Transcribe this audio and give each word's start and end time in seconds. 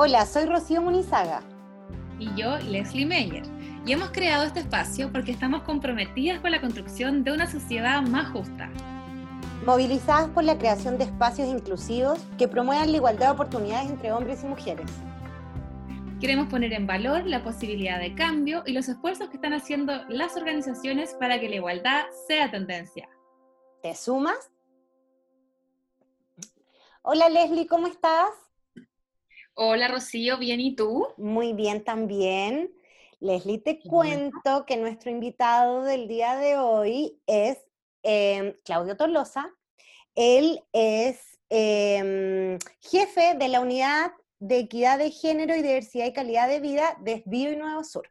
Hola, 0.00 0.26
soy 0.26 0.44
Rocío 0.44 0.80
Munizaga. 0.80 1.42
Y 2.20 2.32
yo, 2.36 2.56
Leslie 2.58 3.04
Meyer. 3.04 3.42
Y 3.84 3.90
hemos 3.90 4.10
creado 4.10 4.44
este 4.44 4.60
espacio 4.60 5.10
porque 5.10 5.32
estamos 5.32 5.62
comprometidas 5.62 6.38
con 6.38 6.52
la 6.52 6.60
construcción 6.60 7.24
de 7.24 7.32
una 7.32 7.50
sociedad 7.50 8.00
más 8.02 8.30
justa. 8.30 8.70
Movilizadas 9.66 10.30
por 10.30 10.44
la 10.44 10.56
creación 10.56 10.98
de 10.98 11.04
espacios 11.06 11.48
inclusivos 11.48 12.20
que 12.38 12.46
promuevan 12.46 12.92
la 12.92 12.98
igualdad 12.98 13.26
de 13.26 13.32
oportunidades 13.32 13.90
entre 13.90 14.12
hombres 14.12 14.44
y 14.44 14.46
mujeres. 14.46 14.88
Queremos 16.20 16.46
poner 16.46 16.74
en 16.74 16.86
valor 16.86 17.26
la 17.26 17.42
posibilidad 17.42 17.98
de 17.98 18.14
cambio 18.14 18.62
y 18.66 18.74
los 18.74 18.88
esfuerzos 18.88 19.30
que 19.30 19.34
están 19.34 19.52
haciendo 19.52 20.04
las 20.08 20.36
organizaciones 20.36 21.14
para 21.14 21.40
que 21.40 21.48
la 21.48 21.56
igualdad 21.56 22.04
sea 22.28 22.48
tendencia. 22.52 23.08
¿Te 23.82 23.96
sumas? 23.96 24.52
Hola 27.02 27.28
Leslie, 27.30 27.66
¿cómo 27.66 27.88
estás? 27.88 28.47
Hola 29.60 29.88
Rocío, 29.88 30.38
¿bien 30.38 30.60
y 30.60 30.76
tú? 30.76 31.08
Muy 31.16 31.52
bien 31.52 31.82
también. 31.82 32.72
Leslie, 33.18 33.58
te 33.58 33.80
cuento 33.80 34.64
que 34.64 34.76
nuestro 34.76 35.10
invitado 35.10 35.82
del 35.82 36.06
día 36.06 36.36
de 36.36 36.56
hoy 36.56 37.20
es 37.26 37.58
em, 38.04 38.54
Claudio 38.64 38.96
Tolosa. 38.96 39.52
Él 40.14 40.60
es 40.72 41.40
em, 41.48 42.56
jefe 42.78 43.34
de 43.34 43.48
la 43.48 43.60
unidad 43.60 44.12
de 44.38 44.60
equidad 44.60 44.96
de 44.96 45.10
género 45.10 45.56
y 45.56 45.62
diversidad 45.62 46.06
y 46.06 46.12
calidad 46.12 46.48
de 46.48 46.60
vida 46.60 46.96
de 47.00 47.24
Bio 47.26 47.50
y 47.50 47.56
Nuevo 47.56 47.82
Sur. 47.82 48.08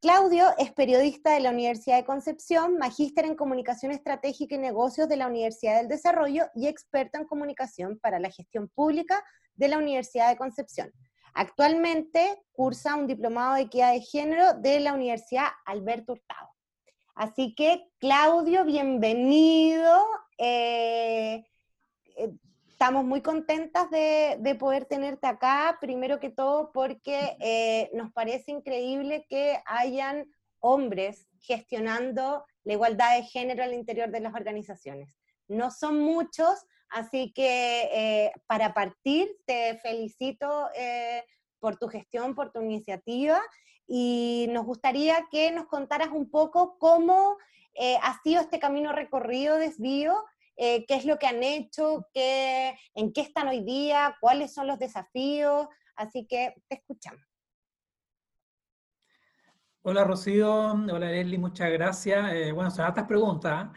Claudio 0.00 0.46
es 0.58 0.72
periodista 0.72 1.32
de 1.32 1.40
la 1.40 1.50
Universidad 1.50 1.98
de 1.98 2.04
Concepción, 2.04 2.76
magíster 2.76 3.24
en 3.24 3.36
comunicación 3.36 3.92
estratégica 3.92 4.56
y 4.56 4.58
negocios 4.58 5.08
de 5.08 5.16
la 5.16 5.28
Universidad 5.28 5.76
del 5.76 5.86
Desarrollo 5.86 6.46
y 6.56 6.66
experto 6.66 7.18
en 7.18 7.26
comunicación 7.26 8.00
para 8.00 8.18
la 8.18 8.32
gestión 8.32 8.68
pública 8.68 9.22
de 9.60 9.68
la 9.68 9.76
Universidad 9.76 10.30
de 10.30 10.38
Concepción. 10.38 10.90
Actualmente 11.34 12.42
cursa 12.50 12.96
un 12.96 13.06
diplomado 13.06 13.54
de 13.54 13.62
equidad 13.62 13.92
de 13.92 14.00
género 14.00 14.54
de 14.54 14.80
la 14.80 14.94
Universidad 14.94 15.48
Alberto 15.66 16.12
Hurtado. 16.14 16.48
Así 17.14 17.54
que, 17.54 17.86
Claudio, 17.98 18.64
bienvenido. 18.64 19.94
Eh, 20.38 21.44
eh, 22.16 22.30
estamos 22.68 23.04
muy 23.04 23.20
contentas 23.20 23.90
de, 23.90 24.56
poder 24.58 24.86
tenerte 24.86 25.26
acá, 25.26 25.76
primero 25.78 26.18
que 26.18 26.30
todo 26.30 26.72
porque 26.72 27.36
eh, 27.40 27.90
nos 27.92 28.10
parece 28.12 28.52
increíble 28.52 29.26
que 29.28 29.60
hayan 29.66 30.24
hombres 30.60 31.28
gestionando 31.40 32.46
la 32.64 32.72
igualdad 32.72 33.16
de 33.16 33.24
género 33.24 33.62
al 33.62 33.74
interior 33.74 34.10
de 34.10 34.20
las 34.20 34.34
organizaciones. 34.34 35.18
No 35.48 35.70
son 35.70 36.00
muchos, 36.00 36.64
Así 36.90 37.32
que 37.32 37.88
eh, 37.92 38.32
para 38.46 38.74
partir, 38.74 39.30
te 39.46 39.78
felicito 39.78 40.68
eh, 40.74 41.24
por 41.60 41.76
tu 41.76 41.88
gestión, 41.88 42.34
por 42.34 42.50
tu 42.50 42.60
iniciativa 42.60 43.40
y 43.86 44.48
nos 44.50 44.66
gustaría 44.66 45.26
que 45.30 45.52
nos 45.52 45.66
contaras 45.66 46.08
un 46.08 46.30
poco 46.30 46.78
cómo 46.78 47.36
eh, 47.74 47.96
ha 48.02 48.20
sido 48.22 48.40
este 48.40 48.58
camino 48.58 48.92
recorrido 48.92 49.56
desvío, 49.56 50.14
qué 50.56 50.84
es 50.88 51.06
lo 51.06 51.18
que 51.18 51.26
han 51.26 51.42
hecho, 51.42 52.06
en 52.12 53.14
qué 53.14 53.20
están 53.22 53.48
hoy 53.48 53.64
día, 53.64 54.14
cuáles 54.20 54.52
son 54.52 54.66
los 54.66 54.78
desafíos. 54.78 55.66
Así 55.96 56.26
que 56.26 56.52
te 56.68 56.76
escuchamos. 56.76 57.22
Hola 59.80 60.04
Rocío, 60.04 60.72
hola 60.72 61.10
Leslie, 61.10 61.38
muchas 61.38 61.70
gracias. 61.70 62.52
bueno, 62.52 62.70
son 62.70 62.84
hartas 62.84 63.06
preguntas. 63.06 63.70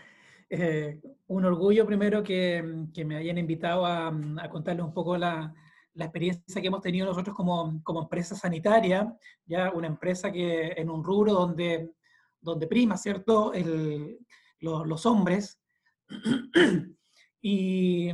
Eh, 0.56 1.02
un 1.30 1.46
orgullo 1.46 1.84
primero 1.84 2.22
que, 2.22 2.86
que, 2.94 3.04
me 3.04 3.18
hayan 3.18 3.40
invitado 3.40 3.88
a, 3.88 4.10
a 4.10 4.50
contarles 4.52 4.86
un 4.86 4.94
poco 4.94 5.18
la, 5.18 5.52
la, 5.96 6.06
experiencia 6.06 6.62
que 6.62 6.68
hemos 6.68 6.82
tenido 6.82 7.08
nosotros 7.08 7.36
como, 7.36 7.82
como, 7.82 8.04
empresa 8.04 8.36
sanitaria, 8.36 9.18
ya 9.48 9.72
una 9.72 9.88
empresa 9.88 10.32
que 10.32 10.74
en 10.78 10.92
un 10.92 11.04
rubro 11.04 11.34
donde, 11.34 11.96
donde 12.40 12.68
prima, 12.68 12.98
¿cierto?, 12.98 13.52
El, 13.52 14.20
los 14.60 15.06
hombres. 15.08 15.60
y 17.42 18.12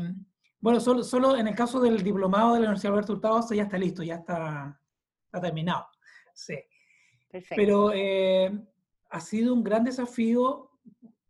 bueno, 0.62 0.80
solo, 0.80 1.04
solo 1.04 1.36
en 1.36 1.50
el 1.50 1.56
caso 1.56 1.82
del 1.82 2.02
diplomado 2.02 2.54
de 2.54 2.62
la 2.62 2.68
Universidad 2.68 2.94
Alberto 2.94 3.14
Hurtado, 3.14 3.54
ya 3.54 3.64
está 3.64 3.78
listo, 3.78 4.02
ya 4.02 4.16
está, 4.16 4.80
está 5.26 5.42
terminado. 5.42 5.88
Sí. 6.34 6.56
Perfecto. 7.30 7.56
Pero 7.58 7.92
eh, 7.94 8.66
ha 9.10 9.20
sido 9.20 9.54
un 9.54 9.62
gran 9.62 9.84
desafío 9.84 10.69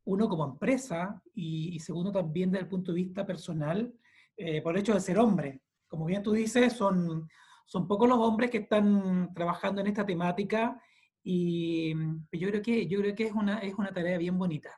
uno 0.09 0.27
como 0.27 0.43
empresa 0.43 1.21
y, 1.35 1.79
segundo 1.79 2.11
también 2.11 2.49
desde 2.49 2.63
el 2.63 2.69
punto 2.69 2.91
de 2.91 2.95
vista 2.95 3.25
personal, 3.27 3.93
eh, 4.35 4.59
por 4.61 4.73
el 4.73 4.81
hecho 4.81 4.95
de 4.95 5.01
ser 5.01 5.19
hombre. 5.19 5.61
Como 5.87 6.05
bien 6.05 6.23
tú 6.23 6.31
dices, 6.31 6.73
son, 6.73 7.29
son 7.65 7.87
pocos 7.87 8.09
los 8.09 8.17
hombres 8.17 8.49
que 8.49 8.57
están 8.59 9.31
trabajando 9.35 9.81
en 9.81 9.87
esta 9.87 10.05
temática 10.05 10.81
y 11.23 11.93
yo 12.31 12.49
creo 12.49 12.61
que, 12.61 12.87
yo 12.87 13.01
creo 13.01 13.13
que 13.15 13.27
es, 13.27 13.33
una, 13.33 13.59
es 13.59 13.75
una 13.75 13.93
tarea 13.93 14.17
bien 14.17 14.37
bonita. 14.37 14.71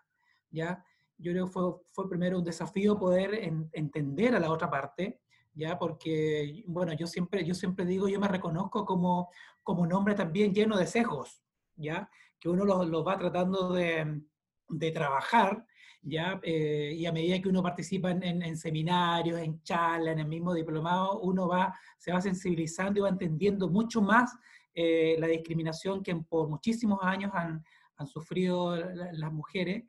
¿ya? 0.50 0.84
Yo 1.18 1.31
creo 1.31 1.46
que 1.46 1.52
fue, 1.53 1.63
fue 1.94 2.09
primero 2.09 2.40
un 2.40 2.44
desafío 2.44 3.00
poder 3.00 3.34
entender 3.72 4.36
a 4.36 4.40
la 4.40 4.52
otra 4.52 4.69
parte, 4.69 5.22
¿ya? 5.53 5.80
porque 5.80 6.62
bueno, 6.68 6.92
yo 6.92 7.08
siempre, 7.08 7.46
yo 7.46 7.53
siempre 7.53 7.86
digo, 7.86 8.09
yo 8.09 8.19
me 8.19 8.28
reconozco 8.28 8.86
como, 8.86 9.30
como 9.63 9.84
un 9.84 9.94
hombre 9.94 10.13
también 10.13 10.53
lleno 10.53 10.78
de 10.78 10.88
sesgos, 10.88 11.42
¿ya? 11.78 12.09
que 12.38 12.50
uno 12.50 12.66
los 12.66 12.90
lo 12.90 13.06
va 13.06 13.18
tratando 13.18 13.72
de 13.72 14.24
de 14.71 14.91
trabajar, 14.91 15.65
¿ya? 16.01 16.39
Eh, 16.43 16.93
y 16.97 17.05
a 17.05 17.11
medida 17.11 17.39
que 17.39 17.49
uno 17.49 17.61
participa 17.61 18.11
en, 18.11 18.57
seminarios, 18.57 19.39
en 19.39 19.61
charlas, 19.63 20.13
en 20.13 20.19
el 20.19 20.27
mismo 20.27 20.53
diplomado, 20.53 21.19
uno 21.19 21.47
va, 21.47 21.73
se 21.97 22.11
va 22.11 22.21
sensibilizando 22.21 22.99
y 22.99 23.03
va 23.03 23.09
entendiendo 23.09 23.69
mucho 23.69 24.01
más 24.01 24.35
eh, 24.73 25.15
la 25.19 25.27
discriminación 25.27 26.01
que 26.01 26.15
por 26.15 26.49
muchísimos 26.49 26.99
años 27.01 27.31
han, 27.33 27.63
han 27.97 28.07
sufrido 28.07 28.75
las 28.75 29.31
mujeres, 29.31 29.83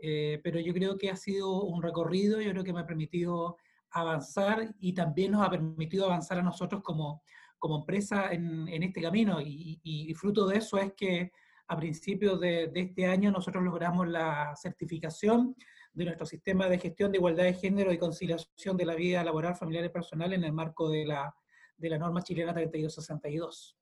eh, 0.00 0.40
pero 0.42 0.60
yo 0.60 0.72
creo 0.72 0.96
que 0.96 1.10
ha 1.10 1.16
sido 1.16 1.62
un 1.64 1.82
recorrido, 1.82 2.40
yo 2.40 2.50
creo 2.52 2.64
que 2.64 2.72
me 2.72 2.80
ha 2.80 2.86
permitido 2.86 3.56
avanzar 3.90 4.74
y 4.78 4.92
también 4.92 5.32
nos 5.32 5.46
ha 5.46 5.50
permitido 5.50 6.06
avanzar 6.06 6.38
a 6.38 6.42
nosotros 6.42 6.82
como, 6.82 7.22
como 7.58 7.78
empresa 7.78 8.32
en, 8.32 8.68
en 8.68 8.82
este 8.84 9.02
camino, 9.02 9.40
y, 9.40 9.80
y 9.82 10.14
fruto 10.14 10.46
de 10.46 10.58
eso 10.58 10.78
es 10.78 10.92
que 10.94 11.32
a 11.68 11.76
principios 11.76 12.40
de, 12.40 12.70
este 12.74 13.06
año 13.06 13.30
nosotros 13.30 13.62
logramos 13.62 14.08
la 14.08 14.54
certificación 14.56 15.54
de 15.92 16.04
nuestro 16.04 16.26
sistema 16.26 16.68
de 16.68 16.78
gestión 16.78 17.12
de 17.12 17.18
igualdad 17.18 17.44
de 17.44 17.54
género 17.54 17.92
y 17.92 17.98
conciliación 17.98 18.76
de 18.76 18.86
la 18.86 18.94
vida 18.94 19.22
laboral, 19.22 19.54
familiar 19.54 19.84
y 19.84 19.90
personal 19.90 20.32
en 20.32 20.44
el 20.44 20.52
marco 20.52 20.88
de 20.88 21.04
la, 21.04 21.34
de 21.76 21.90
la 21.90 21.98
norma 21.98 22.22
chilena 22.22 22.54
3262. 22.54 23.76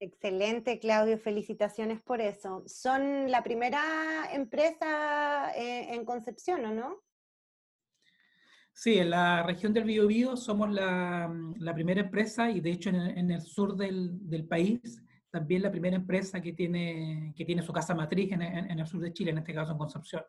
Excelente, 0.00 0.80
Claudio, 0.80 1.16
felicitaciones 1.18 2.02
por 2.02 2.20
eso. 2.20 2.64
Son 2.66 3.30
la 3.30 3.42
primera 3.42 4.32
empresa 4.32 5.52
eh, 5.56 5.94
en 5.94 6.04
Concepción, 6.04 6.64
¿o 6.64 6.74
no? 6.74 7.02
Sí, 8.72 8.98
en 8.98 9.10
la 9.10 9.44
región 9.44 9.72
del 9.72 9.84
Biobío 9.84 10.36
somos 10.36 10.68
la, 10.72 11.32
la, 11.58 11.72
primera 11.74 12.00
empresa 12.00 12.50
y 12.50 12.60
de 12.60 12.72
hecho 12.72 12.88
en 12.88 12.96
el, 12.96 13.18
en 13.18 13.30
el 13.30 13.40
sur 13.40 13.76
del, 13.76 14.28
del, 14.28 14.48
país 14.48 15.00
también 15.34 15.62
la 15.62 15.70
primera 15.72 15.96
empresa 15.96 16.40
que 16.40 16.52
tiene, 16.52 17.34
que 17.36 17.44
tiene 17.44 17.60
su 17.60 17.72
casa 17.72 17.92
matriz 17.92 18.30
en, 18.30 18.40
en, 18.40 18.78
el 18.78 18.86
sur 18.86 19.00
de 19.00 19.12
Chile, 19.12 19.32
en 19.32 19.38
este 19.38 19.52
caso 19.52 19.72
en 19.72 19.78
Concepción. 19.78 20.22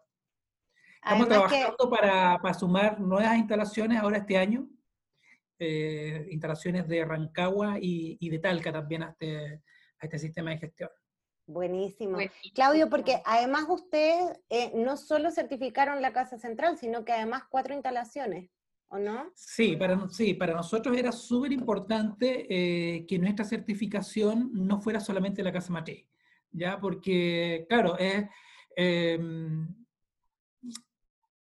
Estamos 0.96 1.28
trabajando 1.28 1.90
para, 1.92 2.40
para, 2.42 2.54
sumar 2.56 3.00
nuevas 3.00 3.38
instalaciones 3.38 4.00
ahora 4.00 4.18
este 4.18 4.36
año, 4.36 4.68
eh, 5.60 6.28
instalaciones 6.32 6.88
de 6.88 7.06
Rancagua 7.06 7.78
y, 7.80 8.18
y, 8.20 8.30
de 8.32 8.40
Talca 8.40 8.74
también 8.74 9.04
a 9.04 9.10
este, 9.10 9.62
a 10.00 10.06
este 10.06 10.18
sistema 10.18 10.50
de 10.50 10.58
gestión. 10.58 10.90
Buenísimo. 11.46 12.18
Claudio, 12.56 12.90
porque 12.90 13.22
además 13.26 13.66
ustedes 13.70 14.40
eh, 14.50 14.72
no 14.74 14.98
solo 14.98 15.30
certificaron 15.30 16.02
la 16.02 16.14
Casa 16.14 16.40
Central, 16.40 16.80
sino 16.80 17.06
que 17.06 17.14
además 17.14 17.44
cuatro 17.48 17.76
instalaciones. 17.76 18.50
¿O 18.90 19.00
no? 19.00 19.32
Sí, 19.36 19.76
para, 19.76 20.08
sí, 20.10 20.34
para 20.34 20.54
nosotros 20.54 20.98
era 20.98 21.12
súper 21.12 21.52
importante 21.52 22.46
eh, 22.50 23.06
que 23.06 23.20
nuestra 23.20 23.46
certificación 23.46 24.52
no 24.54 24.80
fuera 24.80 25.00
solamente 25.00 25.44
la 25.44 25.52
casa 25.52 25.74
matriz, 25.74 26.08
¿ya? 26.52 26.80
Porque, 26.80 27.66
claro, 27.70 27.98
es, 27.98 28.26
em, 28.76 29.68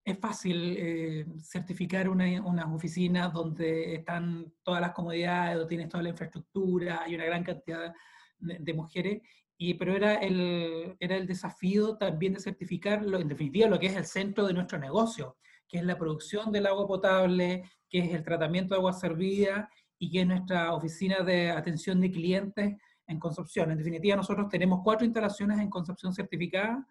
es 0.03 0.19
fácil 0.19 0.75
eh, 0.77 1.25
certificar 1.39 2.09
una, 2.09 2.25
unas 2.43 2.67
oficinas 2.67 3.33
donde 3.33 3.95
están 3.95 4.53
todas 4.63 4.81
las 4.81 4.91
comodidades, 4.91 5.55
donde 5.55 5.69
tienes 5.69 5.89
toda 5.89 6.03
la 6.03 6.09
infraestructura, 6.09 7.03
hay 7.03 7.15
una 7.15 7.25
gran 7.25 7.43
cantidad 7.43 7.93
de, 8.37 8.73
mujeres, 8.73 9.21
y, 9.57 9.73
pero 9.75 9.95
era 9.95 10.15
el, 10.15 10.95
era 10.99 11.15
el 11.15 11.25
desafío 11.25 11.97
también 11.97 12.33
de 12.33 12.39
certificarlo, 12.39 13.19
en 13.19 13.29
definitiva, 13.29 13.69
lo 13.69 13.79
que 13.79 13.87
es 13.87 13.95
el 13.95 14.05
centro 14.05 14.45
de 14.45 14.53
nuestro 14.53 14.77
negocio 14.77 15.37
que 15.67 15.79
es 15.79 15.83
la 15.83 15.97
producción 15.97 16.51
del 16.51 16.67
agua 16.67 16.87
potable, 16.87 17.69
que 17.89 17.99
es 17.99 18.13
el 18.13 18.23
tratamiento 18.23 18.73
de 18.73 18.79
agua 18.79 18.93
servida 18.93 19.69
y 19.97 20.11
que 20.11 20.21
es 20.21 20.27
nuestra 20.27 20.73
oficina 20.73 21.19
de 21.23 21.51
atención 21.51 21.99
de 22.01 22.11
clientes 22.11 22.75
en 23.07 23.19
Concepción. 23.19 23.71
En 23.71 23.77
definitiva, 23.77 24.15
nosotros 24.15 24.49
tenemos 24.49 24.81
cuatro 24.83 25.05
instalaciones 25.05 25.59
en 25.59 25.69
Concepción 25.69 26.13
certificada 26.13 26.87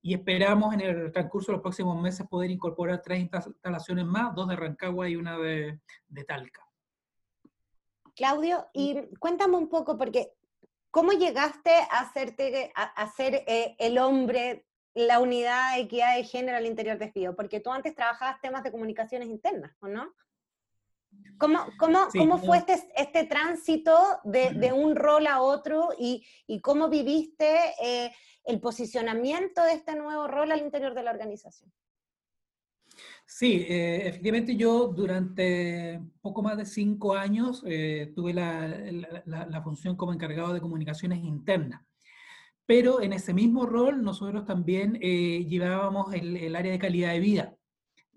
y 0.00 0.14
esperamos 0.14 0.74
en 0.74 0.80
el 0.80 1.12
transcurso 1.12 1.52
de 1.52 1.56
los 1.56 1.62
próximos 1.62 2.00
meses 2.00 2.26
poder 2.28 2.50
incorporar 2.50 3.02
tres 3.02 3.20
instalaciones 3.20 4.06
más, 4.06 4.34
dos 4.34 4.48
de 4.48 4.56
Rancagua 4.56 5.08
y 5.08 5.16
una 5.16 5.36
de, 5.38 5.80
de 6.08 6.24
Talca. 6.24 6.62
Claudio, 8.14 8.66
y 8.72 8.96
cuéntame 9.18 9.56
un 9.56 9.68
poco, 9.68 9.96
porque 9.96 10.32
¿cómo 10.90 11.12
llegaste 11.12 11.70
a, 11.90 12.00
hacerte, 12.00 12.72
a, 12.74 13.06
ser 13.12 13.44
eh, 13.46 13.76
el 13.78 13.98
hombre, 13.98 14.66
la 15.06 15.20
unidad 15.20 15.74
de 15.74 15.82
equidad 15.82 16.16
de 16.16 16.24
género 16.24 16.56
al 16.56 16.66
interior 16.66 16.98
de 16.98 17.10
FIO? 17.10 17.36
Porque 17.36 17.60
tú 17.60 17.70
antes 17.70 17.94
trabajabas 17.94 18.40
temas 18.40 18.62
de 18.62 18.72
comunicaciones 18.72 19.28
internas, 19.28 19.76
¿o 19.80 19.88
no? 19.88 20.12
¿Cómo, 21.38 21.66
cómo, 21.78 22.08
cómo 22.16 22.38
fue 22.38 22.58
este, 22.58 22.74
este 22.96 23.24
tránsito 23.24 23.94
de, 24.24 24.50
de, 24.54 24.72
un 24.72 24.94
rol 24.94 25.26
a 25.26 25.40
otro 25.40 25.90
y, 25.98 26.26
y 26.46 26.60
cómo 26.60 26.88
viviste 26.88 27.46
eh, 27.82 28.12
el 28.44 28.60
posicionamiento 28.60 29.62
de 29.62 29.72
este 29.72 29.94
nuevo 29.94 30.26
rol 30.26 30.52
al 30.52 30.60
interior 30.60 30.94
de 30.94 31.02
la 31.04 31.12
organización? 31.12 31.72
Sí, 33.24 33.66
eh, 33.68 34.08
efectivamente 34.08 34.56
yo 34.56 34.88
durante 34.88 36.00
poco 36.20 36.42
más 36.42 36.56
de 36.56 36.66
cinco 36.66 37.14
años 37.14 37.62
eh, 37.66 38.12
tuve 38.14 38.34
la, 38.34 38.66
la, 39.26 39.46
la, 39.46 39.62
función 39.62 39.96
como 39.96 40.12
encargado 40.12 40.52
de 40.52 40.60
comunicaciones 40.60 41.22
internas. 41.22 41.82
Pero 42.68 43.00
en 43.00 43.14
ese 43.14 43.32
mismo 43.32 43.64
rol 43.64 44.02
nosotros 44.02 44.44
también 44.44 44.92
llevábamos 45.00 46.12
el, 46.12 46.36
el 46.36 46.54
área 46.54 46.70
de 46.70 46.78
calidad 46.78 47.12
de 47.12 47.18
vida. 47.20 47.56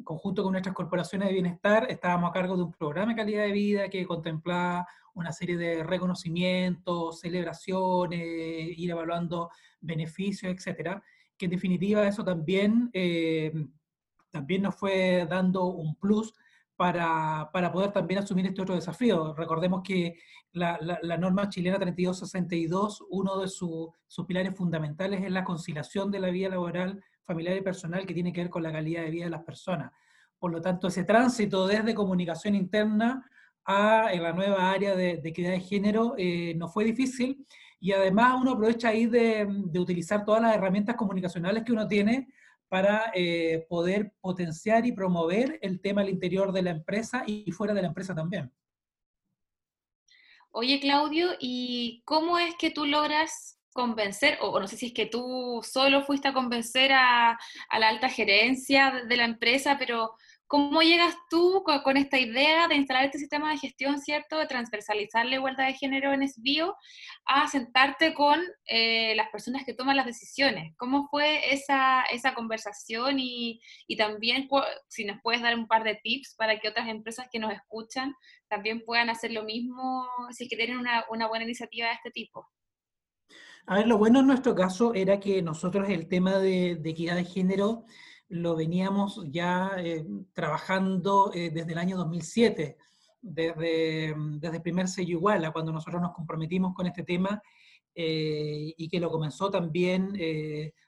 Conjunto 0.03 0.43
con 0.43 0.51
nuestras 0.51 0.75
corporaciones 0.75 1.29
de 1.29 1.35
bienestar, 1.35 1.87
estábamos 1.89 2.29
a 2.29 2.33
cargo 2.33 2.57
de 2.57 2.63
un 2.63 2.73
programa 2.73 3.13
de 3.13 3.15
calidad 3.15 3.45
de 3.45 3.53
vida 3.53 3.89
que 3.89 4.05
contemplaba 4.05 4.85
una 5.13 5.31
serie 5.31 5.55
de 5.55 5.83
reconocimientos, 5.83 7.21
celebraciones, 7.21 8.77
ir 8.77 8.91
evaluando 8.91 9.51
beneficios, 9.79 10.53
etcétera, 10.53 11.01
que 11.37 11.45
en 11.45 11.51
definitiva 11.51 12.05
eso 12.05 12.25
también, 12.25 12.89
eh, 12.91 13.53
también 14.31 14.63
nos 14.63 14.75
fue 14.75 15.25
dando 15.29 15.63
un 15.67 15.95
plus 15.95 16.33
para, 16.81 17.71
poder 17.71 17.91
también 17.91 18.21
asumir 18.21 18.47
este 18.47 18.59
otro 18.59 18.73
desafío. 18.73 19.35
Recordemos 19.35 19.83
que 19.83 20.15
la, 20.53 20.79
norma 21.19 21.47
chilena 21.47 21.77
3262, 21.77 23.03
uno 23.11 23.37
de 23.37 23.47
sus 23.47 23.91
pilares 24.27 24.57
fundamentales 24.57 25.23
es 25.23 25.29
la 25.29 25.43
conciliación 25.43 26.09
de 26.09 26.19
la 26.19 26.31
vida 26.31 26.49
laboral 26.49 26.99
familiar 27.23 27.55
y 27.55 27.61
personal 27.61 28.07
que 28.07 28.15
tiene 28.15 28.33
que 28.33 28.41
ver 28.41 28.49
con 28.49 28.63
la 28.63 28.71
calidad 28.71 29.03
de 29.03 29.11
vida 29.11 29.25
de 29.25 29.29
las 29.29 29.43
personas. 29.43 29.91
Por 30.39 30.51
lo 30.51 30.59
tanto, 30.59 30.87
ese 30.87 31.03
tránsito 31.03 31.67
desde 31.67 31.93
comunicación 31.93 32.55
interna 32.55 33.29
a 33.63 34.11
la 34.15 34.33
nueva 34.33 34.71
área 34.71 34.95
de, 34.95 35.21
equidad 35.23 35.51
de 35.51 35.59
género 35.59 36.15
eh, 36.17 36.55
no 36.55 36.67
fue 36.67 36.83
difícil 36.83 37.45
y 37.79 37.91
además 37.91 38.41
uno 38.41 38.53
aprovecha 38.53 38.89
ahí 38.89 39.05
de, 39.05 39.45
utilizar 39.77 40.25
todas 40.25 40.41
las 40.41 40.55
herramientas 40.55 40.95
comunicacionales 40.95 41.63
que 41.63 41.73
uno 41.73 41.87
tiene 41.87 42.27
para 42.71 43.11
eh, 43.13 43.65
poder 43.67 44.13
potenciar 44.21 44.85
y 44.85 44.93
promover 44.93 45.59
el 45.61 45.81
tema 45.81 46.03
al 46.03 46.09
interior 46.09 46.53
de 46.53 46.61
la 46.61 46.69
empresa 46.69 47.21
y 47.27 47.51
fuera 47.51 47.73
de 47.73 47.81
la 47.81 47.89
empresa 47.89 48.15
también. 48.15 48.49
Oye, 50.51 50.79
Claudio, 50.79 51.31
¿y 51.37 52.01
cómo 52.05 52.39
es 52.39 52.55
que 52.55 52.71
tú 52.71 52.85
logras 52.85 53.59
convencer, 53.73 54.37
o, 54.39 54.57
no 54.57 54.69
sé 54.69 54.77
si 54.77 54.85
es 54.85 54.93
que 54.93 55.05
tú 55.05 55.59
solo 55.63 56.03
fuiste 56.03 56.29
a 56.29 56.33
convencer 56.33 56.93
a, 56.93 57.31
a 57.31 57.79
la 57.79 57.89
alta 57.89 58.07
gerencia 58.07 59.03
de 59.05 59.17
la 59.17 59.25
empresa, 59.25 59.75
pero 59.77 60.15
¿cómo 60.51 60.81
llegas 60.81 61.15
tú 61.29 61.63
con, 61.63 61.95
esta 61.95 62.19
idea 62.19 62.67
de 62.67 62.75
instalar 62.75 63.05
este 63.05 63.19
sistema 63.19 63.49
de 63.51 63.57
gestión, 63.57 64.01
¿cierto? 64.01 64.37
De 64.37 64.47
transversalizar 64.47 65.25
la 65.25 65.35
igualdad 65.35 65.67
de 65.67 65.75
género 65.75 66.11
en 66.11 66.27
SBIO 66.27 66.75
a 67.23 67.47
sentarte 67.47 68.13
con 68.13 68.37
eh, 68.65 69.15
las 69.15 69.29
personas 69.29 69.63
que 69.65 69.73
toman 69.73 69.95
las 69.95 70.05
decisiones. 70.05 70.73
¿Cómo 70.75 71.07
fue 71.07 71.53
esa, 71.53 72.03
esa 72.11 72.33
conversación? 72.33 73.17
Y, 73.17 73.61
y 73.87 73.95
también, 73.95 74.49
si 74.89 75.05
nos 75.05 75.21
puedes 75.23 75.41
dar 75.41 75.55
un 75.55 75.67
par 75.67 75.85
de 75.85 75.97
tips 76.03 76.35
para 76.35 76.59
que 76.59 76.67
otras 76.67 76.89
empresas 76.89 77.27
que 77.31 77.39
nos 77.39 77.53
escuchan 77.53 78.13
también 78.49 78.83
puedan 78.85 79.09
hacer 79.09 79.31
lo 79.31 79.43
mismo, 79.43 80.05
si 80.31 80.43
es 80.43 80.49
que 80.49 80.57
tienen 80.57 80.79
una, 80.79 81.05
una 81.09 81.29
buena 81.29 81.45
iniciativa 81.45 81.87
de 81.87 81.93
este 81.93 82.11
tipo. 82.11 82.45
A 83.67 83.75
ver, 83.75 83.87
lo 83.87 83.97
bueno 83.97 84.19
en 84.19 84.27
nuestro 84.27 84.53
caso 84.55 84.93
era 84.93 85.21
que 85.21 85.41
nosotros 85.41 85.87
el 85.87 86.09
tema 86.09 86.39
de, 86.39 86.71
equidad 86.83 87.15
de 87.15 87.23
género 87.23 87.85
lo 88.31 88.55
veníamos 88.55 89.21
ya 89.29 89.73
eh, 89.77 90.05
trabajando 90.33 91.31
eh, 91.33 91.51
desde 91.53 91.73
el 91.73 91.77
año 91.77 91.97
2007, 91.97 92.77
desde, 93.21 94.15
desde 94.15 94.55
el 94.55 94.61
primer 94.61 94.87
sello 94.87 95.17
Iguala, 95.17 95.51
cuando 95.51 95.73
nosotros 95.73 96.01
nos 96.01 96.13
comprometimos 96.13 96.73
con 96.73 96.87
este 96.87 97.03
tema 97.03 97.41
eh, 97.93 98.73
y 98.77 98.87
que 98.87 99.01
lo 99.01 99.11
comenzó 99.11 99.51
también 99.51 100.13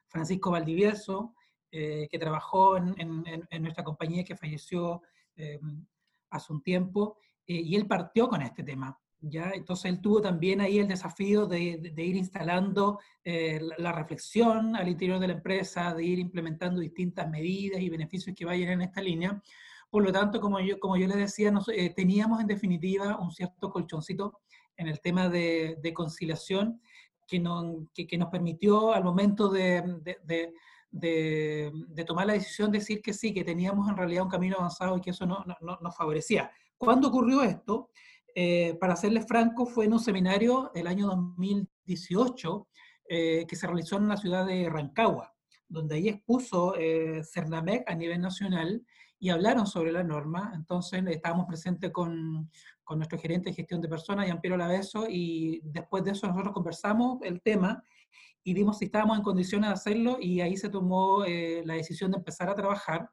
Francisco 0.08 0.52
Valdivieso, 0.52 1.36
que 1.70 2.20
trabajó 2.20 2.78
en, 2.78 2.96
en, 2.98 3.62
nuestra 3.64 3.84
compañía 3.84 4.24
que 4.24 4.38
falleció 4.38 5.02
hace 6.30 6.54
un 6.54 6.62
tiempo, 6.62 7.18
y 7.46 7.76
él 7.76 7.88
partió 7.88 8.30
con 8.30 8.42
este 8.44 8.64
tema. 8.64 8.98
¿Ya? 9.24 9.52
Entonces 9.54 9.86
él 9.86 10.02
tuvo 10.02 10.22
también 10.22 10.62
ahí 10.62 10.80
el 10.80 10.88
desafío 10.88 11.48
de, 11.48 11.94
ir 11.96 12.16
instalando 12.16 13.00
eh, 13.24 13.60
la, 13.78 13.92
reflexión 13.94 14.76
al 14.76 14.90
interior 14.90 15.20
de 15.20 15.28
la 15.28 15.34
empresa, 15.34 15.94
de 15.94 16.04
ir 16.04 16.20
implementando 16.20 16.82
distintas 16.82 17.30
medidas 17.30 17.82
y 17.82 17.90
beneficios 17.90 18.36
que 18.36 18.46
vayan 18.46 18.70
en 18.70 18.82
esta 18.82 19.02
línea. 19.02 19.42
Por 19.90 20.04
lo 20.04 20.12
tanto, 20.12 20.42
como 20.42 20.60
yo, 20.60 20.80
como 20.80 20.98
yo 20.98 21.08
les 21.08 21.18
decía, 21.18 21.54
eh, 21.74 21.94
teníamos 21.96 22.42
en 22.42 22.48
definitiva 22.48 23.18
un 23.20 23.32
cierto 23.32 23.72
colchoncito 23.72 24.42
en 24.76 24.88
el 24.88 25.00
tema 25.00 25.30
de, 25.30 25.92
conciliación 25.94 26.82
que, 27.28 27.42
que, 28.08 28.18
nos 28.18 28.30
permitió 28.30 28.92
al 28.92 29.04
momento 29.04 29.50
de, 29.50 29.84
de, 30.92 32.04
tomar 32.06 32.28
la 32.28 32.34
decisión 32.34 32.72
de 32.72 32.80
decir 32.80 33.02
que 33.02 33.14
sí, 33.14 33.34
que 33.34 33.44
teníamos 33.44 33.88
en 33.88 33.96
realidad 33.96 34.24
un 34.24 34.30
camino 34.30 34.58
avanzado 34.58 34.98
y 34.98 35.02
que 35.02 35.12
eso 35.12 35.26
no, 35.26 35.46
no, 35.62 35.78
nos 35.80 35.96
favorecía. 35.96 36.52
¿Cuándo 36.78 37.08
ocurrió 37.08 37.44
esto? 37.44 37.90
Eh, 38.36 38.76
para 38.80 38.96
serles 38.96 39.28
franco, 39.28 39.66
fue 39.66 39.86
en 39.86 39.94
un 39.94 40.00
seminario 40.00 40.72
el 40.74 40.88
año 40.88 41.08
2018 41.08 42.68
eh, 43.10 43.46
que 43.48 43.56
se 43.56 43.68
realizó 43.68 43.98
en 43.98 44.08
la 44.08 44.18
ciudad 44.18 44.46
de 44.46 44.70
Rancagua, 44.70 45.34
donde 45.68 45.96
ahí 45.96 46.10
expuso 46.10 46.76
eh, 46.76 47.22
Cernamec 47.24 47.84
a 47.90 47.94
nivel 47.94 48.22
nacional 48.22 48.84
y 49.20 49.30
hablaron 49.30 49.68
sobre 49.68 49.92
la 49.92 50.04
norma. 50.04 50.52
Entonces 50.56 51.04
estábamos 51.08 51.46
presentes 51.46 51.92
con, 51.92 52.50
con 52.84 52.98
nuestro 52.98 53.20
gerente 53.20 53.52
de 53.52 53.56
gestión 53.56 53.82
de 53.82 53.88
personas, 53.88 54.26
Jean-Pierre 54.26 54.58
Laveso, 54.58 55.06
y 55.08 55.62
después 55.66 56.04
de 56.04 56.12
eso 56.12 56.28
nosotros 56.28 56.54
conversamos 56.54 57.20
el 57.22 57.40
tema 57.42 57.84
y 58.44 58.54
vimos 58.54 58.80
si 58.80 58.86
estábamos 58.86 59.18
en 59.18 59.24
condiciones 59.24 59.70
de 59.70 59.74
hacerlo 59.74 60.18
y 60.20 60.42
ahí 60.42 60.58
se 60.58 60.70
tomó 60.70 61.24
la 61.24 61.76
decisión 61.76 62.12
de 62.12 62.18
empezar 62.18 62.50
a 62.50 62.56
trabajar 62.56 63.10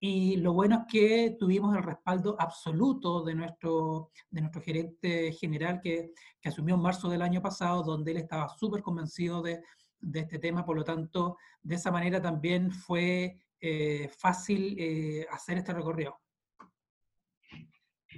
y 0.00 0.36
lo 0.36 0.52
bueno 0.52 0.84
es 0.86 0.92
que 0.92 1.36
tuvimos 1.38 1.76
el 1.76 1.82
respaldo 1.82 2.36
absoluto 2.38 3.22
de 3.24 3.34
nuestro, 3.34 4.10
de 4.30 4.40
nuestro 4.40 4.62
gerente 4.62 5.32
general 5.32 5.80
que, 5.82 6.12
que 6.40 6.48
asumió 6.48 6.76
en 6.76 6.82
marzo 6.82 7.08
del 7.08 7.22
año 7.22 7.42
pasado, 7.42 7.82
donde 7.82 8.12
él 8.12 8.18
estaba 8.18 8.48
súper 8.48 8.82
convencido 8.82 9.42
de, 9.42 9.60
de, 10.00 10.20
este 10.20 10.38
tema, 10.38 10.64
por 10.64 10.76
lo 10.76 10.84
tanto, 10.84 11.36
de 11.62 11.74
esa 11.74 11.90
manera 11.90 12.22
también 12.22 12.70
fue 12.70 13.40
eh, 13.60 14.08
fácil 14.16 14.76
eh, 14.78 15.26
hacer 15.30 15.58
este 15.58 15.72
recorrido. 15.72 16.20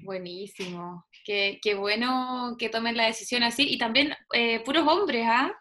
Buenísimo, 0.02 1.04
qué, 1.24 1.58
qué, 1.62 1.74
bueno 1.74 2.56
que 2.58 2.68
tomen 2.68 2.96
la 2.96 3.06
decisión 3.06 3.42
así 3.42 3.66
y 3.68 3.78
también 3.78 4.14
eh, 4.32 4.60
puros 4.60 4.86
hombres, 4.86 5.26
¿ah? 5.28 5.52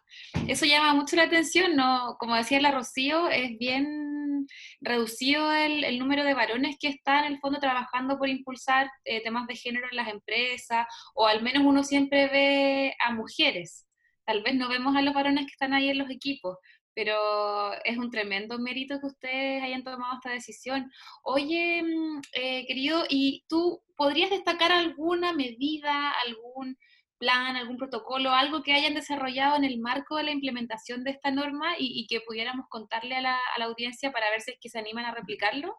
Eso 0.48 0.66
llama 0.66 0.94
mucho 0.94 1.16
la 1.16 1.24
atención, 1.24 1.76
¿no? 1.76 2.16
Como 2.20 2.36
decía 2.36 2.62
la 2.62 2.72
Rocío, 2.72 3.30
es 3.30 3.58
bien 3.58 4.48
reducido 4.82 5.52
el, 5.52 6.00
número 6.00 6.24
de 6.24 6.34
varones 6.34 6.78
que 6.80 6.88
están 6.88 7.26
en 7.26 7.34
el 7.34 7.40
fondo 7.40 7.60
trabajando 7.60 8.18
por 8.18 8.30
impulsar 8.30 8.90
eh, 9.06 9.22
temas 9.24 9.48
de 9.48 9.56
género 9.56 9.88
en 9.90 9.98
las 9.98 10.08
empresas, 10.08 10.88
o 11.14 11.28
al 11.28 11.42
menos 11.44 11.64
uno 11.66 11.84
siempre 11.84 12.28
ve 12.28 12.96
a 13.06 13.12
mujeres. 13.12 13.88
Tal 14.26 14.44
vez 14.44 14.56
no 14.56 14.70
vemos 14.70 14.96
a 14.96 15.02
los 15.02 15.14
varones 15.14 15.46
que 15.46 15.52
están 15.52 15.74
ahí 15.74 15.90
en 15.90 15.98
los 15.98 16.10
equipos, 16.10 16.58
pero 16.94 17.74
es 17.84 17.98
un 17.98 18.10
tremendo 18.10 18.60
mérito 18.60 19.00
que 19.00 19.08
ustedes 19.08 19.64
hayan 19.64 19.84
tomado 19.84 20.16
esta 20.16 20.32
decisión. 20.32 20.92
Oye, 21.24 21.82
mm, 21.84 22.22
eh, 22.34 22.66
querido, 22.68 23.04
¿y 23.10 23.44
tú 23.48 23.82
podrías 23.96 24.30
destacar 24.30 24.72
alguna 24.72 25.34
medida, 25.34 26.12
algún 26.26 26.78
plan, 27.20 27.56
algún 27.58 27.78
protocolo, 27.78 28.32
algo 28.32 28.64
que 28.64 28.74
hayan 28.74 28.96
desarrollado 28.96 29.58
en 29.58 29.66
el 29.66 29.80
marco 29.80 30.16
de 30.16 30.24
la 30.24 30.32
implementación 30.32 31.04
de 31.04 31.12
esta 31.12 31.30
norma 31.30 31.74
y, 31.78 32.08
que 32.08 32.22
pudiéramos 32.22 32.66
contarle 32.70 33.16
a 33.16 33.22
la, 33.22 33.38
audiencia 33.62 34.12
para 34.12 34.30
ver 34.32 34.42
si 34.42 34.52
es 34.52 34.58
que 34.60 34.70
se 34.70 34.80
animan 34.80 35.06
a 35.06 35.14
replicarlo? 35.14 35.76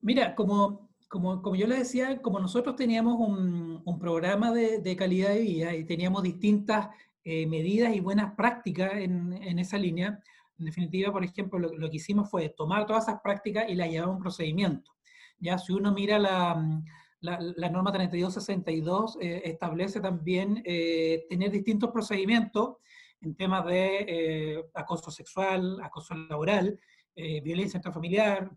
Mira, 0.00 0.34
como, 0.34 0.90
como, 1.08 1.42
como 1.42 1.56
yo 1.56 1.66
les 1.66 1.80
decía, 1.80 2.22
como 2.22 2.38
nosotros 2.38 2.76
teníamos 2.76 3.16
un, 3.18 3.98
programa 4.00 4.52
de, 4.52 4.96
calidad 4.96 5.30
de 5.30 5.40
vida 5.40 5.74
y 5.74 5.84
teníamos 5.84 6.22
distintas 6.22 6.88
eh, 7.24 7.46
medidas 7.46 7.94
y 7.94 8.00
buenas 8.00 8.34
prácticas 8.34 8.94
en, 8.94 9.32
en, 9.32 9.58
esa 9.58 9.78
línea, 9.78 10.20
en 10.58 10.64
definitiva, 10.64 11.12
por 11.12 11.24
ejemplo, 11.24 11.58
lo, 11.58 11.72
lo, 11.76 11.90
que 11.90 11.96
hicimos 11.96 12.30
fue 12.30 12.48
tomar 12.50 12.86
todas 12.86 13.04
esas 13.08 13.20
prácticas 13.20 13.68
y 13.68 13.74
las 13.74 13.90
llevamos 13.90 14.14
a 14.14 14.16
un 14.16 14.22
procedimiento. 14.22 14.92
Ya 15.38 15.58
si 15.58 15.72
uno 15.72 15.92
mira 15.92 16.18
la, 16.18 16.56
la, 17.22 17.68
norma 17.70 17.92
3262 17.92 19.18
eh, 19.20 19.42
establece 19.44 20.00
también 20.00 20.62
eh, 20.64 21.24
tener 21.28 21.50
distintos 21.50 21.90
procedimientos 21.90 22.76
en 23.20 23.34
temas 23.36 23.64
de 23.66 24.06
eh, 24.08 24.64
acoso 24.74 25.10
sexual, 25.10 25.80
acoso 25.82 26.14
laboral, 26.14 26.78
violencia 27.14 27.76
intrafamiliar, 27.76 28.50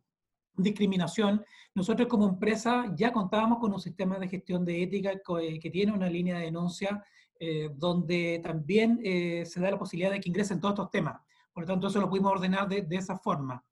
discriminación. 0.58 1.44
Nosotros 1.74 2.08
como 2.08 2.28
empresa 2.28 2.92
ya 2.96 3.12
contábamos 3.12 3.60
con 3.60 3.74
un 3.74 3.80
sistema 3.80 4.18
de 4.18 4.28
gestión 4.28 4.64
de 4.66 4.84
ética 4.84 5.12
eh, 5.12 5.60
que, 5.60 5.70
tiene 5.70 5.92
una 5.92 6.10
línea 6.10 6.38
de 6.38 6.46
denuncia 6.46 7.04
eh, 7.40 7.70
donde 7.76 8.40
también 8.42 9.00
eh, 9.04 9.46
se 9.46 9.60
da 9.60 9.72
la 9.72 9.78
posibilidad 9.78 10.12
de 10.12 10.22
que 10.22 10.30
ingresen 10.30 10.62
todos 10.62 10.74
estos 10.74 10.90
temas. 10.90 11.22
Por 11.52 11.64
lo 11.64 11.68
tanto, 11.68 11.88
eso 11.88 12.00
lo 12.00 12.10
pudimos 12.10 12.32
ordenar 12.32 12.68
de, 12.68 12.86
esa 12.92 13.18
forma. 13.18 13.64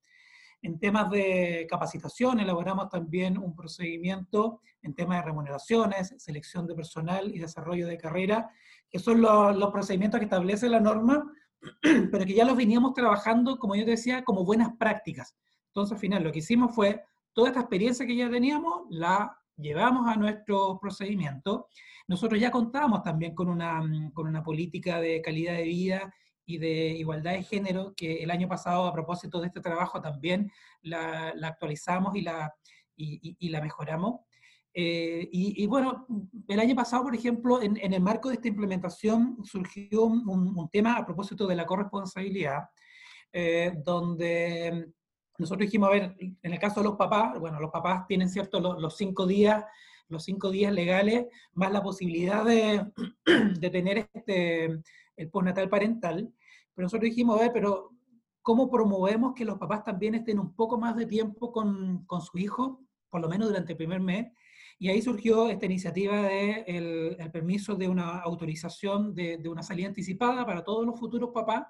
En 0.62 0.80
temas 0.80 1.10
de 1.10 1.66
capacitación, 1.70 2.40
elaboramos 2.40 2.90
también 2.90 3.38
un 3.38 3.56
procedimiento 3.56 4.62
en 4.82 4.94
temas 4.94 5.20
de 5.20 5.26
remuneraciones, 5.26 6.14
selección 6.18 6.68
de 6.68 6.76
personal 6.76 7.34
y 7.34 7.40
desarrollo 7.40 7.88
de 7.88 7.98
carrera, 7.98 8.50
que 8.90 9.00
son 9.00 9.22
los, 9.22 9.72
procedimientos 9.72 10.20
que 10.20 10.26
establece 10.26 10.68
la 10.68 10.80
norma, 10.80 11.32
pero 11.82 12.26
que 12.26 12.34
ya 12.34 12.46
los 12.46 12.58
veníamos 12.58 12.94
trabajando, 12.94 13.58
como 13.58 13.76
yo 13.76 13.86
decía, 13.86 14.24
como 14.24 14.44
buenas 14.44 14.76
prácticas. 14.78 15.36
Entonces, 15.68 15.94
al 15.94 16.00
final, 16.00 16.24
lo 16.24 16.32
que 16.32 16.40
hicimos 16.40 16.76
fue, 16.76 17.02
toda 17.34 17.48
esta 17.48 17.62
experiencia 17.62 18.06
que 18.06 18.16
ya 18.16 18.30
teníamos, 18.30 18.84
la 18.90 19.38
llevamos 19.58 20.08
a 20.08 20.16
nuestro 20.16 20.80
procedimiento. 20.80 21.68
Nosotros 22.08 22.40
ya 22.40 22.52
contábamos 22.52 23.04
también 23.04 23.34
con 23.36 23.50
una, 23.50 23.82
con 24.14 24.28
una 24.28 24.44
política 24.44 25.00
de 25.00 25.22
calidad 25.22 25.54
de 25.54 25.64
vida 25.64 26.14
y 26.46 26.58
de 26.58 26.90
igualdad 26.90 27.34
de 27.34 27.44
género, 27.44 27.94
que 27.96 28.24
el 28.24 28.32
año 28.32 28.48
pasado, 28.48 28.86
a 28.86 28.94
propósito 28.94 29.40
de 29.40 29.48
este 29.48 29.62
trabajo, 29.62 30.02
también 30.02 30.52
la, 30.82 31.34
actualizamos 31.44 32.16
y 32.16 32.22
la, 32.22 32.54
y, 32.96 33.50
la 33.50 33.62
mejoramos. 33.62 34.22
Eh, 34.74 35.30
y, 35.32 35.66
bueno, 35.68 36.08
el 36.48 36.60
año 36.60 36.76
pasado, 36.76 37.04
por 37.04 37.16
ejemplo, 37.16 37.62
en, 37.62 37.78
el 37.78 38.02
marco 38.02 38.30
de 38.30 38.36
esta 38.36 38.48
implementación 38.48 39.38
surgió 39.44 40.04
un, 40.04 40.70
tema 40.72 40.98
a 40.98 41.06
propósito 41.06 41.48
de 41.48 41.56
la 41.56 41.66
corresponsabilidad, 41.66 42.64
eh, 43.32 43.74
donde 43.84 44.94
nosotros 45.38 45.66
dijimos, 45.66 45.90
a 45.90 45.94
ver, 45.94 46.16
en 46.20 46.54
el 46.54 46.60
caso 46.60 46.82
de 46.82 46.90
los 46.90 46.98
papás, 46.98 47.40
bueno, 47.40 47.60
los 47.60 47.72
papás 47.72 48.06
tienen, 48.08 48.30
¿cierto?, 48.30 48.60
los, 48.60 48.96
cinco 48.96 49.26
días 49.26 49.64
los 50.10 50.26
cinco 50.26 50.52
días 50.52 50.72
legales, 50.72 51.26
más 51.54 51.72
la 51.72 51.82
posibilidad 51.82 52.46
de, 52.46 52.92
de 53.60 53.70
tener 53.70 54.10
este, 54.14 54.66
el 55.16 55.30
postnatal 55.32 55.70
parental. 55.70 56.32
Pero 56.76 56.86
nosotros 56.86 57.10
dijimos, 57.10 57.40
a 57.40 57.44
ver, 57.44 57.52
pero 57.54 57.92
¿cómo 58.42 58.70
promovemos 58.70 59.34
que 59.34 59.46
los 59.46 59.58
papás 59.58 59.84
también 59.84 60.16
estén 60.16 60.40
un 60.40 60.54
poco 60.54 60.78
más 60.78 60.96
de 60.96 61.06
tiempo 61.06 61.52
con, 61.52 62.06
con 62.06 62.22
su 62.22 62.38
hijo, 62.38 62.82
por 63.10 63.22
lo 63.22 63.30
menos 63.30 63.48
durante 63.48 63.74
el 63.74 63.78
primer 63.78 64.02
mes? 64.02 64.32
Y 64.80 64.90
ahí 64.90 65.02
surgió 65.02 65.50
esta 65.50 65.66
iniciativa 65.66 66.22
de 66.22 66.64
el, 66.68 67.32
permiso 67.32 67.76
de 67.76 67.88
una 67.88 68.20
autorización 68.20 69.14
de, 69.14 69.38
de, 69.38 69.50
una 69.50 69.64
salida 69.64 69.88
anticipada 69.88 70.46
para 70.46 70.64
todos 70.64 70.86
los 70.86 71.00
futuros 71.00 71.30
papás, 71.34 71.68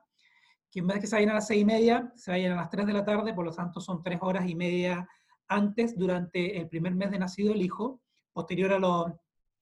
que 0.74 0.80
en 0.80 0.88
vez 0.88 0.96
de 0.96 1.02
que 1.02 1.08
se 1.08 1.16
vayan 1.16 1.30
a 1.30 1.36
las 1.36 1.46
seis 1.46 1.62
y 1.62 1.66
media, 1.66 2.12
se 2.16 2.32
vayan 2.32 2.54
a 2.54 2.56
las 2.56 2.70
tres 2.72 2.88
de 2.88 2.94
la 2.94 3.06
tarde, 3.06 3.36
por 3.36 3.46
lo 3.46 3.52
tanto 3.52 3.80
son 3.80 4.02
tres 4.02 4.18
horas 4.24 4.50
y 4.50 4.56
media 4.56 5.08
antes 5.48 5.96
durante 5.96 6.58
el 6.58 6.68
primer 6.68 6.96
mes 6.96 7.12
de 7.12 7.20
nacido 7.20 7.54
el 7.54 7.62
hijo, 7.62 8.02
posterior 8.32 8.74
a, 8.74 8.80
los, 8.80 9.12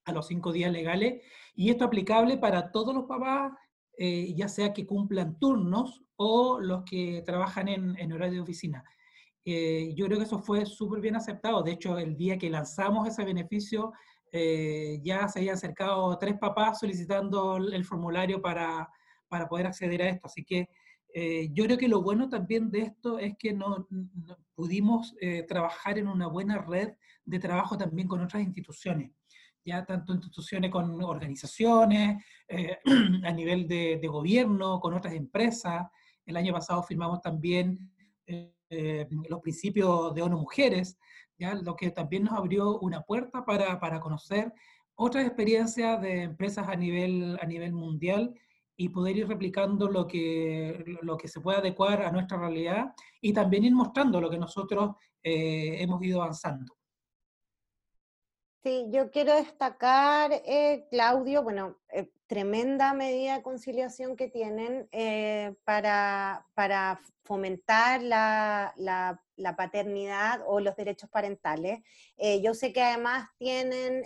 a 0.06 0.12
los 0.14 0.28
cinco 0.28 0.54
días 0.54 0.72
legales. 0.72 1.22
Y 1.54 1.70
esto 1.70 1.84
aplicable 1.84 2.38
para 2.38 2.72
todos 2.72 2.96
los 2.96 3.04
papás, 3.08 3.52
eh, 3.98 4.34
ya 4.36 4.48
sea 4.48 4.72
que 4.72 4.86
cumplan 4.86 5.38
turnos 5.38 6.02
o 6.16 6.62
los 6.62 6.84
que 6.86 7.24
trabajan 7.26 7.68
en, 7.68 8.00
en 8.00 8.14
horario 8.14 8.36
de 8.36 8.42
oficina. 8.42 8.82
Eh, 9.44 9.94
yo 9.96 10.06
creo 10.06 10.18
que 10.18 10.26
eso 10.26 10.40
fue 10.40 10.66
súper 10.66 11.02
bien 11.02 11.18
aceptado. 11.18 11.62
De 11.62 11.72
hecho, 11.74 11.98
el 11.98 12.16
día 12.16 12.38
que 12.38 12.50
lanzamos 12.50 13.06
ese 13.06 13.26
beneficio, 13.26 13.92
eh, 14.32 15.02
ya 15.04 15.28
se 15.28 15.40
habían 15.40 15.56
acercado 15.56 16.18
tres 16.18 16.38
papás 16.40 16.80
solicitando 16.80 17.58
el 17.58 17.84
formulario 17.84 18.42
para, 18.42 18.88
para 19.28 19.50
poder 19.50 19.68
acceder 19.68 20.02
a 20.04 20.08
esto. 20.08 20.28
Así 20.28 20.46
que 20.46 20.70
yo 21.14 21.66
creo 21.66 21.78
que 21.78 21.88
lo 21.88 22.02
bueno 22.02 22.30
también 22.30 22.72
de 22.72 22.82
esto 22.82 23.20
es 23.20 23.36
que 23.38 23.54
no, 23.54 23.88
pudimos 24.56 25.16
trabajar 25.48 25.98
en 25.98 26.08
una 26.08 26.28
buena 26.28 26.58
red 26.60 26.94
de 27.26 27.40
trabajo 27.40 27.78
también 27.78 28.08
con 28.08 28.22
otras 28.22 28.44
instituciones 28.44 29.12
ya 29.66 29.86
tanto 29.86 30.14
instituciones 30.14 30.72
con 30.72 31.02
organizaciones, 31.04 32.24
eh, 32.48 32.78
a 33.24 33.32
nivel 33.32 33.68
de, 33.68 34.00
gobierno, 34.08 34.80
con 34.80 34.94
otras 34.94 35.14
empresas. 35.14 35.88
El 36.26 36.38
año 36.38 36.54
pasado 36.54 36.84
firmamos 36.84 37.22
también 37.22 37.92
eh, 38.26 39.08
los 39.30 39.42
principios 39.42 40.14
de 40.14 40.22
ONU 40.22 40.38
Mujeres, 40.38 40.98
¿ya? 41.38 41.54
lo 41.56 41.76
que 41.76 41.92
también 41.92 42.24
nos 42.24 42.34
abrió 42.34 42.80
una 42.80 43.02
puerta 43.02 43.44
para, 43.46 43.80
para, 43.80 44.00
conocer 44.00 44.54
otras 44.96 45.26
experiencias 45.26 46.02
de 46.02 46.24
empresas 46.24 46.68
a 46.68 46.76
nivel, 46.76 47.38
a 47.42 47.46
nivel 47.46 47.74
mundial 47.74 48.34
y 48.82 48.90
poder 48.90 49.16
ir 49.16 49.28
replicando 49.28 49.88
lo 49.88 50.08
que, 50.08 50.98
lo 51.04 51.16
que 51.16 51.28
se 51.28 51.40
pueda 51.40 51.60
adecuar 51.60 52.02
a 52.02 52.12
nuestra 52.12 52.40
realidad 52.40 52.96
y 53.22 53.32
también 53.32 53.64
ir 53.64 53.76
mostrando 53.76 54.20
lo 54.20 54.28
que 54.28 54.40
nosotros 54.40 54.96
eh, 55.22 55.84
hemos 55.84 56.02
ido 56.04 56.20
avanzando. 56.20 56.74
Sí, 58.64 58.88
yo 58.90 59.12
quiero 59.12 59.36
destacar, 59.36 60.32
eh, 60.46 60.88
Claudio, 60.90 61.44
bueno, 61.44 61.78
eh, 61.90 62.12
tremenda 62.26 62.94
medida 62.96 63.38
de 63.38 63.44
conciliación 63.44 64.16
que 64.16 64.30
tienen 64.30 64.90
para, 65.64 66.48
para, 66.56 67.00
fomentar 67.24 68.02
la, 68.02 68.74
la, 68.78 69.56
paternidad 69.56 70.42
o 70.48 70.60
los 70.60 70.76
derechos 70.76 71.10
parentales. 71.10 71.80
yo 72.42 72.54
sé 72.54 72.74
que 72.74 72.82
además 72.82 73.30
tienen 73.38 74.06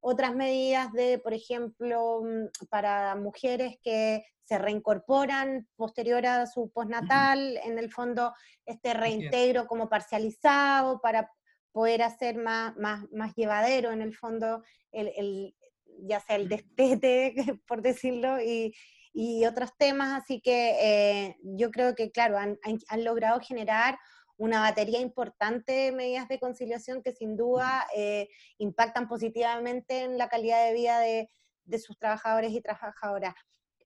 otras 0.00 0.34
medidas 0.34 0.92
de, 0.92 1.18
por 1.18 1.34
ejemplo, 1.34 2.22
mm, 2.22 2.66
para 2.68 3.14
mujeres 3.16 3.76
que 3.82 4.24
se 4.44 4.58
reincorporan 4.58 5.68
posterior 5.76 6.24
a 6.26 6.46
su 6.46 6.70
postnatal, 6.70 7.58
en 7.64 7.78
el 7.78 7.92
fondo 7.92 8.32
este 8.64 8.94
reintegro 8.94 9.66
como 9.66 9.88
parcializado 9.90 11.00
para 11.00 11.30
poder 11.72 12.02
hacer 12.02 12.36
más, 12.38 12.74
más, 12.76 13.04
más 13.12 13.34
llevadero 13.34 13.92
en 13.92 14.00
el 14.00 14.14
fondo, 14.14 14.62
el, 14.90 15.12
el, 15.16 15.54
ya 16.00 16.20
sea 16.20 16.36
el 16.36 16.48
destete, 16.48 17.34
por 17.66 17.82
decirlo, 17.82 18.40
y, 18.40 18.74
y 19.12 19.44
otros 19.46 19.76
temas. 19.76 20.22
Así 20.22 20.40
que 20.40 20.76
eh, 20.80 21.36
yo 21.42 21.70
creo 21.70 21.94
que, 21.94 22.10
claro, 22.10 22.38
han, 22.38 22.58
han, 22.62 23.04
logrado 23.04 23.40
generar 23.40 23.98
una 24.38 24.60
batería 24.60 25.00
importante 25.00 25.72
de 25.72 25.92
medidas 25.92 26.28
de 26.28 26.38
conciliación 26.38 27.02
que 27.02 27.12
sin 27.12 27.36
duda 27.36 27.86
eh, 27.94 28.28
impactan 28.56 29.08
positivamente 29.08 30.04
en 30.04 30.16
la 30.16 30.28
calidad 30.28 30.64
de 30.64 30.72
vida 30.72 31.00
de, 31.00 31.28
de, 31.64 31.78
sus 31.78 31.98
trabajadores 31.98 32.52
y 32.52 32.62
trabajadoras. 32.62 33.34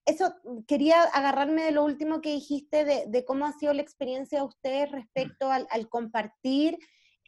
Eso, 0.05 0.35
quería 0.67 1.03
agarrarme 1.03 1.65
de 1.65 1.71
lo 1.73 1.85
último 1.85 2.21
que 2.21 2.33
dijiste, 2.33 2.85
de, 2.85 3.05
de 3.07 3.25
cómo 3.25 3.47
ha 3.47 3.53
sido 3.53 3.73
la 3.73 3.83
experiencia 3.83 4.39
de 4.39 4.45
ustedes 4.45 4.91
respecto 4.91 5.51
al, 5.51 5.67
al 5.71 5.89
compartir 5.89 6.79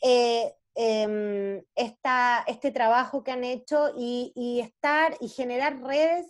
eh, 0.02 0.52
em, 0.74 1.62
este 1.76 2.72
trabajo 2.72 3.22
que 3.22 3.30
han 3.30 3.44
hecho 3.44 3.92
y, 3.96 4.60
estar 4.60 5.16
y 5.20 5.28
generar 5.28 5.80
redes 5.80 6.26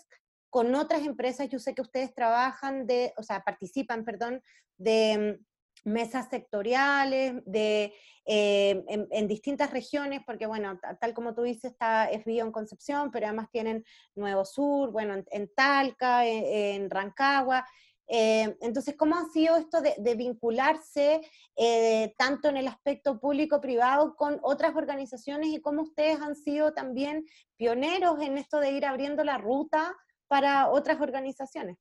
con 0.51 0.75
otras 0.75 1.03
empresas. 1.05 1.49
Yo 1.49 1.59
sé 1.59 1.75
que 1.75 1.83
ustedes 1.83 2.15
trabajan 2.15 2.87
de, 2.87 3.13
o 3.17 3.23
sea, 3.23 3.43
participan, 3.43 4.05
perdón, 4.05 4.43
de 4.77 5.13
em, 5.13 5.45
mesas 5.85 6.29
sectoriales, 6.31 7.35
de, 7.47 7.95
em, 8.25 8.85
en, 8.89 9.29
distintas 9.29 9.71
regiones, 9.71 10.23
porque 10.27 10.47
bueno, 10.47 10.79
tal 11.01 11.15
como 11.15 11.35
tú 11.35 11.43
dices, 11.43 11.73
está 11.73 12.09
FBIO 12.11 12.47
en 12.47 12.53
Concepción, 12.53 13.11
pero 13.11 13.27
además 13.27 13.51
tienen 13.51 13.85
Nuevo 14.15 14.45
Sur, 14.45 14.91
bueno, 14.91 15.15
en, 15.31 15.51
Talca, 15.55 16.27
en 16.27 16.91
Rancagua, 16.91 17.65
eh, 18.07 18.57
entonces, 18.61 18.97
¿cómo 18.99 19.17
ha 19.17 19.25
sido 19.31 19.57
esto 19.57 19.81
de, 19.81 20.15
vincularse 20.15 21.23
eh, 21.57 22.15
tanto 22.19 22.49
en 22.49 22.59
el 22.59 22.69
aspecto 22.69 23.19
público-privado 23.19 24.15
con 24.17 24.39
otras 24.43 24.77
organizaciones 24.77 25.49
y 25.49 25.61
cómo 25.61 25.83
ustedes 25.83 26.21
han 26.21 26.37
sido 26.37 26.75
también 26.75 27.25
pioneros 27.57 28.21
en 28.21 28.37
esto 28.37 28.61
de 28.61 28.73
ir 28.73 28.85
abriendo 28.85 29.25
la 29.25 29.39
ruta 29.39 29.95
para 30.29 30.69
otras 30.69 31.01
organizaciones? 31.01 31.79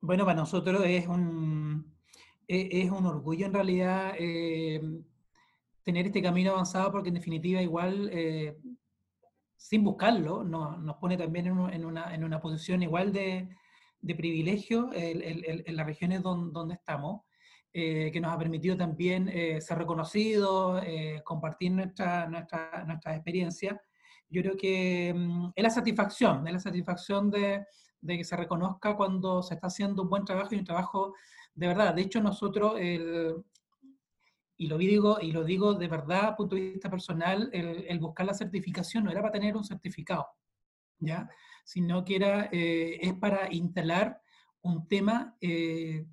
Bueno, 0.00 0.24
para 0.24 0.36
nosotros 0.36 0.82
es 0.86 1.06
un, 1.06 1.84
e, 1.84 1.97
es 2.48 2.90
un 2.90 3.06
orgullo 3.06 3.46
en 3.46 3.52
realidad 3.52 4.14
eh, 4.18 4.80
tener 5.84 6.06
este 6.06 6.22
camino 6.22 6.52
avanzado 6.52 6.90
porque 6.90 7.08
en 7.08 7.14
definitiva 7.14 7.60
igual 7.62 8.10
sin 9.56 9.84
buscarlo, 9.84 10.44
nos 10.44 10.96
pone 10.96 11.16
también 11.16 11.46
en 11.46 11.84
una, 11.84 12.14
en 12.14 12.24
una 12.24 12.40
posición 12.40 12.82
igual 12.82 13.12
de, 13.12 13.48
de 14.00 14.14
privilegio 14.14 14.90
en, 14.92 15.76
las 15.76 15.86
regiones 15.86 16.22
donde, 16.22 16.74
estamos, 16.74 17.22
eh, 17.72 18.10
que 18.12 18.20
nos 18.20 18.32
ha 18.32 18.38
permitido 18.38 18.76
también 18.76 19.28
eh, 19.28 19.60
ser 19.60 19.78
reconocidos, 19.78 20.82
eh, 20.86 21.20
compartir 21.24 21.72
nuestra, 21.72 22.26
nuestra, 22.28 22.84
nuestra 22.86 23.14
experiencia. 23.14 23.80
Yo 24.28 24.42
creo 24.42 24.56
que 24.56 25.12
mm, 25.14 25.50
es 25.54 25.62
la 25.62 25.70
satisfacción, 25.70 26.46
es 26.46 26.52
la 26.52 26.60
satisfacción 26.60 27.30
de, 27.30 27.66
de, 28.00 28.16
que 28.16 28.24
se 28.24 28.36
reconozca 28.36 28.96
cuando 28.96 29.42
se 29.42 29.54
está 29.54 29.66
haciendo 29.66 30.02
un 30.02 30.10
buen 30.10 30.24
trabajo 30.24 30.54
y 30.54 30.58
un 30.58 30.64
trabajo 30.64 31.14
de 31.58 31.66
verdad. 31.66 31.92
De 31.92 32.02
hecho, 32.02 32.20
nosotros, 32.20 32.80
y 32.80 34.66
lo 34.66 34.78
digo, 34.78 35.18
y 35.20 35.32
lo 35.32 35.42
digo 35.42 35.74
de 35.74 35.88
verdad, 35.88 36.36
punto 36.36 36.54
de 36.54 36.70
vista 36.72 36.88
personal, 36.88 37.50
el, 37.52 37.84
el 37.88 37.98
buscar 37.98 38.26
la 38.26 38.34
certificación 38.34 39.04
no 39.04 39.10
era 39.10 39.20
para 39.20 39.32
tener 39.32 39.56
un 39.56 39.64
certificado, 39.64 40.28
¿ya? 41.00 41.28
sino 41.64 42.04
que 42.04 42.16
era, 42.16 42.48
eh, 42.52 42.98
es 43.02 43.14
para 43.14 43.52
instalar 43.52 44.22
un 44.62 44.86
tema 44.86 45.36
eh, 45.40 46.06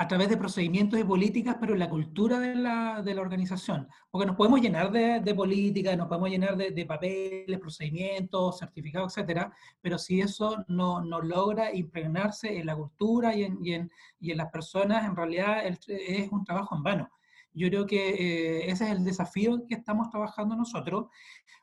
a 0.00 0.06
través 0.06 0.28
de 0.28 0.36
procedimientos 0.36 0.98
y 0.98 1.02
políticas, 1.02 1.56
pero 1.60 1.72
en 1.72 1.80
la 1.80 1.90
cultura 1.90 2.38
de 2.38 2.54
la, 2.54 3.02
de 3.02 3.14
la 3.16 3.20
organización. 3.20 3.88
Porque 4.12 4.26
nos 4.26 4.36
podemos 4.36 4.60
llenar 4.60 4.92
de, 4.92 5.18
de 5.18 5.34
política, 5.34 5.96
nos 5.96 6.06
podemos 6.06 6.30
llenar 6.30 6.56
de, 6.56 6.70
de, 6.70 6.86
papeles, 6.86 7.58
procedimientos, 7.58 8.60
certificados, 8.60 9.16
etcétera, 9.16 9.52
pero 9.80 9.98
si 9.98 10.20
eso 10.20 10.64
no, 10.68 11.02
no 11.02 11.20
logra 11.20 11.74
impregnarse 11.74 12.58
en 12.58 12.66
la 12.66 12.76
cultura 12.76 13.34
y 13.34 13.42
en, 13.42 13.58
y 13.60 13.72
en, 13.72 13.90
y 14.20 14.30
en 14.30 14.36
las 14.36 14.52
personas, 14.52 15.04
en 15.04 15.16
realidad 15.16 15.66
es 15.66 16.30
un 16.30 16.44
trabajo 16.44 16.76
en 16.76 16.84
vano. 16.84 17.10
Yo 17.52 17.68
creo 17.68 17.84
que 17.84 18.10
eh, 18.10 18.70
ese 18.70 18.84
es 18.84 18.90
el 18.92 19.04
desafío 19.04 19.66
que 19.66 19.74
estamos 19.74 20.10
trabajando 20.10 20.54
nosotros. 20.54 21.06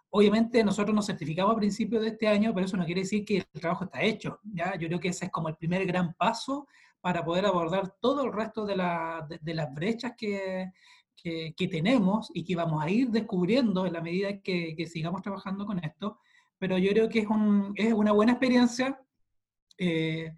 Obviamente 0.10 0.62
nosotros 0.62 0.94
nos 0.94 1.06
certificamos 1.06 1.54
a 1.54 1.58
principios 1.58 2.02
de 2.02 2.10
este 2.10 2.28
año, 2.28 2.54
pero 2.54 2.66
eso 2.66 2.76
no 2.76 2.86
quiere 2.86 3.02
decir 3.02 3.24
que 3.24 3.38
el 3.38 3.62
trabajo 3.62 3.86
está 3.86 4.02
hecho. 4.02 4.42
¿ya? 4.44 4.76
Yo 4.78 4.90
creo 4.90 5.00
que 5.00 5.08
ese 5.08 5.26
es 5.26 5.32
como 5.32 5.48
el 5.48 5.56
primer 5.56 5.86
gran 5.86 6.14
paso 6.16 6.68
para 7.06 7.24
poder 7.24 7.46
abordar 7.46 7.94
todo 8.02 8.24
el 8.26 8.34
resto 8.34 8.66
de, 8.66 8.76
la, 8.76 9.28
de, 9.40 9.54
las 9.54 9.72
brechas 9.72 10.14
que, 10.18 10.72
que, 11.16 11.54
que, 11.56 11.68
tenemos 11.68 12.32
y 12.34 12.44
que 12.44 12.56
vamos 12.56 12.84
a 12.84 12.90
ir 12.90 13.12
descubriendo 13.12 13.86
en 13.86 13.94
la 13.94 14.02
medida 14.02 14.42
que, 14.42 14.74
que 14.76 14.88
sigamos 14.88 15.22
trabajando 15.22 15.68
con 15.68 15.78
esto. 15.86 16.18
Pero 16.58 16.80
yo 16.80 16.90
creo 16.94 17.08
que 17.08 17.20
es, 17.20 17.28
un, 17.28 17.74
es 17.76 17.94
una 17.94 18.12
buena 18.12 18.32
experiencia 18.32 19.00
eh, 19.78 20.34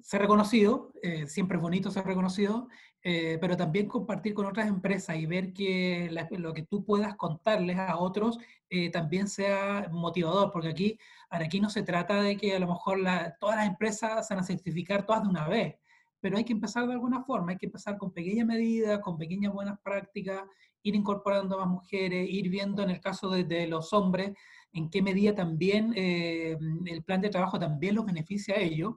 ser 0.00 0.22
reconocido, 0.22 0.94
eh, 1.02 1.26
siempre 1.26 1.58
es 1.58 1.62
bonito 1.62 1.90
ser 1.90 2.06
reconocido, 2.06 2.68
eh, 3.02 3.36
pero 3.38 3.54
también 3.58 3.86
compartir 3.86 4.32
con 4.32 4.46
otras 4.46 4.66
empresas 4.66 5.14
y 5.16 5.26
ver 5.26 5.52
que 5.52 6.08
la, 6.10 6.26
lo 6.38 6.54
que 6.54 6.62
tú 6.62 6.86
puedas 6.86 7.16
contarles 7.16 7.76
a 7.76 7.98
otros 7.98 8.38
eh, 8.70 8.90
también 8.90 9.28
sea 9.28 9.90
motivador, 9.92 10.52
porque 10.52 10.68
aquí, 10.68 10.98
aquí 11.28 11.60
no 11.60 11.68
se 11.68 11.82
trata 11.82 12.22
de 12.22 12.38
que 12.38 12.56
a 12.56 12.58
lo 12.60 12.66
mejor 12.66 12.98
la, 12.98 13.36
todas 13.38 13.56
las 13.56 13.66
empresas 13.66 14.26
se 14.26 14.32
van 14.32 14.42
a 14.42 14.46
certificar 14.46 15.04
todas 15.04 15.24
de 15.24 15.28
una 15.28 15.46
vez 15.46 15.76
pero 16.20 16.36
hay 16.36 16.44
que 16.44 16.52
empezar 16.52 16.86
de 16.86 16.92
alguna 16.92 17.22
forma, 17.22 17.52
hay 17.52 17.58
que 17.58 17.66
empezar 17.66 17.96
con 17.96 18.12
pequeñas 18.12 18.46
medidas, 18.46 19.00
con 19.00 19.16
pequeñas 19.16 19.52
buenas 19.52 19.78
prácticas, 19.80 20.42
ir 20.82 20.94
incorporando 20.94 21.56
a 21.56 21.64
más 21.64 21.68
mujeres, 21.68 22.28
ir 22.28 22.48
viendo 22.48 22.82
en 22.82 22.90
el 22.90 23.00
caso 23.00 23.28
de, 23.30 23.44
de 23.44 23.66
los 23.66 23.92
hombres 23.92 24.32
en 24.72 24.90
qué 24.90 25.02
medida 25.02 25.34
también 25.34 25.92
eh, 25.96 26.56
el 26.86 27.02
plan 27.02 27.20
de 27.20 27.30
trabajo 27.30 27.58
también 27.58 27.94
los 27.94 28.04
beneficia 28.04 28.54
a 28.54 28.58
ellos, 28.58 28.94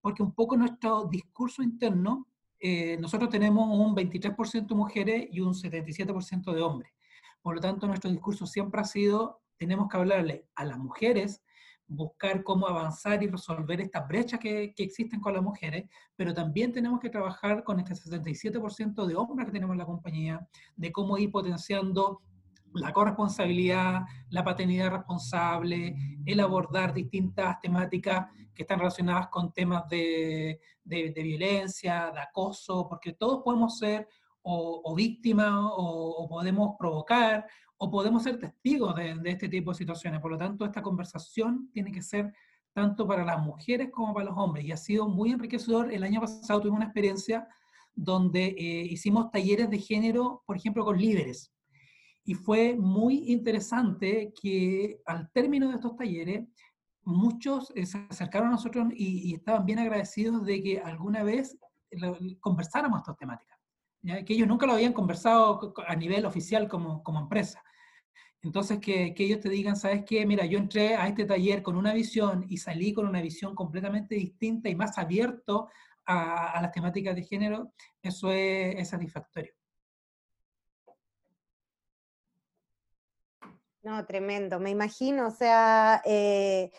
porque 0.00 0.22
un 0.22 0.34
poco 0.34 0.56
nuestro 0.56 1.04
discurso 1.04 1.62
interno, 1.62 2.28
eh, 2.60 2.96
nosotros 2.98 3.30
tenemos 3.30 3.68
un 3.68 3.94
23% 3.94 4.74
mujeres 4.74 5.28
y 5.30 5.40
un 5.40 5.54
77% 5.54 6.52
de 6.52 6.62
hombres. 6.62 6.92
Por 7.42 7.56
lo 7.56 7.60
tanto, 7.60 7.86
nuestro 7.86 8.10
discurso 8.10 8.46
siempre 8.46 8.80
ha 8.80 8.84
sido, 8.84 9.42
tenemos 9.56 9.88
que 9.88 9.96
hablarle 9.96 10.46
a 10.54 10.64
las 10.64 10.78
mujeres 10.78 11.42
buscar 11.86 12.42
cómo 12.42 12.66
avanzar 12.66 13.22
y 13.22 13.28
resolver 13.28 13.80
estas 13.80 14.08
brechas 14.08 14.40
que, 14.40 14.72
que, 14.74 14.82
existen 14.82 15.20
con 15.20 15.34
las 15.34 15.42
mujeres, 15.42 15.84
pero 16.16 16.32
también 16.32 16.72
tenemos 16.72 17.00
que 17.00 17.10
trabajar 17.10 17.62
con 17.62 17.78
este 17.78 17.94
67% 17.94 19.06
de 19.06 19.14
hombres 19.16 19.46
que 19.46 19.52
tenemos 19.52 19.74
en 19.74 19.78
la 19.78 19.86
compañía, 19.86 20.46
de 20.76 20.92
cómo 20.92 21.18
ir 21.18 21.30
potenciando 21.30 22.22
la 22.74 22.92
corresponsabilidad, 22.92 24.02
la 24.30 24.44
paternidad 24.44 24.90
responsable, 24.90 25.96
el 26.26 26.40
abordar 26.40 26.92
distintas 26.92 27.60
temáticas 27.60 28.26
que 28.54 28.62
están 28.62 28.78
relacionadas 28.78 29.28
con 29.28 29.52
temas 29.52 29.88
de, 29.88 30.60
de, 30.82 31.10
de 31.10 31.22
violencia, 31.22 32.10
de 32.12 32.20
acoso, 32.20 32.88
porque 32.88 33.12
todos 33.12 33.42
podemos 33.44 33.78
ser 33.78 34.08
o, 34.42 34.82
o 34.84 34.94
víctimas 34.94 35.52
o, 35.52 36.16
o 36.18 36.28
podemos 36.28 36.74
provocar 36.78 37.46
o 37.84 37.90
podemos 37.90 38.22
ser 38.22 38.38
testigos 38.38 38.96
de, 38.96 39.14
de, 39.16 39.30
este 39.30 39.48
tipo 39.48 39.72
de 39.72 39.76
situaciones. 39.76 40.20
Por 40.20 40.30
lo 40.30 40.38
tanto, 40.38 40.64
esta 40.64 40.80
conversación 40.80 41.68
tiene 41.70 41.92
que 41.92 42.00
ser 42.00 42.32
tanto 42.72 43.06
para 43.06 43.24
las 43.24 43.38
mujeres 43.42 43.90
como 43.90 44.14
para 44.14 44.30
los 44.30 44.38
hombres. 44.38 44.64
Y 44.64 44.72
ha 44.72 44.76
sido 44.78 45.06
muy 45.06 45.32
enriquecedor. 45.32 45.92
El 45.92 46.02
año 46.02 46.20
pasado 46.20 46.62
tuve 46.62 46.72
una 46.72 46.86
experiencia 46.86 47.46
donde 47.94 48.46
eh, 48.46 48.86
hicimos 48.90 49.30
talleres 49.30 49.68
de 49.68 49.78
género, 49.78 50.42
por 50.46 50.56
ejemplo, 50.56 50.82
con 50.82 50.98
líderes. 50.98 51.52
Y 52.24 52.32
fue 52.32 52.74
muy 52.74 53.30
interesante 53.30 54.32
que 54.40 54.98
al 55.04 55.30
término 55.30 55.68
de 55.68 55.74
estos 55.74 55.94
talleres, 55.94 56.48
muchos 57.02 57.70
eh, 57.76 57.84
se 57.84 57.98
acercaron 58.08 58.48
a 58.48 58.52
nosotros 58.52 58.86
y, 58.94 59.30
y, 59.30 59.34
estaban 59.34 59.66
bien 59.66 59.78
agradecidos 59.78 60.42
de 60.46 60.62
que 60.62 60.80
alguna 60.80 61.22
vez 61.22 61.58
lo, 61.90 62.16
conversáramos 62.40 63.00
estas 63.00 63.18
temáticas. 63.18 63.58
¿ya? 64.00 64.24
Que 64.24 64.32
ellos 64.32 64.48
nunca 64.48 64.66
lo 64.66 64.72
habían 64.72 64.94
conversado 64.94 65.74
a 65.86 65.94
nivel 65.94 66.24
oficial 66.24 66.66
como, 66.66 67.02
como 67.02 67.20
empresa. 67.20 67.62
Entonces, 68.44 68.78
que, 68.78 69.14
ellos 69.16 69.40
te 69.40 69.48
digan, 69.48 69.74
¿sabes 69.74 70.04
qué? 70.04 70.26
Mira, 70.26 70.44
yo 70.44 70.58
entré 70.58 70.96
a 70.96 71.08
este 71.08 71.24
taller 71.24 71.62
con 71.62 71.76
una 71.76 71.94
visión 71.94 72.44
y 72.48 72.58
salí 72.58 72.92
con 72.92 73.08
una 73.08 73.22
visión 73.22 73.54
completamente 73.54 74.14
distinta 74.14 74.68
y 74.68 74.74
más 74.74 74.98
abierto 74.98 75.70
a, 76.04 76.60
las 76.60 76.70
temáticas 76.70 77.14
de 77.14 77.22
género, 77.22 77.72
eso 78.02 78.30
es, 78.30 78.86
satisfactorio. 78.86 79.54
No, 83.82 84.04
tremendo, 84.04 84.60
me 84.60 84.70
imagino, 84.70 85.28
o 85.28 85.30
sea, 85.30 86.02
eh, 86.04 86.70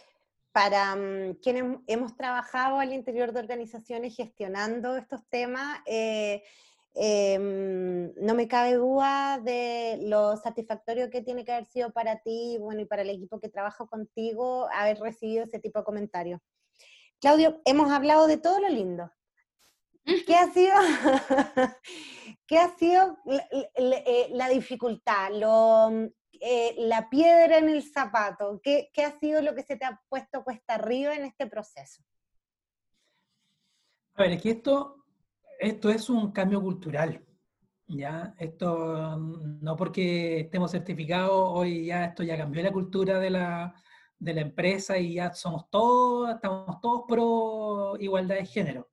para 0.51 0.93
um, 0.93 1.34
quienes 1.36 1.80
hemos 1.88 2.15
trabajado 2.15 2.80
al 2.80 2.93
interior 2.93 3.32
de 3.32 3.39
organizaciones 3.39 4.15
gestionando 4.15 4.97
estos 4.97 5.28
temas, 5.30 5.80
eh, 5.88 6.43
eh, 6.97 7.38
no 7.38 8.36
me 8.36 8.47
cabe 8.47 8.75
duda 8.75 9.39
de 9.43 9.99
lo 10.03 10.38
satisfactorio 10.38 11.10
que 11.10 11.21
tiene 11.21 11.43
que 11.43 11.51
haber 11.51 11.65
sido 11.65 11.91
para 11.91 12.21
ti 12.21 12.58
bueno, 12.60 12.81
y 12.81 12.86
para 12.86 13.01
el 13.01 13.10
equipo 13.10 13.39
que 13.39 13.49
trabaja 13.49 13.86
contigo 13.86 14.69
haber 14.73 14.99
recibido 14.99 15.43
ese 15.43 15.60
tipo 15.60 15.79
de 15.79 15.86
comentarios. 15.86 16.41
Claudio, 17.19 17.62
hemos 17.65 17.91
hablado 17.91 18.27
de 18.27 18.38
todo 18.38 18.60
lo 18.60 18.69
lindo. 18.69 19.12
¿Qué 20.05 20.36
ha 20.36 20.51
sido, 20.53 20.73
¿qué 22.47 22.60
ha 22.60 22.75
sido 22.77 23.17
la, 23.25 23.97
eh, 23.97 24.53
dificultad, 24.53 25.31
eh, 26.39 26.75
la 26.77 27.10
piedra 27.10 27.58
en 27.58 27.69
el 27.69 27.84
zapato? 27.84 28.62
¿Qué, 28.63 28.89
¿Qué 28.93 29.03
ha 29.03 29.19
sido 29.19 29.41
lo 29.41 29.55
que 29.55 29.63
se 29.63 29.75
te 29.75 29.86
ha 29.86 30.01
puesto 30.08 30.43
cuesta 30.43 30.75
arriba 30.75 31.15
en 31.15 31.25
este 31.25 31.47
proceso? 31.47 32.03
A 34.13 34.21
ver, 34.21 34.34
es 34.34 34.41
que 34.41 34.51
esto 34.51 35.04
esto 35.59 35.89
es 35.89 36.09
un 36.09 36.31
cambio 36.31 36.61
cultural. 36.61 37.25
¿ya? 37.87 38.33
Esto 38.39 39.17
no 39.17 39.75
porque 39.75 40.41
estemos 40.41 40.71
certificados, 40.71 41.31
hoy 41.33 41.85
ya 41.87 42.05
esto 42.05 42.23
ya 42.23 42.37
cambió 42.37 42.63
la 42.63 42.71
cultura 42.71 43.19
de 43.19 43.29
la, 43.29 43.75
de 44.19 44.33
la 44.33 44.41
empresa 44.41 44.97
y 44.97 45.15
ya 45.15 45.33
somos 45.33 45.69
todos, 45.69 46.29
estamos 46.33 46.79
todos 46.81 47.03
pro 47.07 47.95
igualdad 47.99 48.35
de 48.35 48.45
género. 48.45 48.89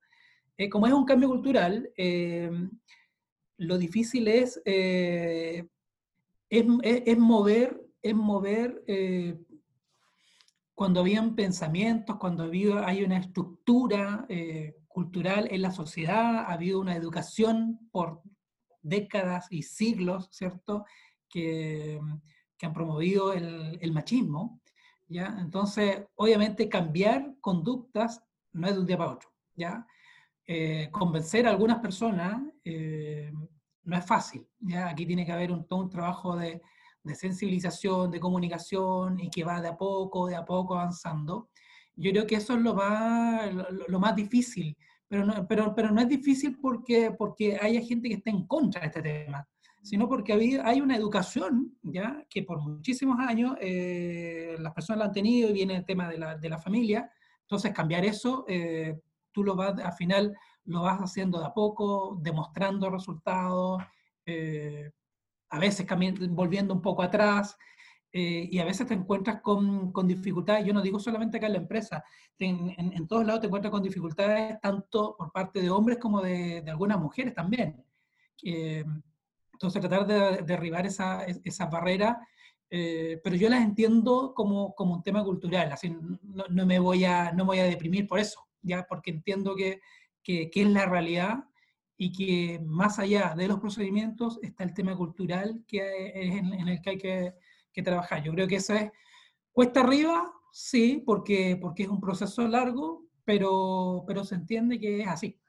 Eh, 0.57 0.69
como 0.69 0.85
es 0.85 0.93
un 0.93 1.05
cambio 1.05 1.29
cultural, 1.29 1.89
eh, 1.97 2.51
lo 3.57 3.77
difícil 3.77 4.27
es, 4.27 4.61
eh, 4.65 5.67
es, 6.49 6.65
es, 6.83 7.03
es, 7.05 7.17
mover, 7.17 7.81
es 8.01 8.13
mover 8.13 8.83
cuando 10.75 10.99
habían 10.99 11.35
pensamientos, 11.35 12.17
cuando 12.17 12.43
había, 12.43 12.85
hay 12.85 13.03
una 13.03 13.17
estructura 13.17 14.27
cultural 14.93 15.47
en 15.51 15.61
la 15.61 15.71
sociedad, 15.71 16.37
ha 16.37 16.53
habido 16.53 16.79
una 16.79 16.95
educación 16.95 17.89
por 17.91 18.21
décadas 18.81 19.47
y 19.49 19.63
siglos, 19.63 20.29
¿cierto?, 20.31 20.85
que, 21.27 21.99
que 22.57 22.65
han 22.65 22.73
promovido 22.73 23.33
el, 23.33 23.79
el, 23.81 23.91
machismo, 23.91 24.61
¿ya? 25.07 25.35
Entonces, 25.39 26.03
obviamente, 26.15 26.69
cambiar 26.69 27.35
conductas 27.41 28.23
no 28.51 28.67
es 28.67 28.75
de 28.75 28.79
un 28.81 28.85
día 28.85 28.97
para 28.97 29.11
otro, 29.11 29.29
¿ya? 29.55 29.85
Eh, 30.45 30.89
convencer 30.91 31.47
a 31.47 31.49
algunas 31.49 31.79
personas 31.79 32.41
eh, 32.63 33.31
no 33.83 33.97
es 33.97 34.05
fácil, 34.05 34.47
¿ya? 34.59 34.89
Aquí 34.89 35.05
tiene 35.07 35.25
que 35.25 35.31
haber 35.31 35.51
un, 35.51 35.65
todo 35.65 35.79
un 35.79 35.89
trabajo 35.89 36.35
de, 36.35 36.61
de 37.03 37.15
sensibilización, 37.15 38.11
de 38.11 38.19
comunicación 38.19 39.19
y 39.19 39.29
que 39.29 39.43
va 39.43 39.59
de 39.59 39.69
a 39.69 39.77
poco, 39.77 40.27
de 40.27 40.35
a 40.35 40.45
poco 40.45 40.75
avanzando. 40.75 41.49
Yo 41.95 42.11
creo 42.11 42.27
que 42.27 42.35
eso 42.35 42.53
es 42.53 42.61
lo 42.61 42.73
más, 42.73 43.53
lo, 43.53 43.65
lo 43.87 43.99
más 43.99 44.15
difícil, 44.15 44.75
pero 45.07 45.25
no, 45.25 45.47
pero, 45.47 45.75
pero 45.75 45.91
no 45.91 46.01
es 46.01 46.09
difícil 46.09 46.57
porque, 46.59 47.11
porque 47.11 47.57
haya 47.61 47.81
gente 47.81 48.09
que 48.09 48.15
esté 48.15 48.31
en 48.31 48.47
contra 48.47 48.81
de 48.81 48.87
este 48.87 49.01
tema, 49.01 49.47
sino 49.83 50.07
porque 50.07 50.33
hay 50.63 50.81
una 50.81 50.95
educación 50.95 51.77
ya 51.83 52.25
que 52.29 52.43
por 52.43 52.61
muchísimos 52.61 53.19
años 53.19 53.55
eh, 53.59 54.55
las 54.59 54.73
personas 54.73 54.99
la 54.99 55.05
han 55.05 55.11
tenido 55.11 55.49
y 55.49 55.53
viene 55.53 55.75
el 55.75 55.85
tema 55.85 56.09
de 56.09 56.17
la, 56.17 56.37
de 56.37 56.49
la 56.49 56.57
familia, 56.57 57.11
entonces 57.41 57.73
cambiar 57.73 58.05
eso, 58.05 58.45
eh, 58.47 58.99
tú 59.31 59.43
lo 59.43 59.55
vas, 59.55 59.77
al 59.79 59.93
final 59.93 60.33
lo 60.65 60.81
vas 60.81 60.99
haciendo 60.99 61.39
de 61.39 61.45
a 61.45 61.53
poco, 61.53 62.17
demostrando 62.21 62.89
resultados, 62.89 63.83
eh, 64.25 64.89
a 65.49 65.59
veces 65.59 65.85
volviendo 66.29 66.73
un 66.73 66.81
poco 66.81 67.03
atrás, 67.03 67.57
eh, 68.15 68.47
y 68.51 68.59
a 68.59 68.65
veces 68.65 68.85
te 68.85 68.93
encuentras 68.93 69.41
con, 69.41 69.91
con, 69.91 70.07
dificultades, 70.07 70.65
yo 70.65 70.73
no 70.73 70.83
digo 70.83 70.99
solamente 70.99 71.37
acá 71.37 71.47
en 71.47 71.53
la 71.53 71.57
empresa, 71.57 72.03
en, 72.37 72.69
en, 72.77 72.93
en, 72.93 73.07
todos 73.07 73.25
lados 73.25 73.41
te 73.41 73.47
encuentras 73.47 73.71
con 73.71 73.81
dificultades 73.81 74.61
tanto 74.61 75.15
por 75.17 75.31
parte 75.31 75.59
de 75.59 75.71
hombres 75.71 75.97
como 75.97 76.21
de, 76.21 76.61
de 76.61 76.71
algunas 76.71 76.99
mujeres 76.99 77.33
también. 77.33 77.83
Eh, 78.43 78.83
entonces 79.53 79.81
tratar 79.81 80.05
de 80.05 80.43
derribar 80.43 80.85
esa, 80.85 81.23
esa 81.23 81.65
barrera, 81.65 82.19
eh, 82.69 83.19
pero 83.23 83.35
yo 83.35 83.49
las 83.49 83.63
entiendo 83.63 84.33
como, 84.35 84.75
como 84.75 84.93
un 84.93 85.03
tema 85.03 85.23
cultural, 85.23 85.71
así 85.71 85.89
no, 85.89 86.43
no, 86.49 86.65
me 86.65 86.77
voy 86.79 87.05
a, 87.05 87.31
no 87.31 87.45
me 87.45 87.49
voy 87.49 87.59
a 87.59 87.65
deprimir 87.65 88.07
por 88.07 88.19
eso, 88.19 88.45
ya 88.61 88.85
porque 88.87 89.11
entiendo 89.11 89.55
que, 89.55 89.81
que, 90.21 90.51
que 90.51 90.61
es 90.61 90.67
la 90.67 90.85
realidad 90.85 91.45
y 91.97 92.11
que 92.11 92.59
más 92.65 92.99
allá 92.99 93.33
de 93.35 93.47
los 93.47 93.59
procedimientos 93.59 94.39
está 94.41 94.63
el 94.63 94.73
tema 94.73 94.95
cultural 94.95 95.63
que 95.67 96.07
es 96.13 96.35
en, 96.35 96.67
el 96.67 96.81
que 96.81 96.89
hay 96.89 96.97
que, 96.97 97.33
que, 97.73 97.83
trabajar. 97.83 98.23
Yo 98.23 98.31
creo 98.33 98.47
que 98.47 98.57
eso 98.57 98.73
es 98.73 98.91
cuesta 99.51 99.81
arriba, 99.81 100.31
sí, 100.51 101.01
porque, 101.05 101.57
porque 101.59 101.83
es 101.83 101.89
un 101.89 101.99
proceso 101.99 102.47
largo, 102.47 103.05
pero, 103.25 104.03
pero 104.07 104.23
se 104.23 104.35
entiende 104.35 104.79
que 104.79 105.01
es 105.01 105.07
así. 105.07 105.39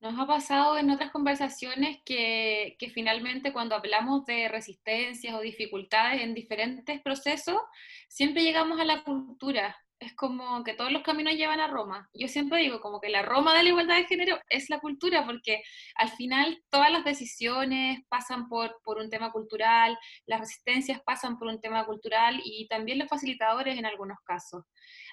Nos 0.00 0.18
ha 0.18 0.26
pasado 0.26 0.78
en 0.78 0.90
otras 0.90 1.10
conversaciones 1.10 1.98
que, 2.04 2.76
que, 2.78 2.90
finalmente 2.90 3.52
cuando 3.52 3.74
hablamos 3.74 4.26
de 4.26 4.48
resistencias 4.48 5.34
o 5.34 5.40
dificultades 5.40 6.22
en 6.22 6.34
diferentes 6.34 7.00
procesos, 7.00 7.56
siempre 8.08 8.44
llegamos 8.44 8.78
a 8.78 8.84
la 8.84 9.02
cultura 9.04 9.76
es 9.98 10.14
como 10.14 10.62
que 10.62 10.74
todos 10.74 10.92
los 10.92 11.02
caminos 11.02 11.34
llevan 11.34 11.60
a 11.60 11.68
Roma. 11.68 12.08
Yo 12.12 12.28
siempre 12.28 12.60
digo 12.60 12.80
como 12.80 13.00
que 13.00 13.08
la 13.08 13.22
Roma 13.22 13.56
de 13.56 13.62
la 13.62 13.68
igualdad 13.70 13.96
de 13.96 14.04
género 14.04 14.38
es 14.48 14.68
la 14.68 14.80
cultura, 14.80 15.24
porque 15.24 15.62
al 15.94 16.10
final 16.10 16.62
todas 16.70 16.90
las 16.90 17.04
decisiones 17.04 18.00
pasan 18.08 18.48
por, 18.48 18.76
por 18.84 18.98
un 18.98 19.08
tema 19.08 19.32
cultural, 19.32 19.96
las 20.26 20.40
resistencias 20.40 21.00
pasan 21.04 21.38
por 21.38 21.48
un 21.48 21.60
tema 21.60 21.86
cultural 21.86 22.40
y 22.44 22.68
también 22.68 22.98
los 22.98 23.08
facilitadores 23.08 23.78
en 23.78 23.86
algunos 23.86 24.18
casos. 24.24 24.64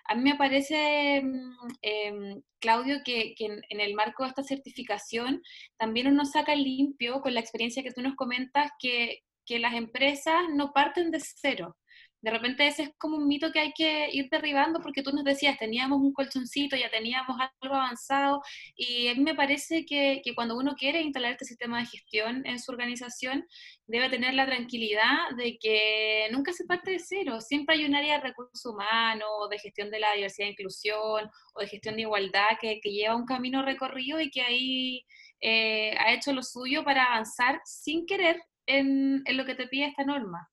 A 0.06 0.16
mí 0.16 0.24
me 0.24 0.36
parece, 0.36 1.22
mm, 1.24 1.68
em, 1.82 2.42
Claudio, 2.60 3.02
que, 3.06 3.36
que 3.36 3.46
en, 3.46 3.80
el 3.80 3.94
marco 3.96 4.24
de 4.24 4.30
esta 4.30 4.44
certificación 4.44 5.42
también 5.78 6.08
uno 6.08 6.26
saca 6.26 6.56
limpio 6.56 7.22
con 7.22 7.34
la 7.34 7.40
experiencia 7.40 7.84
que 7.84 7.92
tú 7.92 8.02
nos 8.02 8.16
comentas 8.16 8.72
que, 8.80 9.20
que 9.46 9.60
las 9.60 9.74
empresas 9.76 10.44
no 10.54 10.74
parten 10.74 11.12
de 11.12 11.20
cero 11.22 11.78
de 12.24 12.32
repente 12.32 12.66
ese 12.66 12.84
es 12.84 12.92
como 12.98 13.18
un 13.18 13.28
mito 13.28 13.52
que 13.52 13.60
hay 13.60 13.74
que 13.74 14.08
ir 14.14 14.30
derribando 14.32 14.80
porque 14.80 15.04
tú 15.04 15.12
nos 15.12 15.26
decías, 15.26 15.58
teníamos 15.58 16.00
un 16.00 16.14
colchoncito, 16.14 16.78
ya 16.78 16.90
teníamos 16.90 17.38
algo 17.62 17.76
avanzado 17.76 18.42
y 18.78 19.10
a 19.10 19.14
mí 19.14 19.20
me 19.20 19.36
parece 19.36 19.86
que, 19.86 20.22
que, 20.24 20.34
cuando 20.34 20.58
uno 20.58 20.74
quiere 20.76 21.02
instalar 21.02 21.34
este 21.34 21.44
sistema 21.44 21.80
de 21.80 21.86
gestión 21.88 22.46
en 22.46 22.60
su 22.60 22.72
organización, 22.72 23.46
debe 23.88 24.10
tener 24.10 24.36
la 24.36 24.46
tranquilidad 24.46 25.32
de 25.38 25.58
que 25.60 26.30
nunca 26.32 26.54
se 26.54 26.64
parte 26.66 26.92
de 26.92 27.00
cero, 27.00 27.42
siempre 27.42 27.76
hay 27.76 27.84
un 27.84 27.96
área 27.96 28.16
de 28.16 28.24
recursos 28.24 28.66
humanos, 28.66 29.50
de 29.50 29.60
gestión 29.60 29.92
de 29.92 30.00
la 30.00 30.14
diversidad 30.14 30.48
e 30.48 30.52
inclusión 30.52 31.30
o 31.56 31.60
de 31.60 31.68
gestión 31.68 31.98
de 31.98 32.04
igualdad 32.04 32.58
que, 32.62 32.80
que 32.82 32.92
lleva 32.92 33.18
un 33.18 33.26
camino 33.26 33.64
recorrido 33.64 34.22
y 34.22 34.32
que 34.32 34.42
ahí 34.42 35.06
eh, 35.42 35.94
ha 36.00 36.14
hecho 36.14 36.32
lo 36.32 36.42
suyo 36.42 36.86
para 36.86 37.04
avanzar 37.04 37.60
sin 37.66 38.06
querer 38.06 38.42
en, 38.66 39.24
en 39.26 39.36
lo 39.36 39.46
que 39.46 39.56
te 39.56 39.68
pide 39.68 39.88
esta 39.88 40.06
norma. 40.06 40.50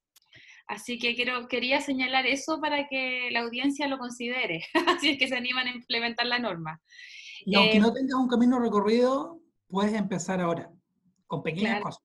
Así 0.71 1.01
que 1.01 1.17
quiero, 1.17 1.49
quería 1.49 1.81
señalar 1.81 2.27
eso 2.27 2.61
para 2.61 2.87
que 2.87 3.29
la 3.33 3.41
audiencia 3.41 3.89
lo 3.89 3.99
considere, 3.99 4.63
así 4.87 5.11
es 5.11 5.19
que 5.19 5.27
se 5.27 5.37
animan 5.37 5.67
a 5.67 5.75
implementar 5.75 6.27
la 6.27 6.39
norma. 6.39 6.81
Y 7.45 7.57
aunque 7.57 7.79
eh, 7.79 7.81
no 7.81 7.93
tengas 7.93 8.15
un 8.15 8.29
camino 8.29 8.61
recorrido, 8.61 9.41
puedes 9.67 9.93
empezar 9.95 10.41
ahora, 10.41 10.71
con 11.27 11.43
pequeñas 11.43 11.81
cosas. 11.81 12.05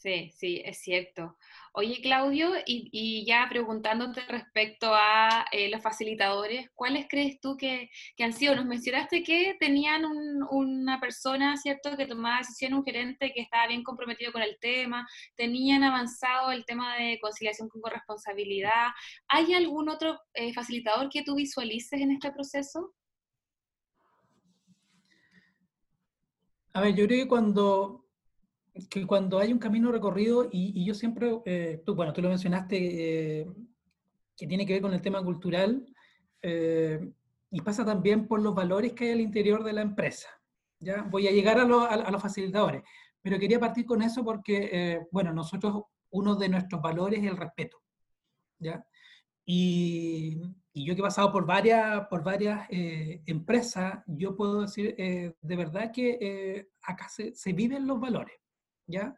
Sí, 0.00 0.32
sí, 0.34 0.62
es 0.64 0.78
cierto. 0.78 1.36
Oye, 1.74 2.00
Claudio, 2.00 2.52
y, 2.64 3.22
ya 3.26 3.46
preguntándote 3.50 4.22
respecto 4.28 4.94
a 4.94 5.44
eh, 5.52 5.68
los 5.68 5.82
facilitadores, 5.82 6.70
¿cuáles 6.74 7.06
crees 7.06 7.38
tú 7.38 7.58
que, 7.58 7.90
han 8.18 8.32
sido? 8.32 8.56
Nos 8.56 8.64
mencionaste 8.64 9.22
que 9.22 9.56
tenían 9.60 10.06
una 10.50 10.98
persona, 11.00 11.58
¿cierto?, 11.58 11.98
que 11.98 12.06
tomaba 12.06 12.38
decisión, 12.38 12.72
un 12.72 12.82
gerente 12.82 13.32
que 13.34 13.42
estaba 13.42 13.66
bien 13.66 13.82
comprometido 13.82 14.32
con 14.32 14.40
el 14.40 14.56
tema, 14.58 15.06
tenían 15.36 15.84
avanzado 15.84 16.50
el 16.50 16.64
tema 16.64 16.96
de 16.96 17.18
conciliación 17.20 17.68
con 17.68 17.82
corresponsabilidad. 17.82 18.86
¿Hay 19.28 19.52
algún 19.52 19.90
otro 19.90 20.18
eh, 20.32 20.54
facilitador 20.54 21.10
que 21.10 21.24
tú 21.24 21.34
visualices 21.34 22.00
en 22.00 22.12
este 22.12 22.32
proceso? 22.32 22.94
A 26.72 26.80
ver, 26.80 26.94
yo 26.94 27.06
creo 27.06 27.24
que 27.24 27.28
cuando 27.28 28.09
que 28.88 29.06
cuando 29.06 29.38
hay 29.38 29.52
un 29.52 29.58
camino 29.58 29.90
recorrido, 29.92 30.48
y, 30.50 30.84
yo 30.84 30.94
siempre, 30.94 31.40
eh, 31.44 31.82
tú, 31.84 31.94
bueno, 31.94 32.12
tú 32.12 32.22
lo 32.22 32.28
mencionaste, 32.28 33.40
eh, 33.40 33.46
que 34.36 34.46
tiene 34.46 34.64
que 34.64 34.74
ver 34.74 34.82
con 34.82 34.94
el 34.94 35.02
tema 35.02 35.22
cultural, 35.22 35.86
eh, 36.42 37.12
y 37.50 37.60
pasa 37.60 37.84
también 37.84 38.26
por 38.26 38.40
los 38.40 38.54
valores 38.54 38.92
que 38.92 39.06
hay 39.06 39.12
al 39.12 39.20
interior 39.20 39.64
de 39.64 39.72
la 39.72 39.82
empresa. 39.82 40.28
¿ya? 40.78 41.02
Voy 41.02 41.26
a 41.26 41.32
llegar 41.32 41.58
a, 41.58 41.62
a, 41.62 42.10
los 42.10 42.22
facilitadores, 42.22 42.82
pero 43.20 43.38
quería 43.38 43.58
partir 43.58 43.84
con 43.84 44.02
eso 44.02 44.24
porque, 44.24 45.00
bueno, 45.10 45.32
nosotros, 45.32 45.82
uno 46.10 46.36
de 46.36 46.48
nuestros 46.48 46.80
valores 46.80 47.20
es 47.20 47.26
el 47.26 47.36
respeto. 47.36 47.82
¿ya? 48.58 48.84
Y, 49.44 50.40
y 50.72 50.84
yo 50.84 50.94
que 50.94 51.00
he 51.00 51.04
pasado 51.04 51.32
por 51.32 51.44
varias, 51.44 52.06
por 52.06 52.22
varias 52.22 52.68
empresas, 52.70 54.02
yo 54.06 54.36
puedo 54.36 54.62
decir 54.62 54.94
de 54.96 55.56
verdad 55.56 55.90
que 55.92 56.68
acá 56.82 57.08
se, 57.08 57.34
se, 57.34 57.52
viven 57.52 57.86
los 57.86 58.00
valores. 58.00 58.39
¿Ya? 58.90 59.16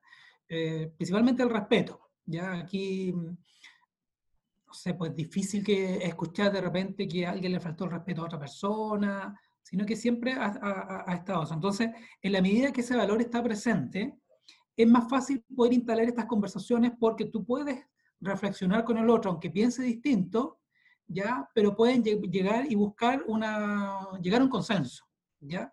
Eh, 0.48 0.92
principalmente 0.96 1.42
el 1.42 1.50
respeto, 1.50 2.10
¿ya? 2.26 2.52
Aquí, 2.52 3.12
no 3.12 4.74
sé, 4.74 4.94
pues 4.94 5.14
difícil 5.14 5.64
que 5.64 5.96
escuchar 5.96 6.52
de 6.52 6.60
repente 6.60 7.08
que 7.08 7.26
alguien 7.26 7.52
le 7.52 7.60
faltó 7.60 7.84
el 7.84 7.92
respeto 7.92 8.22
a 8.22 8.26
otra 8.26 8.38
persona, 8.38 9.38
sino 9.62 9.86
que 9.86 9.96
siempre 9.96 10.34
ha, 10.34 11.06
estado 11.14 11.44
eso. 11.44 11.54
Entonces, 11.54 11.90
en 12.20 12.32
la 12.32 12.42
medida 12.42 12.72
que 12.72 12.82
ese 12.82 12.96
valor 12.96 13.20
está 13.20 13.42
presente, 13.42 14.18
es 14.76 14.86
más 14.86 15.08
fácil 15.08 15.44
poder 15.54 15.72
instalar 15.74 16.04
estas 16.04 16.26
conversaciones 16.26 16.92
porque 16.98 17.26
tú 17.26 17.44
puedes 17.44 17.84
reflexionar 18.20 18.84
con 18.84 18.98
el 18.98 19.08
otro, 19.08 19.30
aunque 19.30 19.50
piense 19.50 19.82
distinto, 19.82 20.60
¿ya? 21.06 21.48
Pero 21.54 21.74
pueden 21.74 22.02
llegar 22.02 22.70
y 22.70 22.74
buscar 22.74 23.22
una, 23.26 24.08
llegar 24.20 24.42
un 24.42 24.48
consenso, 24.48 25.04
¿ya? 25.40 25.72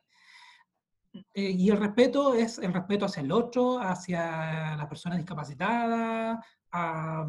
Eh, 1.34 1.52
y 1.52 1.70
el 1.70 1.78
respeto 1.78 2.34
es 2.34 2.60
el 2.60 2.74
respeto 2.74 3.06
hacia 3.06 3.22
el 3.22 3.32
otro, 3.32 3.80
hacia 3.80 4.76
la 4.76 4.88
persona 4.88 5.16
discapacitada, 5.16 6.44
a, 6.72 7.28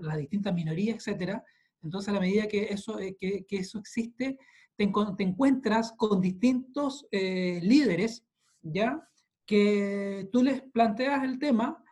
las 0.00 0.16
distintas 0.16 0.54
minorías, 0.54 1.06
etc. 1.06 1.42
Entonces, 1.82 2.08
a 2.08 2.12
la 2.12 2.20
medida 2.20 2.46
que 2.46 2.64
eso, 2.64 2.98
eh, 2.98 3.16
que, 3.18 3.44
eso 3.50 3.78
existe, 3.78 4.38
te, 4.76 4.84
encuentras 5.18 5.92
con 5.92 6.20
distintos 6.20 7.06
eh, 7.10 7.60
líderes, 7.62 8.24
¿ya? 8.62 9.06
Que 9.44 10.28
tú 10.32 10.42
les 10.42 10.62
planteas 10.62 11.24
el 11.24 11.38
tema 11.38 11.82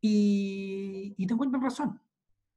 y, 0.00 1.14
y, 1.16 1.26
te 1.26 1.34
encuentran 1.34 1.62
razón, 1.62 2.00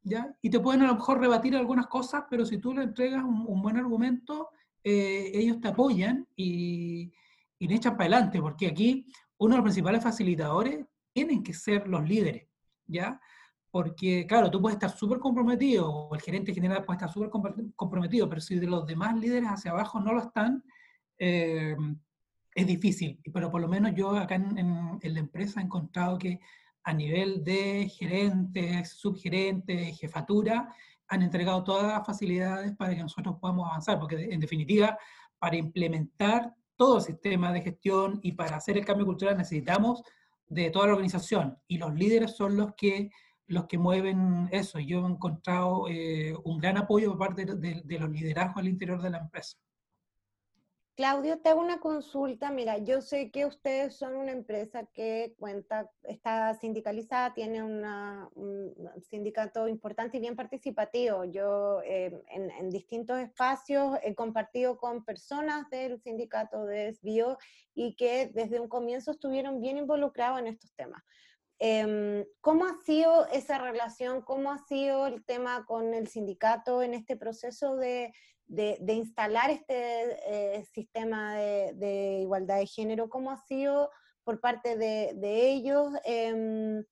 ¿ya? 0.04 0.36
Y 0.42 0.50
te 0.50 0.60
pueden 0.60 0.82
a 0.84 0.88
lo 0.88 0.96
mejor 0.96 1.20
rebatir 1.20 1.56
algunas 1.56 1.88
cosas, 1.88 2.26
pero 2.30 2.46
si 2.46 2.58
tú 2.58 2.74
le 2.74 2.84
entregas 2.84 3.24
un 3.24 3.62
buen 3.62 3.78
argumento, 3.78 4.50
eh, 4.84 5.32
ellos 5.34 5.60
te 5.62 5.70
apoyan 5.70 6.28
y, 6.36 7.12
y 7.60 7.68
te 7.68 7.76
echan 7.76 7.98
para 7.98 8.16
adelante, 8.16 8.42
porque 8.42 8.68
aquí 8.68 9.06
uno 9.38 9.56
de 9.56 9.58
los 9.58 9.64
principales 9.64 10.04
facilitadores 10.04 10.86
tienen 11.14 11.44
que 11.44 11.54
ser 11.54 11.88
los 11.88 12.08
líderes, 12.08 12.48
¿ya? 12.88 13.20
Porque, 13.72 14.26
claro, 14.28 14.52
tú 14.52 14.62
puedes 14.62 14.76
estar 14.76 14.92
súper 14.92 15.20
comprometido, 15.20 15.90
o 15.90 16.16
el 16.16 16.22
gerente 16.22 16.54
general 16.54 16.84
puede 16.84 16.98
estar 16.98 17.12
súper 17.12 17.30
comprometido, 17.76 18.30
pero 18.30 18.42
si 18.42 18.56
de 18.56 18.68
los 18.68 18.86
demás 18.86 19.18
líderes 19.18 19.50
hacia 19.50 19.72
abajo 19.72 20.00
no 20.00 20.14
lo 20.14 20.20
están, 20.22 20.64
eh, 21.18 21.76
es 22.54 22.68
difícil. 22.68 23.20
Pero 23.34 23.50
por 23.50 23.62
lo 23.62 23.68
menos 23.68 23.94
yo 23.96 24.16
acá 24.16 24.36
en, 24.36 24.58
en, 24.58 25.14
la 25.14 25.20
empresa 25.20 25.60
he 25.60 25.64
encontrado 25.64 26.18
que 26.18 26.40
a 26.84 26.94
nivel 26.94 27.44
de 27.44 27.90
gerentes, 27.90 28.90
subgerentes, 28.90 30.00
jefatura, 30.00 30.74
han 31.08 31.22
entregado 31.22 31.64
todas 31.64 31.88
las 31.88 32.06
facilidades 32.06 32.76
para 32.76 32.96
que 32.96 33.02
nosotros 33.02 33.38
podamos 33.40 33.68
avanzar, 33.68 34.00
porque 34.00 34.30
en 34.32 34.40
definitiva, 34.40 34.98
para 35.40 35.56
implementar 35.56 36.54
todo 36.76 36.98
el 36.98 37.04
sistema 37.04 37.52
de 37.52 37.62
gestión 37.62 38.20
y 38.24 38.32
para 38.34 38.58
hacer 38.58 38.78
el 38.78 38.86
cambio 38.86 39.06
cultural 39.06 39.38
necesitamos 39.38 40.02
de 40.48 40.70
toda 40.70 40.88
la 40.88 40.94
organización 40.94 41.58
y 41.68 41.78
los 41.78 41.94
líderes 41.94 42.36
son 42.36 42.58
los 42.58 42.74
que 42.76 43.12
los 43.48 43.66
que 43.68 43.78
mueven 43.78 44.48
eso. 44.52 44.80
Yo 44.80 45.06
he 45.06 45.12
encontrado 45.12 45.88
eh, 45.90 46.34
un 46.44 46.60
gran 46.60 46.78
apoyo 46.78 47.10
por 47.10 47.20
parte 47.20 47.46
de 47.46 48.00
los 48.00 48.10
liderazgos 48.10 48.58
al 48.58 48.70
interior 48.70 49.02
de 49.02 49.10
la 49.10 49.18
empresa. 49.20 49.58
Claudio, 50.96 51.40
te 51.40 51.50
hago 51.50 51.60
una 51.60 51.80
consulta. 51.80 52.52
Mira, 52.52 52.78
yo 52.78 53.02
sé 53.02 53.32
que 53.32 53.48
ustedes 53.48 53.96
son 53.96 54.16
una 54.16 54.32
empresa 54.32 54.86
que 54.94 55.34
cuenta, 55.40 55.90
está 56.04 56.54
sindicalizada, 56.54 57.34
tiene 57.34 57.64
un 57.64 57.84
sindicato 59.02 59.68
importante 59.68 60.18
y 60.18 60.20
bien 60.20 60.36
participativo. 60.36 61.26
Yo 61.26 61.82
eh, 61.82 62.22
en, 62.30 62.70
distintos 62.70 63.18
espacios 63.18 63.98
he 64.04 64.14
compartido 64.14 64.78
con 64.78 65.04
personas 65.04 65.68
del 65.72 66.00
sindicato 66.00 66.64
de 66.66 66.94
SBIO 66.94 67.40
y 67.74 67.96
que 67.96 68.30
desde 68.32 68.60
un 68.60 68.68
comienzo 68.68 69.12
estuvieron 69.12 69.62
bien 69.62 69.80
involucrados 69.80 70.40
en 70.42 70.48
estos 70.48 70.76
temas. 70.76 71.02
Em, 71.58 72.24
¿Cómo 72.40 72.66
ha 72.66 72.76
sido 72.86 73.26
esa 73.30 73.58
relación? 73.58 74.22
¿Cómo 74.22 74.52
ha 74.52 74.60
sido 74.60 75.08
el 75.08 75.26
tema 75.26 75.66
con 75.66 75.96
el 75.96 76.08
sindicato 76.08 76.84
en 76.84 76.94
este 76.94 77.16
proceso 77.16 77.78
de 77.78 78.14
de, 78.48 78.78
instalar 78.94 79.50
este 79.50 80.58
eh, 80.58 80.66
sistema 80.66 81.36
de, 81.36 82.20
igualdad 82.22 82.58
de 82.58 82.68
género, 82.68 83.10
¿cómo 83.10 83.32
ha 83.32 83.38
sido 83.38 83.90
por 84.24 84.40
parte 84.40 84.78
de, 84.78 85.52
ellos? 85.52 85.92
Em, 86.06 86.84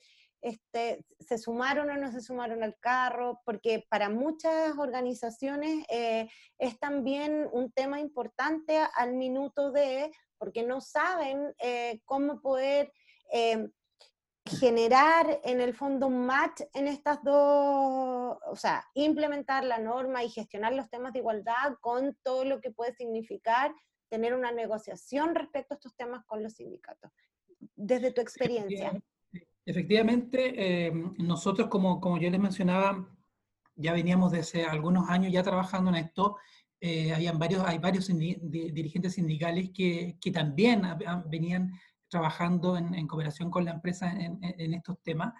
este, 0.41 1.05
¿Se 1.19 1.37
sumaron 1.37 1.89
o 1.91 1.97
no 1.97 2.11
se 2.11 2.21
sumaron 2.21 2.63
al 2.63 2.75
carro? 2.79 3.41
Porque 3.45 3.85
para 3.89 4.09
muchas 4.09 4.77
organizaciones 4.77 5.85
eh, 5.89 6.29
es 6.57 6.79
también 6.79 7.47
un 7.51 7.71
tema 7.71 7.99
importante 7.99 8.79
al 8.95 9.13
minuto 9.13 9.71
de 9.71 10.11
porque 10.41 10.63
no 10.63 10.81
saben 10.81 11.53
eh, 11.59 12.01
cómo 12.05 12.41
poder 12.41 12.91
eh, 13.31 13.69
generar 14.59 15.39
en 15.43 15.61
el 15.61 15.73
fondo 15.73 16.07
un 16.07 16.25
match 16.25 16.61
en 16.73 16.87
estas 16.87 17.23
dos, 17.23 18.37
o 18.45 18.55
sea, 18.55 18.85
implementar 18.93 19.63
la 19.63 19.79
norma 19.79 20.23
y 20.23 20.29
gestionar 20.29 20.73
los 20.73 20.89
temas 20.89 21.13
de 21.13 21.19
igualdad 21.19 21.77
con 21.79 22.17
todo 22.23 22.45
lo 22.45 22.61
que 22.61 22.71
puede 22.71 22.93
significar 22.93 23.73
tener 24.09 24.33
una 24.33 24.51
negociación 24.51 25.35
respecto 25.35 25.73
a 25.73 25.77
estos 25.77 25.95
temas 25.95 26.23
con 26.25 26.43
los 26.43 26.53
sindicatos. 26.53 27.11
Desde 27.75 28.11
tu 28.11 28.21
experiencia. 28.21 29.01
Efectivamente, 29.65 30.53
eh, 30.87 30.91
nosotros, 31.17 31.67
como, 31.69 32.01
como 32.01 32.17
yo 32.17 32.29
les 32.29 32.39
mencionaba, 32.39 33.07
ya 33.75 33.93
veníamos 33.93 34.31
desde 34.31 34.65
algunos 34.65 35.09
años 35.09 35.31
ya 35.31 35.43
trabajando 35.43 35.89
en 35.91 35.97
esto. 35.97 36.37
Eh, 36.79 37.13
habían 37.13 37.37
varios, 37.37 37.63
hay 37.65 37.77
varios 37.77 38.07
dirigentes 38.07 39.13
sindicales 39.13 39.69
que, 39.73 40.17
que 40.19 40.31
también 40.31 40.81
venían 41.27 41.71
trabajando 42.11 42.77
en, 42.77 43.07
cooperación 43.07 43.49
con 43.49 43.63
la 43.65 43.71
empresa 43.71 44.11
en, 44.11 44.73
estos 44.73 45.01
temas. 45.01 45.33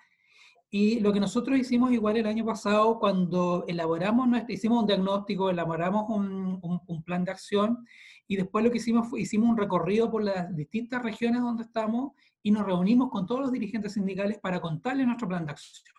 Y 0.70 1.02
lo 1.02 1.12
que 1.12 1.20
nosotros 1.20 1.60
hicimos 1.60 1.92
igual 1.92 2.16
el 2.16 2.26
año 2.26 2.46
pasado, 2.46 2.98
cuando 2.98 3.66
elaboramos, 3.68 4.26
nuestro, 4.26 4.54
hicimos 4.54 4.80
un 4.80 4.88
diagnóstico, 4.88 5.50
elaboramos 5.50 6.06
un, 6.08 6.60
un, 6.88 7.04
plan 7.04 7.26
de 7.26 7.32
acción 7.32 7.86
y 8.26 8.38
después 8.38 8.64
lo 8.64 8.72
que 8.72 8.78
hicimos 8.78 9.10
fue, 9.10 9.20
hicimos 9.20 9.50
un 9.50 9.58
recorrido 9.58 10.10
por 10.10 10.24
las 10.24 10.56
distintas 10.56 11.04
regiones 11.04 11.42
donde 11.42 11.64
estamos 11.64 12.14
y 12.42 12.52
nos 12.52 12.66
reunimos 12.66 13.10
con 13.10 13.26
todos 13.26 13.42
los 13.42 13.52
dirigentes 13.52 13.94
sindicales 13.94 14.40
para 14.40 14.62
contarles 14.62 15.06
nuestro 15.06 15.28
plan 15.28 15.46
de 15.46 15.52
acción. 15.52 15.94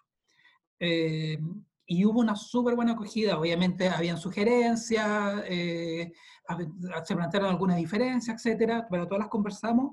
Eh, 0.80 1.38
y 1.84 2.06
hubo 2.06 2.20
una 2.20 2.34
súper 2.34 2.74
buena 2.74 2.92
acogida, 2.92 3.38
obviamente 3.38 3.90
habían 3.90 4.16
sugerencias, 4.16 5.44
eh, 5.46 6.12
se 7.04 7.14
plantearon 7.14 7.50
algunas 7.50 7.76
diferencias, 7.76 8.36
etcétera, 8.36 8.86
pero 8.90 9.06
todas 9.06 9.20
las 9.20 9.28
conversamos 9.28 9.92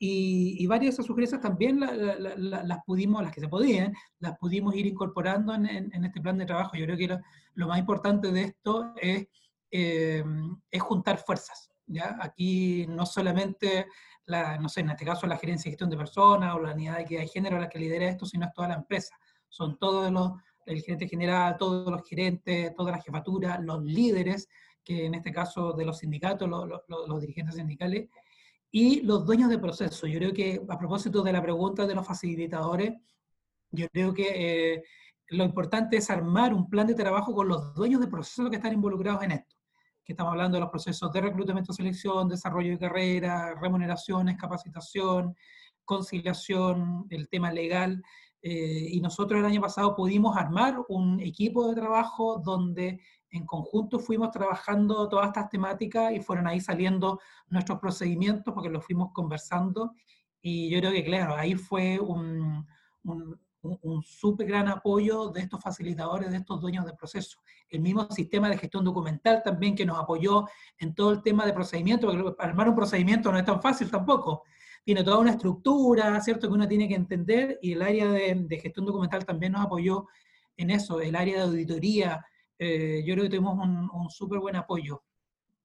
y, 0.00 0.66
varias 0.66 0.90
de 0.90 0.94
esas 0.94 1.06
sugerencias 1.06 1.40
también 1.40 1.80
las 1.80 2.84
pudimos, 2.84 3.22
las 3.22 3.32
que 3.32 3.40
se 3.40 3.48
podían, 3.48 3.92
las 4.20 4.38
pudimos 4.38 4.74
ir 4.76 4.86
incorporando 4.86 5.54
en, 5.54 6.04
este 6.04 6.20
plan 6.20 6.38
de 6.38 6.46
trabajo. 6.46 6.76
Yo 6.76 6.84
creo 6.84 6.96
que 6.96 7.18
lo, 7.54 7.66
más 7.66 7.78
importante 7.78 8.30
de 8.30 8.42
esto 8.42 8.92
es, 8.96 9.26
eh, 9.72 10.24
es 10.70 10.82
juntar 10.82 11.18
fuerzas. 11.18 11.70
¿ya? 11.86 12.16
Aquí 12.20 12.86
no 12.88 13.06
solamente, 13.06 13.86
la, 14.26 14.56
no 14.58 14.68
sé, 14.68 14.80
en 14.80 14.90
este 14.90 15.04
caso 15.04 15.26
la 15.26 15.36
gerencia 15.36 15.68
de 15.68 15.72
gestión 15.72 15.90
de 15.90 15.96
personas 15.96 16.54
o 16.54 16.60
la 16.60 16.74
unidad 16.74 16.96
de 16.96 17.02
equidad 17.02 17.22
de 17.22 17.28
género 17.28 17.58
la 17.58 17.68
que 17.68 17.80
lidera 17.80 18.08
esto, 18.08 18.24
sino 18.24 18.46
es 18.46 18.52
toda 18.52 18.68
la 18.68 18.74
empresa. 18.74 19.18
Son 19.48 19.78
todos 19.78 20.12
los, 20.12 20.32
el 20.64 20.80
gerente 20.80 21.08
general, 21.08 21.56
todos 21.58 21.90
los 21.90 22.08
gerentes, 22.08 22.72
toda 22.76 22.92
la 22.92 23.02
jefatura, 23.02 23.58
los 23.58 23.82
líderes, 23.82 24.48
que 24.84 25.06
en 25.06 25.14
este 25.14 25.32
caso 25.32 25.72
de 25.72 25.84
los 25.84 25.98
sindicatos, 25.98 26.48
los, 26.48 26.68
los 26.88 27.20
dirigentes 27.20 27.56
sindicales, 27.56 28.08
y 28.70 29.02
los 29.02 29.24
dueños 29.24 29.50
de 29.50 29.58
proceso. 29.58 30.06
Yo 30.06 30.18
creo 30.18 30.32
que 30.32 30.60
a 30.68 30.78
propósito 30.78 31.22
de 31.22 31.32
la 31.32 31.42
pregunta 31.42 31.86
de 31.86 31.94
los 31.94 32.06
facilitadores, 32.06 32.94
yo 33.70 33.88
creo 33.88 34.14
que 34.14 34.74
eh, 34.74 34.82
lo 35.28 35.44
importante 35.44 35.96
es 35.96 36.10
armar 36.10 36.54
un 36.54 36.68
plan 36.68 36.86
de 36.86 36.94
trabajo 36.94 37.34
con 37.34 37.48
los 37.48 37.74
dueños 37.74 38.00
de 38.00 38.08
proceso 38.08 38.50
que 38.50 38.56
están 38.56 38.72
involucrados 38.72 39.22
en 39.22 39.32
esto. 39.32 39.56
Que 40.04 40.12
estamos 40.12 40.32
hablando 40.32 40.56
de 40.56 40.62
los 40.62 40.70
procesos 40.70 41.12
de 41.12 41.20
reclutamiento, 41.20 41.72
selección, 41.72 42.28
desarrollo 42.28 42.70
de 42.70 42.78
carrera, 42.78 43.54
remuneraciones, 43.60 44.36
capacitación, 44.38 45.36
conciliación, 45.84 47.06
el 47.10 47.28
tema 47.28 47.52
legal. 47.52 48.02
Eh, 48.42 48.88
y 48.90 49.00
nosotros 49.00 49.40
el 49.40 49.46
año 49.46 49.60
pasado 49.60 49.96
pudimos 49.96 50.36
armar 50.36 50.84
un 50.88 51.20
equipo 51.20 51.68
de 51.68 51.74
trabajo 51.74 52.40
donde 52.44 53.00
en 53.30 53.44
conjunto 53.44 53.98
fuimos 53.98 54.30
trabajando 54.30 55.08
todas 55.08 55.26
estas 55.26 55.50
temáticas 55.50 56.12
y 56.12 56.20
fueron 56.20 56.46
ahí 56.46 56.60
saliendo 56.60 57.20
nuestros 57.48 57.78
procedimientos 57.78 58.54
porque 58.54 58.70
los 58.70 58.84
fuimos 58.84 59.12
conversando 59.12 59.92
y 60.40 60.70
yo 60.70 60.78
creo 60.78 60.92
que 60.92 61.04
claro, 61.04 61.34
ahí 61.34 61.56
fue 61.56 61.98
un, 61.98 62.64
un, 63.02 63.40
un 63.62 64.02
súper 64.02 64.46
gran 64.46 64.68
apoyo 64.68 65.28
de 65.30 65.40
estos 65.40 65.60
facilitadores, 65.60 66.30
de 66.30 66.38
estos 66.38 66.60
dueños 66.60 66.86
de 66.86 66.94
proceso. 66.94 67.40
El 67.68 67.80
mismo 67.80 68.08
sistema 68.10 68.48
de 68.48 68.56
gestión 68.56 68.84
documental 68.84 69.42
también 69.42 69.74
que 69.74 69.84
nos 69.84 69.98
apoyó 69.98 70.46
en 70.78 70.94
todo 70.94 71.12
el 71.12 71.22
tema 71.22 71.44
de 71.44 71.52
procedimiento, 71.52 72.06
porque 72.06 72.34
armar 72.42 72.68
un 72.68 72.76
procedimiento 72.76 73.32
no 73.32 73.38
es 73.38 73.44
tan 73.44 73.60
fácil 73.60 73.90
tampoco. 73.90 74.44
Tiene 74.84 75.04
toda 75.04 75.18
una 75.18 75.32
estructura, 75.32 76.20
¿cierto? 76.20 76.48
Que 76.48 76.54
uno 76.54 76.68
tiene 76.68 76.88
que 76.88 76.94
entender 76.94 77.58
y 77.62 77.72
el 77.72 77.82
área 77.82 78.10
de, 78.10 78.60
gestión 78.60 78.86
documental 78.86 79.24
también 79.24 79.52
nos 79.52 79.64
apoyó 79.64 80.06
en 80.56 80.70
eso, 80.70 81.00
el 81.00 81.14
área 81.14 81.36
de 81.36 81.42
auditoría, 81.42 82.24
eh, 82.58 83.02
yo 83.06 83.14
creo 83.14 83.24
que 83.24 83.30
tuvimos 83.30 83.54
un, 83.58 83.88
un 83.92 84.10
súper 84.10 84.40
buen 84.40 84.56
apoyo. 84.56 85.02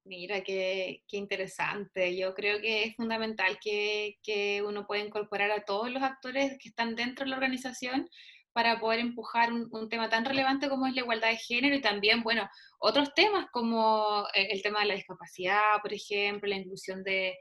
Mira, 0.06 0.42
qué, 0.44 1.02
qué, 1.08 1.18
interesante. 1.18 2.16
Yo 2.18 2.34
creo 2.34 2.60
que 2.60 2.84
es 2.84 2.96
fundamental 2.96 3.58
que, 3.62 4.20
que, 4.22 4.62
uno 4.62 4.86
pueda 4.86 5.04
incorporar 5.04 5.50
a 5.52 5.64
todos 5.64 5.90
los 5.90 6.04
actores 6.04 6.58
que 6.60 6.70
están 6.70 6.96
dentro 6.96 7.24
de 7.24 7.30
la 7.30 7.38
organización 7.38 8.10
para 8.54 8.80
poder 8.80 9.00
empujar 9.00 9.52
un, 9.52 9.90
tema 9.90 10.10
tan 10.10 10.26
relevante 10.26 10.70
como 10.70 10.88
es 10.88 10.94
la 10.94 11.02
igualdad 11.02 11.30
de 11.30 11.38
género 11.38 11.76
y 11.76 11.82
también, 11.82 12.24
bueno, 12.24 12.48
otros 12.80 13.14
temas 13.14 13.48
como 13.52 14.26
eh, 14.34 14.48
el 14.52 14.62
tema 14.62 14.82
de 14.82 14.86
la 14.86 14.96
discapacidad, 14.96 15.82
por 15.82 15.94
ejemplo, 15.94 16.50
la 16.50 16.58
inclusión 16.58 17.04
de, 17.04 17.38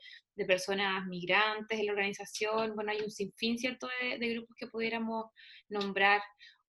personas 0.49 1.07
migrantes 1.07 1.79
en 1.79 1.87
la 1.87 1.93
organización. 1.93 2.75
Bueno, 2.75 2.91
hay 2.91 3.01
un 3.01 3.11
sinfín, 3.11 3.59
¿cierto?, 3.59 3.87
de, 4.01 4.19
de 4.19 4.35
grupos 4.35 4.57
que 4.59 4.67
pudiéramos 4.67 5.27
nombrar 5.69 6.21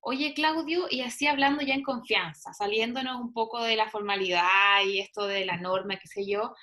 oye 0.04 0.34
Claudio, 0.34 0.86
y 0.90 1.00
así 1.00 1.26
hablando 1.26 1.62
ya 1.62 1.74
en 1.74 1.82
confianza, 1.82 2.52
saliéndonos 2.52 3.20
un 3.20 3.32
poco 3.32 3.62
de 3.62 3.74
la 3.74 3.88
formalidad 3.88 4.84
y 4.86 5.00
esto 5.00 5.26
de 5.26 5.46
la 5.46 5.56
norma, 5.56 5.96
qué 5.96 6.06
sé 6.06 6.26
yo, 6.26 6.54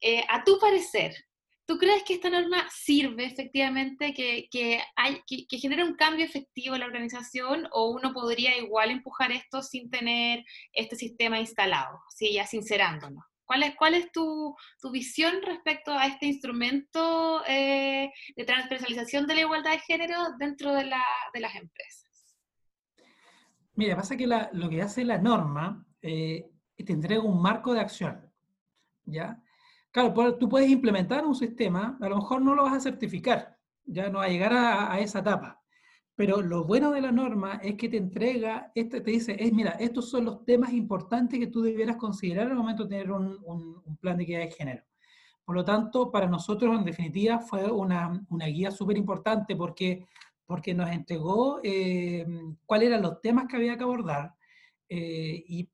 eh, 0.00 0.24
a 0.28 0.44
tu 0.44 0.58
parecer, 0.60 1.12
¿tú 1.68 1.76
crees 1.76 2.02
que 2.02 2.14
esta 2.14 2.30
norma 2.30 2.66
sirve 2.70 3.26
efectivamente, 3.26 4.14
que, 4.14 4.48
que, 4.50 5.58
genera 5.58 5.84
un 5.84 5.96
cambio 5.96 6.24
efectivo 6.24 6.74
en 6.74 6.80
la 6.80 6.86
organización 6.86 7.68
o 7.72 7.90
uno 7.90 8.14
podría 8.14 8.56
igual 8.56 8.90
empujar 8.90 9.32
esto 9.32 9.62
sin 9.62 9.90
tener 9.90 10.42
este 10.72 10.96
sistema 10.96 11.38
instalado, 11.38 12.00
¿sí? 12.08 12.32
ya 12.32 12.46
sincerándonos? 12.46 13.22
¿Cuál 13.44 13.64
es, 13.64 13.76
cuál 13.76 13.94
es 13.94 14.10
tu, 14.12 14.56
tu 14.80 14.90
visión 14.90 15.42
respecto 15.42 15.92
a 15.92 16.06
este 16.06 16.24
instrumento 16.24 17.42
eh, 17.46 18.10
de 18.34 18.44
transversalización 18.44 19.26
de 19.26 19.34
la 19.34 19.40
igualdad 19.42 19.72
de 19.72 19.80
género 19.80 20.16
dentro 20.38 20.72
de, 20.72 20.86
la, 20.86 21.04
de 21.34 21.40
las 21.40 21.54
empresas? 21.54 22.34
Mira, 23.74 23.94
pasa 23.94 24.16
que 24.16 24.26
lo 24.26 24.70
que 24.70 24.80
hace 24.80 25.04
la 25.04 25.18
norma 25.18 25.86
eh, 26.00 26.46
te 26.76 26.92
entrega 26.94 27.22
un 27.22 27.42
marco 27.42 27.74
de 27.74 27.80
acción. 27.80 28.32
¿ya? 29.04 29.42
Claro, 29.90 30.36
tú 30.36 30.48
puedes 30.48 30.70
implementar 30.70 31.26
un 31.26 31.34
sistema, 31.34 31.98
a 32.00 32.08
lo 32.08 32.16
mejor 32.16 32.42
no 32.42 32.54
lo 32.54 32.64
vas 32.64 32.74
a 32.74 32.80
certificar, 32.80 33.58
ya 33.84 34.10
no 34.10 34.18
va 34.18 34.24
a 34.24 34.28
llegar 34.28 34.52
a, 34.52 35.00
esa 35.00 35.20
etapa. 35.20 35.62
Pero 36.14 36.42
lo 36.42 36.64
bueno 36.64 36.90
de 36.92 37.00
la 37.00 37.12
norma 37.12 37.60
es 37.62 37.76
que 37.76 37.88
te 37.88 37.96
entrega, 37.96 38.72
este, 38.74 39.00
te 39.00 39.10
dice, 39.12 39.36
es, 39.38 39.52
mira, 39.52 39.72
estos 39.72 40.10
son 40.10 40.24
los 40.24 40.44
temas 40.44 40.72
importantes 40.72 41.38
que 41.38 41.46
tú 41.46 41.62
debieras 41.62 41.96
considerar 41.96 42.48
al 42.48 42.56
momento 42.56 42.84
de 42.84 42.90
tener 42.90 43.12
un, 43.12 43.38
un, 43.44 43.96
plan 43.98 44.16
de 44.16 44.24
equidad 44.24 44.40
de 44.40 44.50
género. 44.50 44.82
Por 45.44 45.54
lo 45.56 45.64
tanto, 45.64 46.10
para 46.10 46.26
nosotros, 46.26 46.76
en 46.76 46.84
definitiva, 46.84 47.38
fue 47.38 47.70
una, 47.70 48.24
una 48.30 48.46
guía 48.46 48.70
súper 48.70 48.96
importante 48.98 49.56
porque 49.56 50.04
porque 50.48 50.72
nos 50.72 50.90
entregó 50.90 51.60
eh, 51.62 52.26
cuáles 52.64 52.88
eran 52.88 53.02
los 53.02 53.20
temas 53.20 53.46
que 53.46 53.56
había 53.56 53.76
que 53.76 53.82
abordar. 53.82 54.34
Eh, 54.88 55.44
y 55.46 55.68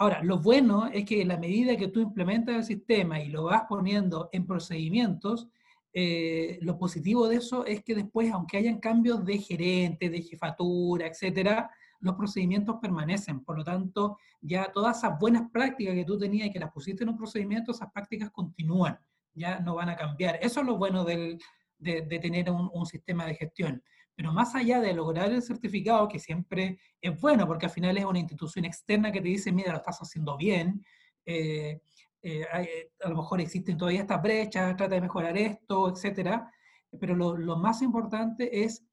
ahora, 0.00 0.22
lo 0.22 0.38
bueno 0.38 0.86
es 0.86 1.04
que 1.04 1.20
en 1.20 1.28
la 1.28 1.36
medida 1.36 1.76
que 1.76 1.88
tú 1.88 2.00
implementas 2.00 2.56
el 2.56 2.64
sistema 2.64 3.20
y 3.20 3.28
lo 3.28 3.44
vas 3.44 3.64
poniendo 3.68 4.30
en 4.32 4.46
procedimientos, 4.46 5.48
eh, 5.92 6.58
lo 6.62 6.78
positivo 6.78 7.28
de 7.28 7.36
eso 7.36 7.66
es 7.66 7.84
que 7.84 7.94
después, 7.94 8.32
aunque 8.32 8.56
hayan 8.56 8.80
cambios 8.80 9.22
de 9.26 9.36
gerente, 9.36 10.08
de 10.08 10.22
jefatura, 10.22 11.06
etcétera, 11.06 11.70
los 12.00 12.14
procedimientos 12.14 12.76
permanecen. 12.80 13.44
Por 13.44 13.58
lo 13.58 13.64
tanto, 13.64 14.16
ya 14.40 14.72
todas 14.72 14.96
esas 14.96 15.18
buenas 15.18 15.50
prácticas 15.50 15.94
que 15.94 16.04
tú 16.06 16.16
tenías 16.18 16.48
y 16.48 16.50
que 16.50 16.60
las 16.60 16.72
pusiste 16.72 17.02
en 17.02 17.10
un 17.10 17.18
procedimiento, 17.18 17.72
esas 17.72 17.92
prácticas 17.92 18.30
continúan, 18.30 18.98
ya 19.34 19.60
no 19.60 19.74
van 19.74 19.90
a 19.90 19.96
cambiar. 19.96 20.38
Eso 20.40 20.60
es 20.60 20.66
lo 20.66 20.78
bueno 20.78 21.04
de, 21.04 21.38
tener 21.78 22.50
un, 22.50 22.86
sistema 22.86 23.26
de 23.26 23.34
gestión. 23.34 23.82
Pero 24.20 24.34
más 24.34 24.54
allá 24.54 24.82
de 24.82 24.92
lograr 24.92 25.32
el 25.32 25.40
certificado, 25.40 26.06
que 26.06 26.18
siempre 26.18 26.78
es 27.00 27.18
bueno, 27.18 27.46
porque 27.46 27.64
al 27.64 27.72
final 27.72 27.96
es 27.96 28.04
una 28.04 28.18
institución 28.18 28.66
externa 28.66 29.10
que 29.10 29.22
te 29.22 29.28
dice, 29.28 29.50
mira, 29.50 29.72
lo 29.72 29.78
estás 29.78 29.96
haciendo 30.02 30.36
bien, 30.36 30.84
eh, 31.24 31.80
eh, 32.20 32.46
eh, 32.52 32.90
a 33.02 33.08
lo 33.08 33.16
mejor 33.16 33.40
existen 33.40 33.78
todavía 33.78 34.02
estas 34.02 34.20
brechas, 34.20 34.76
trata 34.76 34.94
de 34.94 35.00
mejorar 35.00 35.38
esto, 35.38 35.88
etcétera. 35.88 36.52
Pero 37.00 37.16
lo, 37.16 37.34
lo, 37.34 37.56
más 37.56 37.80
importante 37.80 38.62
es 38.62 38.84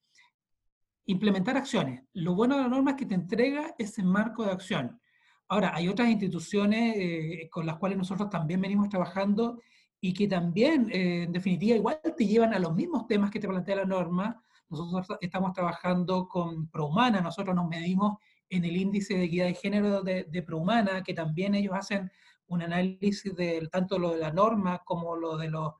implementar 1.07 1.57
acciones. 1.57 2.03
Lo 2.13 2.33
bueno 2.33 2.55
de 2.55 2.61
la 2.61 2.69
norma 2.69 2.91
es 2.91 2.95
que 2.95 3.05
te 3.05 3.15
entrega 3.15 3.75
ese 3.77 4.03
marco 4.03 4.45
de 4.45 4.51
acción. 4.51 4.97
Ahora, 5.49 5.73
hay 5.75 5.89
otras 5.89 6.07
instituciones 6.07 7.49
con 7.51 7.65
las 7.65 7.75
cuales 7.75 7.97
nosotros 7.97 8.29
también 8.29 8.61
venimos 8.61 8.87
trabajando 8.87 9.61
y 9.99 10.13
que 10.13 10.29
también, 10.29 10.87
en 10.89 11.33
definitiva, 11.33 11.75
igual 11.75 11.99
te 12.15 12.25
llevan 12.25 12.53
a 12.53 12.59
los 12.59 12.73
mismos 12.73 13.07
temas 13.07 13.29
que 13.29 13.41
te 13.41 13.47
plantea 13.49 13.75
la 13.75 13.85
norma, 13.85 14.41
nosotros 14.69 15.17
estamos 15.21 15.53
trabajando 15.53 16.27
con 16.27 16.69
ProHumana, 16.69 17.21
nosotros 17.21 17.56
nos 17.56 17.67
medimos 17.67 18.17
en 18.49 18.65
el 18.65 18.75
índice 18.77 19.15
de 19.15 19.25
equidad 19.25 19.45
de 19.45 19.53
género 19.53 20.01
de, 20.01 20.25
de 20.25 20.43
ProHumana, 20.43 21.03
que 21.03 21.13
también 21.13 21.56
ellos 21.56 21.73
hacen 21.75 22.12
un 22.47 22.62
análisis 22.62 23.36
de 23.36 23.67
tanto 23.71 23.99
lo 23.99 24.12
de 24.12 24.19
la 24.19 24.32
norma 24.32 24.82
como 24.86 25.15
lo 25.15 25.38
de 25.38 25.49
los 25.49 25.73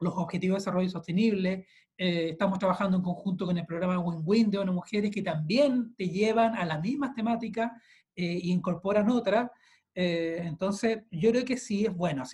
los 0.00 0.14
Objetivos 0.16 0.56
de 0.56 0.60
Desarrollo 0.60 0.88
Sostenible, 0.88 1.66
eh, 1.96 2.30
estamos 2.30 2.58
trabajando 2.58 2.96
en 2.96 3.02
conjunto 3.02 3.46
con 3.46 3.56
el 3.56 3.66
programa 3.66 3.98
Win-Win 3.98 4.50
de 4.50 4.58
ONU 4.58 4.72
Mujeres, 4.72 5.10
que 5.10 5.22
también 5.22 5.94
te 5.96 6.08
llevan 6.08 6.54
a 6.54 6.64
las 6.64 6.80
mismas 6.80 7.14
temáticas 7.14 7.72
e 8.14 8.40
incorporan 8.44 9.10
otras. 9.10 9.50
entonces, 9.94 11.02
yo 11.10 11.30
creo 11.30 11.44
que 11.44 11.56
sí 11.56 11.86
es 11.86 11.94
bueno. 11.94 12.24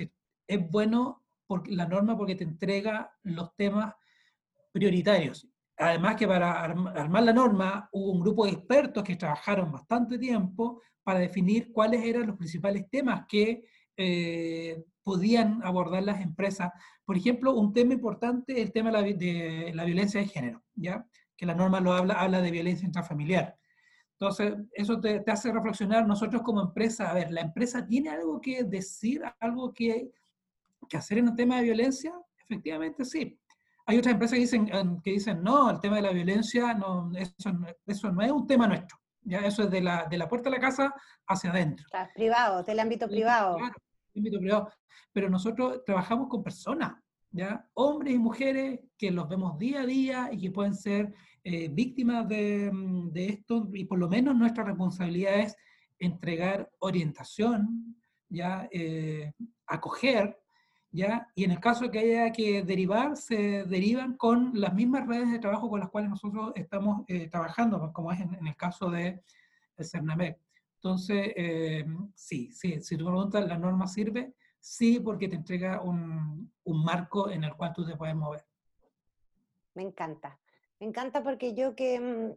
es 0.47 0.71
bueno 0.71 1.23
porque, 1.47 1.75
la 1.75 1.87
norma 1.87 2.17
porque 2.17 2.35
te 2.35 2.45
entrega 2.45 3.13
los 3.23 3.55
temas 3.57 3.95
prioritarios. 4.73 5.49
Además 5.77 6.17
que 6.17 6.29
para 6.29 6.63
armar 6.63 7.23
la 7.23 7.33
norma 7.33 7.89
hubo 7.93 8.13
un 8.13 8.21
grupo 8.21 8.45
de 8.45 8.53
expertos 8.53 9.03
que 9.03 9.17
trabajaron 9.17 9.73
bastante 9.73 10.19
tiempo 10.19 10.83
para 11.03 11.21
definir 11.21 11.73
cuáles 11.73 12.05
eran 12.05 12.27
los 12.27 12.37
principales 12.37 12.89
temas 12.91 13.25
que 13.27 13.65
eh, 13.97 14.85
podían 15.03 15.61
abordar 15.65 16.03
las 16.03 16.21
empresas. 16.21 16.71
Por 17.05 17.17
ejemplo, 17.17 17.55
un 17.55 17.73
tema 17.73 17.95
importante 17.95 18.53
es 18.53 18.59
el 18.59 18.73
tema 18.73 18.91
de 18.91 19.73
la, 19.75 19.85
violencia 19.85 20.21
de 20.21 20.27
género, 20.27 20.63
¿ya? 20.75 21.07
que 21.35 21.47
la 21.47 21.55
norma 21.55 21.81
lo 21.81 21.95
habla, 21.95 22.15
habla 22.15 22.43
de 22.43 22.51
violencia 22.51 22.87
intrafamiliar. 22.87 23.57
Entonces, 24.19 24.55
eso 24.75 25.01
te, 25.01 25.21
te, 25.21 25.31
hace 25.31 25.51
reflexionar 25.51 26.07
nosotros 26.07 26.43
como 26.43 26.61
empresa, 26.61 27.11
a 27.11 27.15
ver, 27.15 27.33
¿la 27.33 27.41
empresa 27.41 27.87
tiene 27.87 28.11
algo 28.11 28.39
que 28.39 28.65
decir, 28.65 29.23
algo 29.41 29.73
que, 29.73 30.11
que 30.91 30.97
hacer 30.99 31.17
en 31.17 31.29
el 31.29 31.35
tema 31.35 31.57
de 31.57 31.65
violencia? 31.65 32.13
Efectivamente, 32.39 33.07
sí. 33.07 33.40
Hay 33.91 33.99
otras 33.99 34.13
empresas 34.13 34.37
que 34.37 34.43
dicen, 34.43 34.67
que 35.03 35.11
dicen 35.11 35.43
no, 35.43 35.69
el 35.69 35.81
tema 35.81 35.97
de 35.97 36.03
la 36.03 36.13
violencia, 36.13 36.75
no, 36.75 37.11
eso, 37.17 37.35
eso 37.85 38.13
no 38.13 38.23
es 38.23 38.31
un 38.31 38.47
tema 38.47 38.69
nuestro. 38.69 38.97
Ya 39.23 39.41
eso 39.41 39.65
es 39.65 39.71
de 39.73 39.81
la, 39.81 40.07
de 40.09 40.17
la 40.17 40.29
puerta 40.29 40.49
de 40.49 40.55
la 40.55 40.61
casa 40.61 40.95
hacia 41.27 41.51
adentro. 41.51 41.87
privado, 42.15 42.63
del 42.63 42.79
ámbito 42.79 43.09
privado. 43.09 43.57
Claro, 43.57 43.75
ámbito 44.15 44.39
privado. 44.39 44.71
Pero 45.13 45.29
nosotros 45.29 45.83
trabajamos 45.85 46.29
con 46.29 46.45
personas, 46.45 47.03
¿ya? 47.33 47.69
Hombres 47.75 48.15
y 48.15 48.19
mujeres 48.21 48.79
que 48.97 49.11
los 49.11 49.29
vemos 49.29 49.59
día 49.59 49.81
a 49.81 49.87
día 49.87 50.29
y 50.31 50.39
que 50.39 50.53
pueden 50.53 50.77
ser 50.77 51.13
eh, 51.43 51.69
víctimas 51.69 52.29
de, 52.29 52.71
de, 53.11 53.27
esto, 53.27 53.69
y 53.73 53.87
por 53.87 53.99
lo 53.99 54.09
menos 54.09 54.37
nuestra 54.37 54.63
responsabilidad 54.63 55.41
es 55.41 55.57
entregar 55.99 56.71
orientación, 56.79 57.97
ya 58.29 58.69
eh, 58.71 59.33
acoger, 59.67 60.40
¿ya? 60.93 61.29
Y 61.35 61.45
en 61.45 61.53
el 61.53 61.61
caso 61.61 61.85
de 61.85 61.91
que 61.91 61.99
haya 61.99 62.33
que 62.33 62.63
derivar, 62.63 63.17
se 63.17 63.65
derivan 63.65 64.17
con 64.17 64.53
las 64.55 64.75
mismas 64.75 65.07
redes 65.07 65.31
de 65.31 65.39
trabajo 65.39 65.69
con 65.69 65.81
las 65.81 65.91
cuales 65.91 66.11
nosotros 66.11 66.53
estamos 66.55 67.05
eh, 67.09 67.29
trabajando, 67.29 67.93
como 67.93 68.13
es 68.13 68.21
en, 68.21 68.47
el 68.47 68.57
caso 68.57 68.91
de 68.91 69.23
el 69.77 69.85
CERNAMEC. 69.85 70.39
Entonces, 70.77 71.33
eh, 71.37 71.85
sí, 72.15 72.51
sí, 72.53 72.81
si 72.81 72.97
tú 72.97 73.07
preguntas, 73.07 73.47
¿la 73.47 73.59
norma 73.59 73.87
sirve? 73.87 74.35
Sí, 74.59 75.01
porque 75.01 75.29
te 75.29 75.37
entrega 75.37 75.81
un, 75.83 76.53
un 76.65 76.85
marco 76.85 77.31
en 77.31 77.45
el 77.45 77.55
cual 77.55 77.73
tú 77.73 77.87
te 77.87 77.97
puedes 77.97 78.17
mover. 78.17 78.45
Me 79.75 79.83
encanta. 79.83 80.39
Me 80.79 80.87
encanta 80.87 81.23
porque 81.23 81.55
yo 81.55 81.75
que 81.75 82.37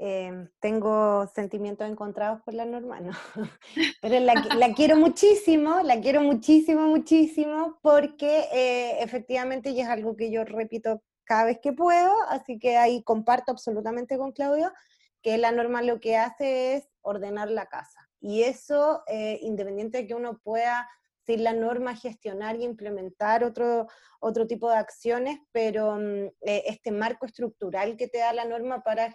Em, 0.00 0.48
tengo 0.60 1.26
sentimientos 1.34 1.88
encontrados 1.88 2.40
por 2.42 2.54
la 2.54 2.64
norma, 2.64 3.00
no. 3.00 3.10
Pero 4.00 4.20
la, 4.20 4.34
la, 4.56 4.72
quiero 4.76 4.96
muchísimo, 4.96 5.80
la 5.82 6.00
quiero 6.00 6.20
muchísimo, 6.20 6.82
muchísimo, 6.86 7.80
porque 7.82 8.44
eh, 8.52 9.02
efectivamente 9.02 9.70
y 9.70 9.80
es 9.80 9.88
algo 9.88 10.14
que 10.14 10.30
yo 10.30 10.44
repito 10.44 11.02
cada 11.24 11.46
vez 11.46 11.58
que 11.60 11.72
puedo, 11.72 12.12
así 12.28 12.60
que 12.60 12.76
ahí 12.76 13.02
comparto 13.02 13.50
absolutamente 13.50 14.16
con 14.16 14.30
Claudio, 14.30 14.72
que 15.20 15.36
la 15.36 15.50
norma 15.50 15.82
lo 15.82 15.98
que 15.98 16.16
hace 16.16 16.76
es 16.76 16.88
ordenar 17.02 17.50
la 17.50 17.66
casa. 17.66 18.08
Y 18.20 18.44
eso, 18.44 19.02
eh, 19.08 19.40
independiente 19.42 19.98
de 19.98 20.06
que 20.06 20.14
uno 20.14 20.38
pueda 20.38 20.88
sin 21.26 21.44
la 21.44 21.52
norma 21.52 21.94
gestionar 21.94 22.56
y 22.56 22.64
implementar 22.64 23.44
otro, 23.44 23.86
otro 24.18 24.46
tipo 24.46 24.70
de 24.70 24.76
acciones, 24.76 25.38
pero 25.52 25.96
mm, 25.96 26.26
eh, 26.40 26.62
este 26.66 26.90
marco 26.90 27.26
estructural 27.26 27.98
que 27.98 28.08
te 28.08 28.18
da 28.18 28.32
la 28.32 28.46
norma 28.46 28.82
para 28.82 29.14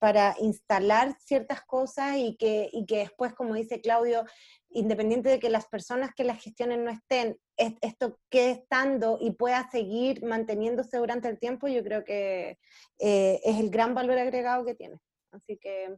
para 0.00 0.34
instalar 0.40 1.14
ciertas 1.20 1.60
cosas 1.62 2.16
y 2.16 2.36
que, 2.36 2.70
y 2.72 2.86
que 2.86 2.98
después, 2.98 3.34
como 3.34 3.54
dice 3.54 3.82
Claudio, 3.82 4.24
independiente 4.70 5.28
de 5.28 5.38
que 5.38 5.50
las 5.50 5.66
personas 5.66 6.14
que 6.16 6.24
las 6.24 6.42
gestionen 6.42 6.84
no 6.84 6.90
estén, 6.90 7.38
esto 7.56 8.18
quede 8.30 8.52
estando 8.52 9.18
y 9.20 9.32
pueda 9.32 9.68
seguir 9.70 10.24
manteniéndose 10.24 10.96
durante 10.96 11.28
el 11.28 11.38
tiempo, 11.38 11.68
yo 11.68 11.84
creo 11.84 12.02
que 12.02 12.58
eh, 12.98 13.40
es 13.44 13.60
el 13.60 13.68
gran 13.70 13.94
valor 13.94 14.16
agregado 14.16 14.64
que 14.64 14.74
tiene. 14.74 14.98
Así 15.32 15.58
que 15.58 15.94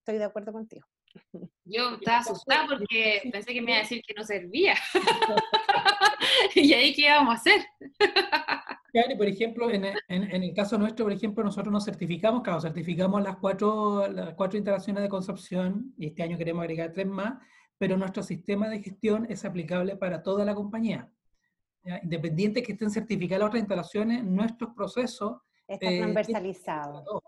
estoy 0.00 0.18
de 0.18 0.24
acuerdo 0.24 0.52
contigo. 0.52 0.86
Yo 1.64 1.94
estaba 1.94 2.18
asustada 2.18 2.66
porque 2.66 3.28
pensé 3.30 3.52
que 3.52 3.62
me 3.62 3.72
iba 3.72 3.78
a 3.78 3.82
decir 3.82 4.02
que 4.06 4.14
no 4.14 4.24
servía. 4.24 4.74
y 6.54 6.72
ahí, 6.72 6.94
¿qué 6.94 7.02
íbamos 7.02 7.34
a 7.34 7.36
hacer? 7.36 7.60
por 9.16 9.26
ejemplo, 9.28 9.70
en, 9.70 9.84
el 10.08 10.54
caso 10.54 10.76
nuestro, 10.76 11.04
por 11.04 11.12
ejemplo, 11.12 11.44
nosotros 11.44 11.72
nos 11.72 11.84
certificamos, 11.84 12.42
claro, 12.42 12.60
certificamos 12.60 13.22
las 13.22 13.36
cuatro, 13.36 14.08
las 14.08 14.34
cuatro 14.34 14.58
instalaciones 14.58 15.02
de 15.02 15.08
concepción 15.08 15.94
y 15.96 16.06
este 16.06 16.22
año 16.22 16.36
queremos 16.36 16.62
agregar 16.62 16.92
tres 16.92 17.06
más, 17.06 17.34
pero 17.78 17.96
nuestro 17.96 18.22
sistema 18.22 18.68
de 18.68 18.82
gestión 18.82 19.26
es 19.30 19.44
aplicable 19.44 19.96
para 19.96 20.22
toda 20.22 20.44
la 20.44 20.54
compañía. 20.54 21.10
Independiente 22.02 22.62
que 22.62 22.72
estén 22.72 22.90
certificadas 22.90 23.40
las 23.40 23.48
otras 23.48 23.60
instalaciones, 23.60 24.24
nuestros 24.24 24.74
procesos... 24.74 25.38
Está 25.66 25.90
eh, 25.90 25.98
transversalizado. 25.98 27.22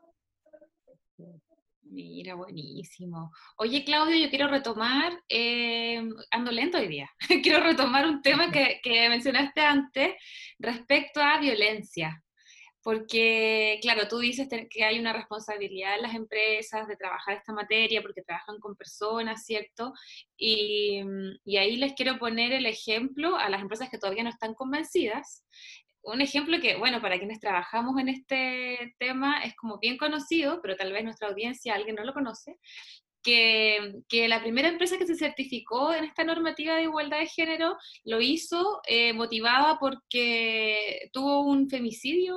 Mira, 1.92 2.34
buenísimo. 2.36 3.30
Oye, 3.58 3.84
Claudio, 3.84 4.16
yo 4.16 4.30
quiero 4.30 4.48
retomar, 4.48 5.12
eh, 5.28 6.02
ando 6.30 6.50
lento 6.50 6.78
hoy 6.78 6.88
día, 6.88 7.10
quiero 7.42 7.62
retomar 7.62 8.06
un 8.06 8.22
tema 8.22 8.50
que, 8.50 8.80
que, 8.82 9.10
mencionaste 9.10 9.60
antes 9.60 10.14
respecto 10.58 11.20
a 11.20 11.38
violencia. 11.38 12.22
Porque, 12.82 13.78
claro, 13.82 14.08
tú 14.08 14.18
dices 14.18 14.48
que 14.70 14.84
hay 14.84 14.98
una 14.98 15.12
responsabilidad 15.12 15.96
en 15.96 16.02
las 16.02 16.14
empresas 16.14 16.88
de 16.88 16.96
trabajar 16.96 17.36
esta 17.36 17.52
materia 17.52 18.00
porque 18.00 18.22
trabajan 18.22 18.58
con 18.58 18.74
personas, 18.74 19.44
¿cierto? 19.44 19.92
Y, 20.36 21.02
y 21.44 21.58
ahí 21.58 21.76
les 21.76 21.92
quiero 21.92 22.18
poner 22.18 22.52
el 22.52 22.66
ejemplo 22.66 23.36
a 23.36 23.50
las 23.50 23.60
empresas 23.60 23.90
que 23.90 23.98
todavía 23.98 24.24
no 24.24 24.30
están 24.30 24.54
convencidas 24.54 25.44
un 26.02 26.20
ejemplo 26.20 26.60
que, 26.60 26.76
bueno, 26.76 27.00
para 27.00 27.18
quienes 27.18 27.40
trabajamos 27.40 27.98
en 28.00 28.08
este 28.08 28.94
tema 28.98 29.42
es 29.44 29.54
como 29.54 29.78
bien 29.78 29.96
conocido, 29.96 30.60
pero 30.62 30.76
tal 30.76 30.92
vez 30.92 31.04
nuestra 31.04 31.28
audiencia, 31.28 31.74
alguien 31.74 31.96
no 31.96 32.04
lo 32.04 32.12
conoce, 32.12 32.58
que, 33.22 34.00
que, 34.08 34.26
la 34.26 34.42
primera 34.42 34.68
empresa 34.68 34.98
que 34.98 35.06
se 35.06 35.14
certificó 35.14 35.94
en 35.94 36.04
esta 36.04 36.24
normativa 36.24 36.74
de 36.74 36.82
igualdad 36.82 37.20
de 37.20 37.28
género 37.28 37.76
lo 38.04 38.20
hizo 38.20 38.80
eh, 38.88 39.12
motivada 39.12 39.78
porque 39.78 41.08
tuvo 41.12 41.42
un 41.42 41.68
femicidio 41.70 42.34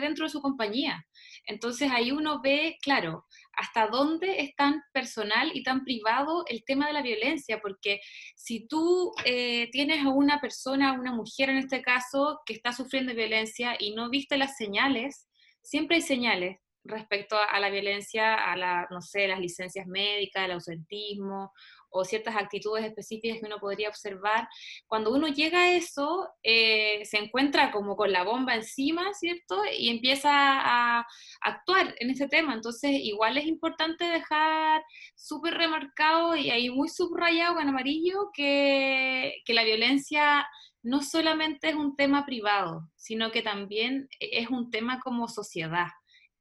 dentro 0.00 0.24
de 0.24 0.30
su 0.30 0.40
compañía. 0.40 1.04
Entonces 1.46 1.90
ahí 1.90 2.12
uno 2.12 2.40
ve, 2.40 2.78
claro, 2.80 3.26
hasta 3.56 3.88
dónde 3.88 4.40
es 4.40 4.54
tan 4.56 4.82
personal 4.92 5.50
y 5.54 5.62
tan 5.62 5.84
privado 5.84 6.44
el 6.48 6.64
tema 6.64 6.86
de 6.86 6.92
la 6.92 7.02
violencia, 7.02 7.60
porque 7.60 8.00
si 8.36 8.66
tú 8.66 9.12
eh, 9.24 9.68
tienes 9.70 10.04
a 10.04 10.10
una 10.10 10.40
persona, 10.40 10.90
a 10.90 11.00
una 11.00 11.12
mujer 11.12 11.50
en 11.50 11.58
este 11.58 11.82
caso, 11.82 12.40
que 12.46 12.54
está 12.54 12.72
sufriendo 12.72 13.14
violencia 13.14 13.76
y 13.78 13.94
no 13.94 14.10
viste 14.10 14.36
las 14.36 14.56
señales, 14.56 15.28
siempre 15.62 15.96
hay 15.96 16.02
señales 16.02 16.58
respecto 16.84 17.36
a, 17.36 17.58
la 17.60 17.70
violencia, 17.70 18.34
a 18.34 18.56
la, 18.56 18.86
no 18.90 19.00
sé, 19.00 19.26
las 19.26 19.40
licencias 19.40 19.86
médicas, 19.86 20.44
el 20.44 20.52
ausentismo 20.52 21.52
o 21.94 22.04
ciertas 22.04 22.34
actitudes 22.34 22.84
específicas 22.84 23.38
que 23.38 23.46
uno 23.46 23.58
podría 23.60 23.88
observar. 23.88 24.48
Cuando 24.88 25.12
uno 25.12 25.28
llega 25.28 25.60
a 25.60 25.72
eso, 25.72 26.28
eh, 26.42 27.04
se 27.04 27.18
encuentra 27.18 27.70
como 27.70 27.94
con 27.96 28.10
la 28.10 28.24
bomba 28.24 28.56
encima, 28.56 29.14
¿cierto? 29.14 29.62
Y 29.78 29.90
empieza 29.90 30.30
a 30.32 31.06
actuar 31.40 31.94
en 32.00 32.10
ese 32.10 32.26
tema. 32.26 32.52
Entonces, 32.52 32.90
igual 32.94 33.38
es 33.38 33.46
importante 33.46 34.04
dejar 34.04 34.82
súper 35.14 35.54
remarcado 35.54 36.34
y 36.34 36.50
ahí 36.50 36.68
muy 36.68 36.88
subrayado 36.88 37.54
con 37.54 37.68
amarillo 37.68 38.30
que, 38.34 39.36
que 39.44 39.54
la 39.54 39.62
violencia 39.62 40.46
no 40.82 41.00
solamente 41.00 41.68
es 41.68 41.76
un 41.76 41.94
tema 41.94 42.26
privado, 42.26 42.90
sino 42.96 43.30
que 43.30 43.42
también 43.42 44.08
es 44.18 44.50
un 44.50 44.70
tema 44.72 45.00
como 45.00 45.28
sociedad 45.28 45.86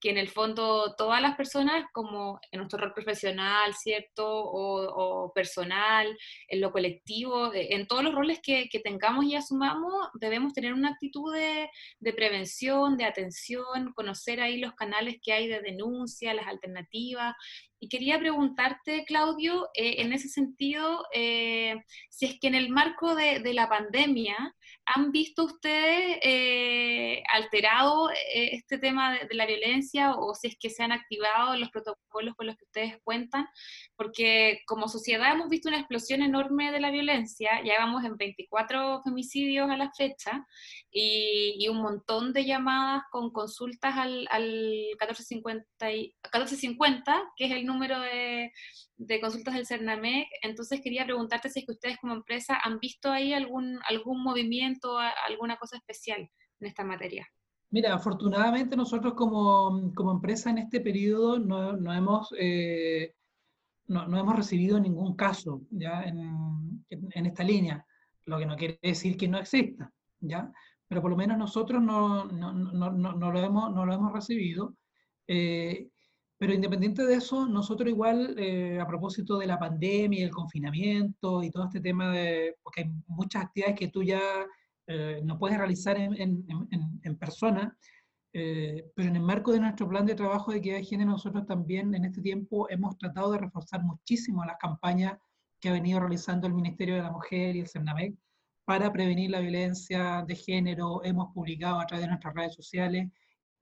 que 0.04 0.10
en 0.10 0.18
el 0.18 0.28
fondo 0.28 0.96
todas 0.98 1.22
las 1.22 1.38
personas, 1.38 1.86
como 1.94 2.38
en 2.52 2.60
nuestro 2.60 2.78
rol 2.78 2.94
profesional, 2.94 3.74
¿cierto? 3.74 4.26
O, 4.28 5.32
personal, 5.34 6.18
en 6.50 6.60
lo 6.60 6.74
colectivo, 6.74 7.54
eh, 7.54 7.74
en 7.74 7.88
todos 7.88 8.04
los 8.04 8.14
roles 8.14 8.42
que, 8.44 8.68
tengamos 8.84 9.24
y 9.24 9.36
asumamos, 9.36 10.10
debemos 10.16 10.52
tener 10.54 10.74
una 10.74 10.90
actitud 10.90 11.34
de, 11.34 11.70
de, 12.00 12.14
prevención, 12.14 12.98
de 12.98 13.06
atención, 13.06 13.94
conocer 13.94 14.42
ahí 14.42 14.58
los 14.58 14.74
canales 14.74 15.20
que 15.24 15.32
hay 15.32 15.48
de 15.48 15.62
denuncia, 15.62 16.34
las 16.34 16.48
alternativas, 16.48 17.34
Y 17.84 17.90
quería 17.90 18.18
preguntarte, 18.18 19.04
Claudio, 19.04 19.68
eh, 19.74 19.96
en 19.98 20.14
ese 20.14 20.30
sentido, 20.30 21.06
eh, 21.14 21.84
si 22.10 22.28
es 22.28 22.40
que 22.40 22.48
en 22.48 22.56
el 22.56 22.70
marco 22.70 23.14
de, 23.14 23.42
la 23.54 23.68
pandemia 23.68 24.56
han 24.86 25.12
visto 25.12 25.44
ustedes 25.44 26.18
eh, 26.24 27.22
alterado 27.34 28.10
este 28.34 28.78
tema 28.78 29.16
de, 29.16 29.36
la 29.36 29.46
violencia 29.46 30.16
o 30.16 30.34
si 30.34 30.48
es 30.48 30.56
que 30.58 30.70
se 30.70 30.82
han 30.82 30.94
activado 30.94 31.58
los 31.58 31.70
protocolos 31.72 32.36
con 32.36 32.48
los 32.48 32.56
que 32.56 32.64
ustedes 32.64 32.98
cuentan, 33.04 33.48
porque 33.98 34.62
como 34.66 34.88
sociedad 34.88 35.34
hemos 35.34 35.50
visto 35.50 35.68
una 35.68 35.80
explosión 35.80 36.22
enorme 36.22 36.72
de 36.72 36.80
la 36.80 36.90
violencia, 36.90 37.62
ya 37.66 37.80
vamos 37.80 38.06
en 38.06 38.16
24 38.16 39.02
femicidios 39.04 39.70
a 39.70 39.76
la 39.76 39.92
fecha 39.92 40.48
y, 40.90 41.68
un 41.68 41.82
montón 41.82 42.34
de 42.34 42.46
llamadas 42.46 43.04
con 43.10 43.32
consultas 43.32 43.98
al, 43.98 44.28
al 44.30 44.44
1450, 45.00 45.66
1450, 45.80 47.32
que 47.36 47.46
es 47.46 47.52
el 47.52 47.66
número 47.66 47.73
de, 47.80 49.22
consultas 49.22 49.56
del 49.56 49.66
CERNAMEC. 49.66 50.28
Entonces 50.42 50.82
quería 50.82 51.06
preguntarte 51.06 51.50
si 51.50 51.60
es 51.60 51.66
que 51.66 51.72
ustedes 51.72 51.98
como 51.98 52.14
empresa 52.14 52.58
han 52.64 52.80
visto 52.80 53.12
ahí 53.12 53.34
algún, 53.34 53.80
algún 53.90 54.24
movimiento, 54.24 54.98
alguna 55.28 55.58
cosa 55.58 55.78
especial 55.78 56.30
en 56.60 56.68
esta 56.68 56.84
materia. 56.84 57.28
Mira, 57.70 57.94
afortunadamente 57.94 58.76
nosotros 58.76 59.14
como, 59.16 59.94
como 59.96 60.12
empresa 60.12 60.50
en 60.52 60.60
este 60.60 60.80
periodo 60.80 61.40
no, 61.40 61.74
no 61.74 61.94
hemos, 61.94 62.34
eh, 62.38 63.16
no, 63.88 64.08
no, 64.08 64.20
hemos 64.20 64.36
recibido 64.36 64.80
ningún 64.80 65.16
caso 65.16 65.64
¿ya? 65.72 66.04
En, 66.04 66.86
en, 66.90 67.26
esta 67.26 67.44
línea, 67.44 67.84
lo 68.26 68.38
que 68.38 68.46
no 68.46 68.56
quiere 68.56 68.78
decir 68.82 69.18
que 69.18 69.28
no 69.28 69.40
exista, 69.40 69.92
¿ya? 70.20 70.52
pero 70.94 71.02
por 71.02 71.10
lo 71.10 71.18
menos 71.18 71.40
nosotros 71.40 71.82
no, 71.82 72.26
no, 72.26 72.54
no, 72.54 73.32
lo, 73.32 73.40
hemos, 73.40 73.74
lo 73.74 73.92
hemos 73.92 74.14
recibido. 74.14 74.76
Eh, 75.28 75.90
pero 76.44 76.56
independiente 76.56 77.06
de 77.06 77.16
eso, 77.16 77.48
nosotros 77.48 77.88
igual, 77.88 78.36
eh, 78.38 78.78
a 78.78 78.86
propósito 78.86 79.38
de 79.38 79.48
la 79.48 79.58
pandemia 79.58 80.26
el 80.26 80.30
confinamiento 80.30 81.42
y 81.42 81.50
todo 81.50 81.68
este 81.68 81.80
tema 81.80 82.12
de, 82.12 82.58
porque 82.62 82.82
hay 82.82 82.92
muchas 83.08 83.46
actividades 83.46 83.80
que 83.80 83.88
tú 83.88 84.04
ya 84.04 84.20
eh, 84.88 85.22
no 85.24 85.40
puedes 85.40 85.58
realizar 85.58 85.96
en, 85.96 86.14
en, 86.20 87.00
en, 87.02 87.18
persona, 87.18 87.78
pero 88.34 89.08
en 89.08 89.16
el 89.16 89.22
marco 89.22 89.54
de 89.54 89.62
nuestro 89.62 89.88
plan 89.88 90.06
de 90.06 90.16
trabajo 90.16 90.52
de 90.52 90.58
equidad 90.58 90.76
de 90.76 90.84
género, 90.84 91.12
nosotros 91.12 91.46
también 91.46 91.96
en 91.96 92.04
este 92.04 92.22
tiempo 92.22 92.70
hemos 92.70 92.98
tratado 92.98 93.32
de 93.32 93.38
reforzar 93.38 93.82
muchísimo 93.82 94.44
las 94.44 94.58
campañas 94.58 95.18
que 95.62 95.70
ha 95.70 95.72
venido 95.72 96.02
realizando 96.02 96.46
el 96.46 96.54
Ministerio 96.54 96.96
de 96.96 97.04
la 97.04 97.12
Mujer 97.12 97.56
y 97.56 97.62
el 97.62 97.70
CERNAMEC 97.70 98.16
para 98.66 98.92
prevenir 98.92 99.32
la 99.32 99.40
violencia 99.40 100.26
de 100.28 100.36
género. 100.36 101.06
Hemos 101.06 101.34
publicado 101.34 101.80
a 101.80 101.86
través 101.86 102.04
de 102.04 102.10
nuestras 102.10 102.34
redes 102.34 102.54
sociales, 102.54 103.10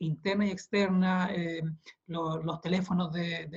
interna 0.01 0.47
y 0.47 0.51
externa, 0.51 1.31
eh, 1.33 1.61
los 2.07 2.61
teléfonos 2.61 3.11
de, 3.13 3.47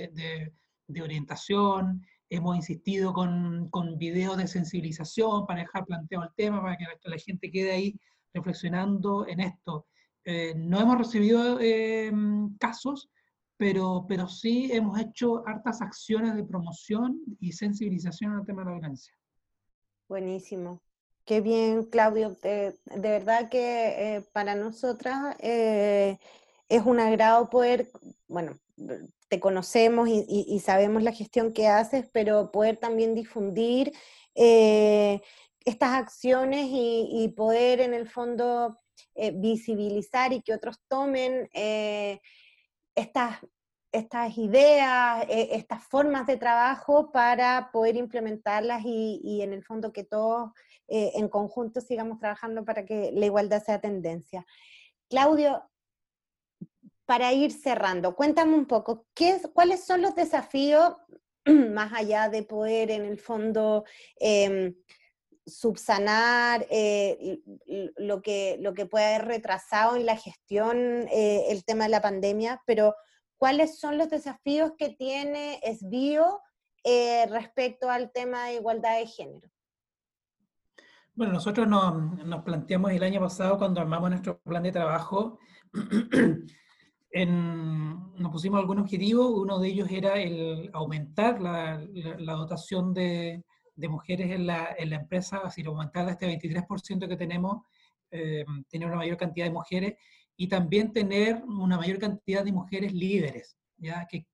de, 0.87 1.03
orientación. 1.03 2.05
Hemos 2.29 2.57
insistido 2.57 3.13
con, 3.13 3.69
con, 3.71 3.99
videos 3.99 4.37
de 4.37 4.47
sensibilización 4.47 5.47
para 5.47 5.61
dejar 5.61 5.85
planteado 5.85 6.25
el 6.25 6.35
tema, 6.37 6.63
para 6.63 6.77
que 6.77 6.87
la 7.05 7.19
gente 7.19 7.51
quede 7.51 7.73
ahí 7.73 8.01
reflexionando 8.33 9.27
en 9.27 9.41
esto. 9.41 9.87
Eh, 10.25 10.55
no 10.57 10.81
hemos 10.81 10.99
recibido 10.99 11.59
eh, 11.61 12.13
casos, 12.59 13.11
pero, 13.57 14.05
pero 14.09 14.29
sí 14.29 14.71
hemos 14.73 14.99
hecho 15.01 15.47
hartas 15.47 15.81
acciones 15.81 16.35
de 16.35 16.45
promoción 16.45 17.21
y 17.41 17.53
sensibilización 17.53 18.33
al 18.33 18.45
tema 18.45 18.63
de 18.63 18.67
la 18.67 18.79
violencia. 18.79 19.15
Buenísimo. 20.09 20.83
Qué 21.25 21.41
bien, 21.41 21.85
Claudio. 21.85 22.37
De, 22.43 22.77
verdad 22.85 23.49
que 23.49 24.17
eh, 24.17 24.23
para 24.33 24.55
nosotras 24.55 25.35
eh, 25.39 26.19
es 26.69 26.83
un 26.85 27.01
agrado 27.01 27.49
poder, 27.49 27.91
bueno, 28.29 28.59
te 29.29 29.41
conocemos 29.41 30.07
y, 30.11 30.61
sabemos 30.61 31.03
la 31.03 31.13
gestión 31.13 31.55
que 31.55 31.67
haces, 31.67 32.07
pero 32.13 32.51
poder 32.53 32.77
también 32.77 33.15
difundir 33.15 33.93
eh, 34.35 35.23
estas 35.65 35.95
acciones 35.95 36.67
y, 36.71 37.33
poder 37.35 37.81
en 37.81 37.95
el 37.95 38.07
fondo 38.09 38.77
visibilizar 39.35 40.33
y 40.33 40.43
que 40.43 40.53
otros 40.53 40.79
tomen 40.89 41.49
estas 42.95 43.39
estas 43.93 44.37
ideas, 44.39 45.25
estas 45.29 45.85
formas 45.85 46.27
de 46.27 46.37
trabajo 46.37 47.13
para 47.13 47.71
poder 47.73 47.95
implementarlas 47.97 48.83
y, 48.85 49.41
en 49.41 49.53
el 49.53 49.63
fondo 49.65 49.93
que 49.93 50.03
todos 50.03 50.51
eh, 50.89 51.13
en 51.15 51.29
conjunto 51.29 51.81
sigamos 51.81 52.19
trabajando 52.19 52.65
para 52.65 52.85
que 52.85 53.11
la 53.13 53.27
igualdad 53.27 53.63
sea 53.63 53.81
tendencia. 53.81 54.47
Claudio, 55.09 55.63
para 57.07 57.33
ir 57.33 57.53
cerrando, 57.53 58.15
cuéntame 58.15 58.55
un 58.55 58.67
poco, 58.67 59.07
¿qué 59.15 59.41
¿cuáles 59.53 59.85
son 59.85 60.03
los 60.03 60.15
desafíos, 60.15 60.95
más 61.47 61.93
allá 61.93 62.29
de 62.29 62.43
poder 62.43 62.91
en 62.91 63.05
el 63.05 63.19
fondo 63.19 63.85
em, 64.17 64.75
subsanar 65.47 66.67
eh, 66.71 67.41
lo, 67.97 68.23
que, 68.23 68.57
lo 68.61 68.73
que 68.75 68.87
puede 68.87 69.07
haber 69.15 69.29
retrasado 69.29 69.97
en 69.97 70.07
la 70.07 70.17
gestión 70.17 71.07
eh, 71.11 71.47
el 71.51 71.65
tema 71.65 71.85
de 71.85 71.91
la 71.91 72.01
pandemia, 72.01 72.63
pero 72.67 72.95
cuáles 73.37 73.79
son 73.79 73.99
los 73.99 74.09
desafíos 74.09 74.73
que 74.79 74.91
tiene 74.91 75.61
SBIO 75.63 76.41
respecto 77.29 77.89
al 77.91 78.13
tema 78.13 78.47
de 78.49 78.55
igualdad 78.55 78.99
de 78.99 79.07
género? 79.07 79.54
Bueno, 81.17 81.35
nosotros 81.35 81.69
nos, 81.69 82.43
planteamos 82.43 82.91
el 82.91 83.05
año 83.05 83.21
pasado 83.21 83.57
cuando 83.57 83.81
armamos 83.81 84.11
nuestro 84.11 84.41
plan 84.41 84.65
de 84.65 84.73
trabajo, 84.73 85.39
nos 87.15 88.33
pusimos 88.33 88.59
algunos 88.59 88.83
objetivos, 88.83 89.31
uno 89.33 89.61
de 89.61 89.69
ellos 89.69 89.89
era 89.93 90.21
el 90.21 90.71
aumentar 90.73 91.41
la, 91.41 91.79
dotación 92.19 92.93
de, 92.93 93.45
mujeres 93.77 94.33
en 94.33 94.49
la, 94.49 94.75
empresa, 94.77 95.43
así 95.45 95.65
aumentar 95.65 96.09
este 96.09 96.27
23% 96.27 97.07
que 97.07 97.17
tenemos, 97.17 97.63
eh, 98.11 98.45
tener 98.69 98.89
una 98.89 98.97
mayor 98.97 99.17
cantidad 99.17 99.47
de 99.47 99.53
mujeres 99.53 99.95
y 100.37 100.49
también 100.49 100.93
tener 100.93 101.45
una 101.45 101.77
mayor 101.77 102.01
cantidad 102.01 102.43
de 102.43 102.51
mujeres 102.51 102.93
líderes, 102.93 103.57
¿ya? 103.77 104.05
Que, 104.11 104.27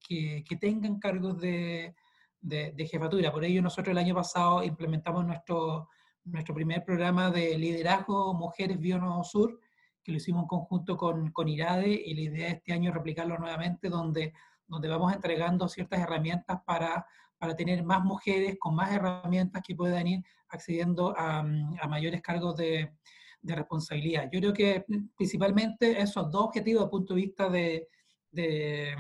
tengan 0.59 0.99
cargos 0.99 1.39
de, 1.39 1.95
de, 2.41 2.89
jefatura. 2.91 3.31
Por 3.31 3.45
ello 3.45 3.61
nosotros 3.61 3.93
el 3.93 3.99
año 3.99 4.15
pasado 4.15 4.65
implementamos 4.65 5.27
nuestro 5.27 5.91
nuestro 6.25 6.55
primer 6.55 6.85
programa 6.85 7.31
de 7.31 7.57
liderazgo 7.59 8.35
Mujeres 8.35 8.79
Biono 8.79 9.23
Sur, 9.25 9.61
que 10.03 10.13
lo 10.13 10.19
hicimos 10.19 10.43
en 10.43 10.49
conjunto 10.49 10.97
con, 10.97 11.31
con 11.31 11.49
IRADE, 11.49 11.91
y 11.91 12.15
la 12.15 12.21
idea 12.21 12.47
de 12.47 12.55
este 12.55 12.73
año 12.73 12.91
es 12.91 12.95
replicarlo 12.95 13.39
nuevamente, 13.39 13.89
donde, 13.89 14.33
donde 14.67 14.89
vamos 14.89 15.13
entregando 15.13 15.69
ciertas 15.69 16.01
herramientas 16.01 16.61
para, 16.65 17.07
para 17.39 17.55
tener 17.57 17.83
más 17.83 18.03
mujeres 18.03 18.57
con 18.59 18.75
más 18.75 18.93
herramientas 18.93 19.63
que 19.67 19.75
puedan 19.75 20.07
ir 20.07 20.23
accediendo 20.49 21.15
a, 21.17 21.41
a 21.41 21.89
mayores 21.89 22.23
cargos 22.23 22.57
de, 22.57 22.93
de, 23.41 23.55
responsabilidad. 23.55 24.29
Yo 24.33 24.41
creo 24.41 24.53
que 24.53 24.85
principalmente 25.17 26.01
esos 26.01 26.31
dos 26.31 26.45
objetivos 26.47 26.83
desde 26.83 26.85
el 26.85 26.91
punto 26.91 27.15
de 27.15 27.21
vista 27.21 27.49
de, 27.49 27.89
de, 28.33 28.97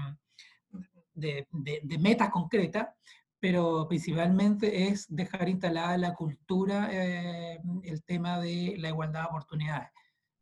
de 1.14 1.98
metas 1.98 2.30
concretas, 2.30 2.88
pero 3.40 3.86
principalmente 3.88 4.88
es 4.88 5.06
dejar 5.08 5.48
instalada 5.48 5.96
la 5.96 6.14
cultura, 6.14 6.88
eh, 6.92 7.58
el 7.82 8.04
tema 8.04 8.38
de 8.38 8.76
la 8.78 8.90
igualdad 8.90 9.22
de 9.22 9.28
oportunidades. 9.28 9.88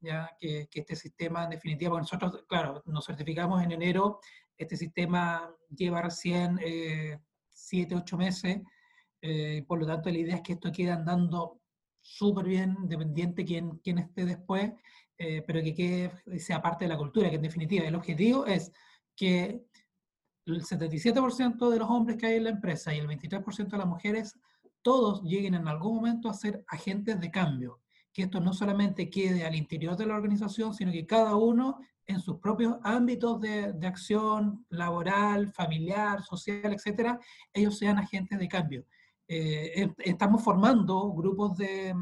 Ya 0.01 0.31
que, 0.39 0.69
que, 0.71 0.81
este 0.81 0.95
sistema, 0.95 1.45
en 1.45 1.51
definitiva, 1.51 1.99
nosotros, 1.99 2.45
claro, 2.49 2.83
nos 2.87 3.07
certificamos 3.07 3.63
en 3.63 3.73
enero, 3.73 4.21
este 4.59 4.77
sistema 4.77 5.55
lleva 5.75 6.03
recién 6.03 6.59
eh, 6.65 7.19
siete, 7.49 7.95
ocho 7.95 8.17
meses, 8.17 8.61
eh, 9.23 9.65
por 9.67 9.79
lo 9.79 9.87
tanto 9.87 10.11
la 10.11 10.19
idea 10.19 10.37
es 10.37 10.43
que 10.43 10.55
esto 10.55 10.73
quede 10.73 10.91
andando 10.91 11.61
súper 12.01 12.47
bien, 12.47 12.77
dependiente 12.89 13.45
quién, 13.45 13.79
quién 13.79 13.99
esté 13.99 14.25
después, 14.25 14.73
eh, 15.17 15.43
pero 15.47 15.63
que 15.63 15.75
quede, 15.75 16.39
sea 16.39 16.61
parte 16.61 16.85
de 16.85 16.91
la 16.91 16.97
cultura, 16.97 17.31
que 17.31 17.37
en 17.37 17.43
definitiva 17.43 17.87
el 17.87 17.95
objetivo 17.95 18.47
es 18.47 18.73
que 19.15 19.65
el 20.55 20.63
77% 20.63 21.71
de 21.71 21.79
los 21.79 21.91
hombres 21.91 22.17
que 22.17 22.27
hay 22.27 22.37
en 22.37 22.45
la 22.45 22.51
empresa 22.51 22.95
y 22.95 22.99
el 22.99 23.09
23% 23.09 23.69
de 23.69 23.79
las 23.79 23.87
mujeres, 23.87 24.39
todos 24.83 25.23
lleguen 25.23 25.55
en 25.55 25.69
algún 25.69 25.97
momento 25.97 26.29
a 26.29 26.35
ser 26.35 26.65
agentes 26.69 27.21
de 27.21 27.31
cambio. 27.31 27.81
Que 28.13 28.23
esto 28.23 28.41
no 28.41 28.53
solamente 28.53 29.11
quede 29.11 29.45
al 29.45 29.55
interior 29.55 29.97
de 29.97 30.07
la 30.07 30.17
organización, 30.17 30.75
sino 30.75 30.93
que 30.93 31.07
cada 31.07 31.37
uno 31.37 31.79
en 32.07 32.21
sus 32.21 32.39
propios 32.39 32.77
ámbitos 32.83 33.39
de, 33.41 33.75
de 33.75 33.87
acción 33.87 34.65
laboral, 34.71 35.53
familiar, 35.53 36.23
social, 36.23 36.73
etcétera, 36.73 37.21
ellos 37.53 37.77
sean 37.77 37.99
agentes 37.99 38.39
de 38.39 38.49
cambio. 38.49 38.87
Eh, 39.29 39.93
estamos 39.99 40.43
formando 40.43 41.13
grupos 41.13 41.59
de, 41.59 41.95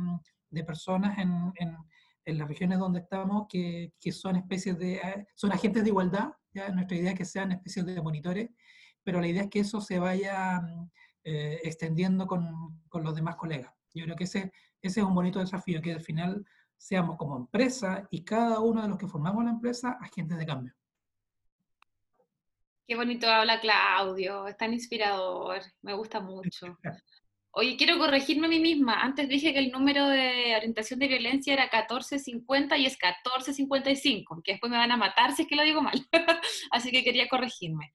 de 0.48 0.64
personas 0.64 1.18
en, 1.18 1.52
en, 1.56 1.76
en, 2.24 2.38
las 2.38 2.46
regiones 2.46 2.78
donde 2.78 3.00
estamos 3.00 3.46
que, 3.48 3.92
que 4.00 4.12
son 4.12 4.36
especies 4.36 4.78
de, 4.78 4.94
eh, 4.94 5.26
son 5.34 5.50
agentes 5.50 5.82
de 5.82 5.88
igualdad, 5.88 6.30
nuestra 6.72 6.96
idea 6.96 7.12
es 7.12 7.18
que 7.18 7.24
sean 7.24 7.52
especies 7.52 7.86
de 7.86 8.00
monitores, 8.02 8.50
pero 9.02 9.20
la 9.20 9.28
idea 9.28 9.42
es 9.42 9.50
que 9.50 9.60
eso 9.60 9.80
se 9.80 9.98
vaya 9.98 10.60
mm, 10.60 10.90
eh, 11.24 11.60
extendiendo 11.64 12.26
con, 12.26 12.82
con, 12.88 13.04
los 13.04 13.14
demás 13.14 13.36
colegas. 13.36 13.72
Yo 13.94 14.04
creo 14.04 14.16
que 14.16 14.24
ese, 14.24 14.52
ese 14.82 15.00
es 15.00 15.06
un 15.06 15.14
bonito 15.14 15.38
desafío, 15.38 15.80
que 15.80 15.92
al 15.92 16.00
final 16.00 16.44
seamos 16.76 17.16
como 17.16 17.36
empresa 17.36 18.06
y 18.10 18.24
cada 18.24 18.60
uno 18.60 18.82
de 18.82 18.88
los 18.88 18.98
que 18.98 19.08
formamos 19.08 19.44
la 19.44 19.50
empresa 19.50 19.98
agentes 20.00 20.38
de 20.38 20.46
cambio. 20.46 20.74
Qué 22.86 22.94
bonito 22.94 23.28
habla 23.28 23.60
Claudio, 23.60 24.46
es 24.46 24.56
tan 24.56 24.72
inspirador, 24.72 25.60
me 25.82 25.94
gusta 25.94 26.20
mucho. 26.20 26.78
Oye, 27.58 27.78
quiero 27.78 27.96
corregirme 27.96 28.48
a 28.48 28.50
mí 28.50 28.60
misma. 28.60 29.00
Antes 29.00 29.30
dije 29.30 29.54
que 29.54 29.60
el 29.60 29.72
número 29.72 30.06
de 30.08 30.54
orientación 30.56 30.98
de 30.98 31.08
violencia 31.08 31.54
era 31.54 31.70
1450 31.72 32.76
y 32.76 32.84
es 32.84 32.98
1455, 33.02 34.42
que 34.44 34.52
después 34.52 34.70
me 34.70 34.76
van 34.76 34.92
a 34.92 34.98
matar 34.98 35.34
si 35.34 35.42
es 35.42 35.48
que 35.48 35.56
lo 35.56 35.62
digo 35.62 35.80
mal. 35.80 36.06
Así 36.70 36.90
que 36.90 37.02
quería 37.02 37.28
corregirme. 37.28 37.94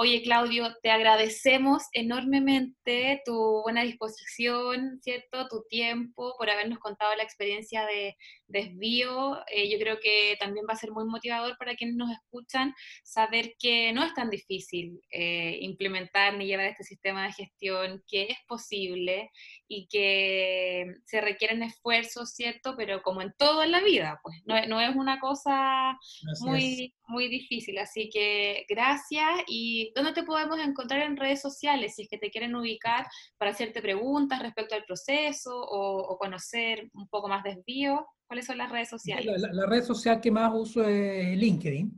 Oye, 0.00 0.22
Claudio, 0.22 0.76
te 0.80 0.92
agradecemos 0.92 1.82
enormemente 1.92 3.20
tu 3.24 3.62
buena 3.64 3.82
disposición, 3.82 5.00
¿cierto? 5.02 5.48
Tu 5.48 5.64
tiempo, 5.68 6.36
por 6.38 6.48
habernos 6.48 6.78
contado 6.78 7.16
la 7.16 7.24
experiencia 7.24 7.84
de 7.84 8.16
desvío. 8.46 9.40
Eh, 9.48 9.68
yo 9.68 9.76
creo 9.80 9.98
que 10.00 10.36
también 10.38 10.66
va 10.68 10.74
a 10.74 10.76
ser 10.76 10.92
muy 10.92 11.04
motivador 11.04 11.56
para 11.58 11.74
quienes 11.74 11.96
nos 11.96 12.12
escuchan 12.12 12.76
saber 13.02 13.54
que 13.58 13.92
no 13.92 14.04
es 14.04 14.14
tan 14.14 14.30
difícil 14.30 15.00
eh, 15.10 15.58
implementar 15.62 16.36
ni 16.36 16.46
llevar 16.46 16.66
este 16.66 16.84
sistema 16.84 17.24
de 17.26 17.32
gestión, 17.32 18.04
que 18.06 18.28
es 18.30 18.38
posible 18.46 19.32
y 19.66 19.88
que 19.88 20.94
se 21.06 21.20
requieren 21.20 21.64
esfuerzos, 21.64 22.34
¿cierto? 22.34 22.76
Pero 22.76 23.02
como 23.02 23.20
en 23.20 23.34
todo 23.36 23.64
en 23.64 23.72
la 23.72 23.82
vida, 23.82 24.20
pues 24.22 24.36
no, 24.46 24.54
no 24.66 24.80
es 24.80 24.94
una 24.94 25.18
cosa 25.18 25.98
muy, 26.42 26.94
muy 27.08 27.26
difícil. 27.26 27.78
Así 27.78 28.08
que 28.10 28.64
gracias 28.68 29.42
y 29.48 29.87
¿dónde 29.94 30.12
te 30.12 30.22
podemos 30.22 30.58
encontrar 30.58 31.02
en 31.02 31.16
redes 31.16 31.40
sociales 31.40 31.94
si 31.94 32.02
es 32.02 32.08
que 32.08 32.18
te 32.18 32.30
quieren 32.30 32.54
ubicar 32.54 33.06
para 33.36 33.50
hacerte 33.50 33.80
preguntas 33.80 34.40
respecto 34.42 34.74
al 34.74 34.84
proceso 34.84 35.50
o, 35.54 36.16
conocer 36.18 36.90
un 36.94 37.08
poco 37.08 37.28
más 37.28 37.42
desvío? 37.44 38.06
¿Cuáles 38.26 38.46
son 38.46 38.58
las 38.58 38.70
redes 38.70 38.88
sociales? 38.88 39.40
La, 39.52 39.66
red 39.66 39.82
social 39.82 40.20
que 40.20 40.30
más 40.30 40.52
uso 40.54 40.84
es 40.84 41.36
LinkedIn. 41.36 41.92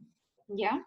¿Ya? 0.48 0.86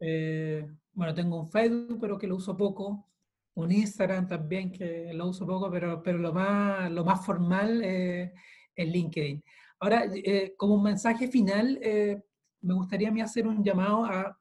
Eh, 0.00 0.66
bueno, 0.92 1.14
tengo 1.14 1.40
un 1.40 1.48
Facebook, 1.48 1.98
pero 2.00 2.18
que 2.18 2.26
lo 2.26 2.36
uso 2.36 2.56
poco. 2.56 3.08
Un 3.54 3.70
Instagram 3.70 4.26
también, 4.26 4.72
que 4.72 5.12
lo 5.14 5.28
uso 5.28 5.46
poco, 5.46 5.70
pero, 5.70 6.02
pero 6.02 6.18
lo, 6.18 6.32
más, 6.32 6.90
lo 6.90 7.04
más 7.04 7.24
formal 7.24 7.82
es 7.82 8.32
LinkedIn. 8.76 9.42
Ahora, 9.80 10.06
eh, 10.14 10.54
como 10.56 10.76
un 10.76 10.82
mensaje 10.82 11.28
final, 11.28 11.78
eh, 11.82 12.22
me 12.62 12.74
gustaría 12.74 13.08
a 13.08 13.12
mí 13.12 13.20
hacer 13.20 13.46
un 13.46 13.62
llamado 13.62 14.04
a, 14.04 14.38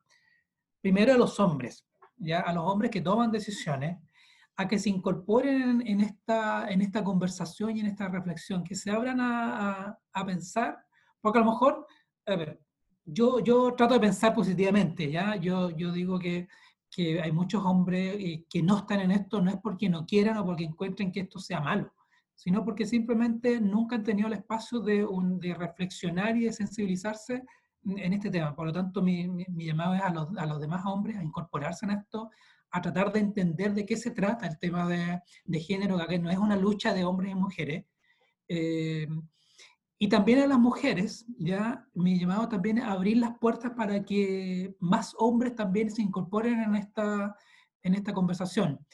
primero 0.81 1.13
a 1.13 1.17
los 1.17 1.39
hombres. 1.39 1.85
¿Ya? 2.17 2.41
a 2.41 2.53
los 2.53 2.63
hombres 2.65 2.91
que 2.91 3.01
toman 3.01 3.31
decisiones, 3.31 3.97
a 4.55 4.67
que 4.67 4.77
se 4.77 4.89
incorporen 4.89 5.81
en 5.85 6.01
esta, 6.01 6.69
en 6.69 6.81
esta 6.81 7.03
conversación 7.03 7.75
y 7.75 7.79
en 7.79 7.87
esta 7.87 8.07
reflexión, 8.07 8.63
que 8.63 8.75
se 8.75 8.91
abran 8.91 9.19
a, 9.19 9.97
a, 10.13 10.25
pensar, 10.25 10.77
porque 11.21 11.39
a 11.39 11.41
lo 11.41 11.51
mejor, 11.51 11.87
a 12.25 12.35
ver, 12.35 12.59
yo, 13.05 13.39
yo 13.39 13.73
trato 13.75 13.95
de 13.95 13.99
pensar 13.99 14.33
positivamente, 14.33 15.11
¿ya? 15.11 15.35
Yo, 15.35 15.71
yo 15.71 15.91
digo 15.91 16.19
que, 16.19 16.47
que 16.89 17.21
hay 17.21 17.31
muchos 17.31 17.65
hombres 17.65 18.15
eh, 18.19 18.45
que 18.49 18.61
no 18.61 18.77
están 18.77 19.01
en 19.01 19.11
esto, 19.11 19.41
no 19.41 19.49
es 19.49 19.57
porque 19.57 19.89
no 19.89 20.05
quieran 20.05 20.37
o 20.37 20.45
porque 20.45 20.63
encuentren 20.63 21.11
que 21.11 21.21
esto 21.21 21.39
sea 21.39 21.59
malo, 21.59 21.91
sino 22.35 22.63
porque 22.63 22.85
simplemente 22.85 23.59
nunca 23.59 23.95
han 23.95 24.03
tenido 24.03 24.27
el 24.27 24.35
espacio 24.35 24.79
de, 24.79 25.03
un, 25.03 25.39
de 25.39 25.55
reflexionar 25.55 26.37
y 26.37 26.45
de 26.45 26.53
sensibilizarse 26.53 27.43
en 27.85 28.13
este 28.13 28.29
tema. 28.29 28.55
Por 28.55 28.67
lo 28.67 28.73
tanto, 28.73 29.01
mi, 29.01 29.27
mi, 29.27 29.65
llamado 29.65 29.95
es 29.95 30.01
a 30.01 30.09
los, 30.09 30.29
a 30.37 30.45
los, 30.45 30.59
demás 30.59 30.85
hombres 30.85 31.17
a 31.17 31.23
incorporarse 31.23 31.85
en 31.85 31.91
esto, 31.91 32.29
a 32.71 32.81
tratar 32.81 33.11
de 33.13 33.19
entender 33.19 33.73
de 33.73 33.85
qué 33.85 33.97
se 33.97 34.11
trata 34.11 34.47
el 34.47 34.57
tema 34.57 34.87
de, 34.87 35.21
de 35.45 35.59
género, 35.59 35.97
que 36.07 36.19
no 36.19 36.29
es 36.29 36.37
una 36.37 36.55
lucha 36.55 36.93
de 36.93 37.03
hombres 37.03 37.31
y 37.31 37.35
mujeres. 37.35 37.85
Eh, 38.47 39.07
y 40.03 40.09
también 40.09 40.39
a 40.39 40.47
las 40.47 40.59
mujeres, 40.59 41.25
ya 41.37 41.87
mi 41.93 42.19
llamado 42.19 42.49
también 42.49 42.77
es 42.77 42.83
abrir 42.83 43.17
las 43.17 43.37
puertas 43.39 43.71
para 43.71 44.03
que 44.03 44.75
más 44.79 45.15
hombres 45.17 45.55
también 45.55 45.89
se 45.89 46.01
incorporen 46.01 46.61
en 46.61 46.75
esta, 46.75 47.35
en 47.83 47.93
esta 47.95 48.13
conversación. 48.13 48.85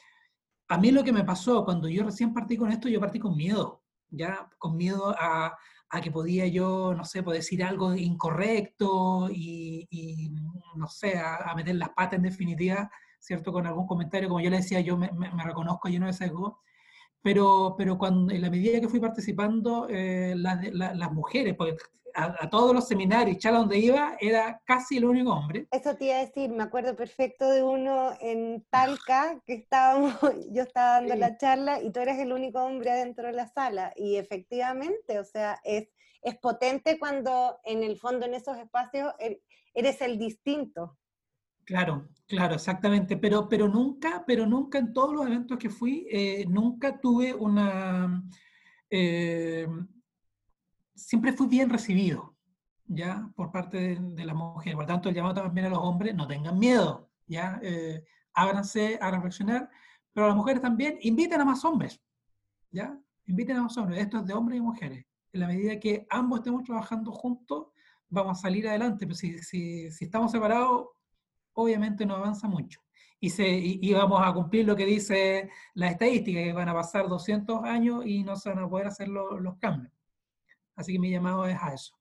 A 0.68 0.78
mí 0.78 0.92
lo 0.92 1.02
que 1.02 1.12
me 1.12 1.24
pasó 1.24 1.64
cuando 1.64 1.88
yo 1.88 2.04
recién 2.04 2.32
partí 2.32 2.56
con 2.56 2.70
esto, 2.70 2.88
yo 2.88 3.00
partí 3.00 3.18
con 3.18 3.36
miedo, 3.36 3.82
ya 4.08 4.48
con 4.58 4.76
miedo 4.76 5.12
a, 5.18 5.56
a 5.90 6.00
que 6.00 6.10
podía 6.10 6.46
yo, 6.46 6.94
no 6.94 7.04
sé, 7.04 7.22
poder 7.22 7.40
decir 7.40 7.64
algo 7.64 7.94
incorrecto 7.94 9.28
y, 9.30 10.32
no 10.76 10.86
sé, 10.86 11.18
a, 11.18 11.52
meter 11.56 11.74
las 11.74 11.90
patas 11.90 12.14
en 12.14 12.22
definitiva, 12.22 12.90
¿cierto? 13.18 13.52
Con 13.52 13.66
algún 13.66 13.86
comentario, 13.86 14.28
como 14.28 14.40
yo 14.40 14.50
le 14.50 14.58
decía, 14.58 14.80
yo 14.80 14.96
me, 14.96 15.10
me, 15.12 15.42
reconozco 15.42 15.88
lleno 15.88 16.06
de 16.06 16.12
sesgo, 16.12 16.60
pero, 17.22 17.74
pero 17.76 17.98
cuando, 17.98 18.32
en 18.32 18.40
la 18.40 18.50
medida 18.50 18.80
que 18.80 18.88
fui 18.88 19.00
participando, 19.00 19.88
eh, 19.90 20.34
las 20.36 21.12
mujeres, 21.12 21.54
porque 21.56 21.76
a, 22.14 22.48
todos 22.50 22.74
los 22.74 22.86
seminarios, 22.88 23.38
chala 23.38 23.58
donde 23.58 23.78
iba, 23.78 24.16
era 24.20 24.60
casi 24.64 24.96
el 24.96 25.04
único 25.04 25.32
hombre. 25.32 25.66
Eso 25.70 25.96
te 25.96 26.06
iba 26.06 26.16
a 26.16 26.26
decir, 26.26 26.50
me 26.50 26.62
acuerdo 26.62 26.96
perfecto 26.96 27.48
de 27.50 27.62
uno 27.62 28.12
en 28.20 28.64
Talca, 28.70 29.40
que 29.46 29.54
estábamos, 29.54 30.14
yo 30.50 30.62
estaba 30.62 31.00
dando 31.00 31.14
la 31.16 31.36
charla 31.36 31.82
y 31.82 31.90
tú 31.90 32.00
eres 32.00 32.18
el 32.18 32.32
único 32.32 32.60
hombre 32.60 32.92
dentro 32.92 33.26
de 33.26 33.32
la 33.32 33.48
sala. 33.48 33.92
Y 33.96 34.16
efectivamente, 34.16 35.18
o 35.18 35.24
sea, 35.24 35.60
es, 35.64 35.88
es 36.22 36.36
potente 36.38 36.98
cuando 36.98 37.58
en 37.64 37.82
el 37.82 37.98
fondo 37.98 38.26
en 38.26 38.34
esos 38.34 38.58
espacios 38.58 39.12
er, 39.18 39.40
eres 39.74 40.00
el 40.00 40.18
distinto. 40.18 40.96
Claro, 41.64 42.08
claro, 42.26 42.54
exactamente. 42.54 43.16
Pero, 43.16 43.48
pero 43.48 43.68
nunca, 43.68 44.24
pero 44.26 44.46
nunca 44.46 44.78
en 44.78 44.92
todos 44.92 45.14
los 45.14 45.26
eventos 45.26 45.58
que 45.58 45.70
fui, 45.70 46.06
eh, 46.10 46.44
nunca 46.48 47.00
tuve 47.00 47.32
una... 47.32 48.22
Eh, 48.90 49.68
siempre 51.00 51.32
fui 51.32 51.46
bien 51.46 51.70
recibido, 51.70 52.36
¿ya? 52.86 53.30
Por 53.34 53.50
parte 53.50 53.96
de, 53.98 54.24
las 54.24 54.36
mujeres. 54.36 54.74
Por 54.74 54.84
lo 54.84 54.88
tanto, 54.88 55.08
el 55.08 55.14
llamado 55.14 55.42
también 55.42 55.66
a 55.66 55.70
los 55.70 55.78
hombres, 55.78 56.14
no 56.14 56.26
tengan 56.26 56.58
miedo, 56.58 57.10
¿ya? 57.26 57.58
Eh, 57.62 58.04
ábranse 58.34 58.98
a 59.00 59.10
reflexionar, 59.10 59.68
pero 60.12 60.26
a 60.26 60.28
las 60.28 60.36
mujeres 60.36 60.62
también 60.62 60.98
inviten 61.02 61.40
a 61.40 61.44
más 61.44 61.64
hombres, 61.64 62.00
¿ya? 62.70 62.98
Inviten 63.26 63.56
a 63.56 63.62
más 63.62 63.76
hombres. 63.76 64.00
Esto 64.00 64.18
es 64.18 64.26
de 64.26 64.34
hombres 64.34 64.58
y 64.58 64.62
mujeres. 64.62 65.06
En 65.32 65.40
la 65.40 65.46
medida 65.46 65.78
que 65.78 66.06
ambos 66.10 66.40
estemos 66.40 66.64
trabajando 66.64 67.12
juntos, 67.12 67.68
vamos 68.08 68.38
a 68.38 68.42
salir 68.42 68.68
adelante. 68.68 69.06
Pero 69.06 69.14
si, 69.14 69.38
si, 69.38 69.90
si 69.90 70.04
estamos 70.04 70.32
separados, 70.32 70.88
obviamente 71.54 72.04
no 72.04 72.16
avanza 72.16 72.48
mucho. 72.48 72.80
Y, 73.22 73.30
se, 73.30 73.46
y, 73.46 73.92
vamos 73.92 74.20
a 74.24 74.32
cumplir 74.32 74.66
lo 74.66 74.74
que 74.74 74.86
dice 74.86 75.50
la 75.74 75.88
estadística, 75.88 76.40
que 76.40 76.54
van 76.54 76.70
a 76.70 76.74
pasar 76.74 77.06
200 77.06 77.64
años 77.64 78.06
y 78.06 78.24
no 78.24 78.34
se 78.34 78.48
van 78.48 78.60
a 78.60 78.68
poder 78.68 78.86
hacer 78.86 79.08
los 79.08 79.58
cambios. 79.58 79.92
Así 80.80 80.94
que 80.94 80.98
mi 80.98 81.10
llamado 81.10 81.46
es 81.46 81.58
a 81.60 81.74
eso. 81.74 81.94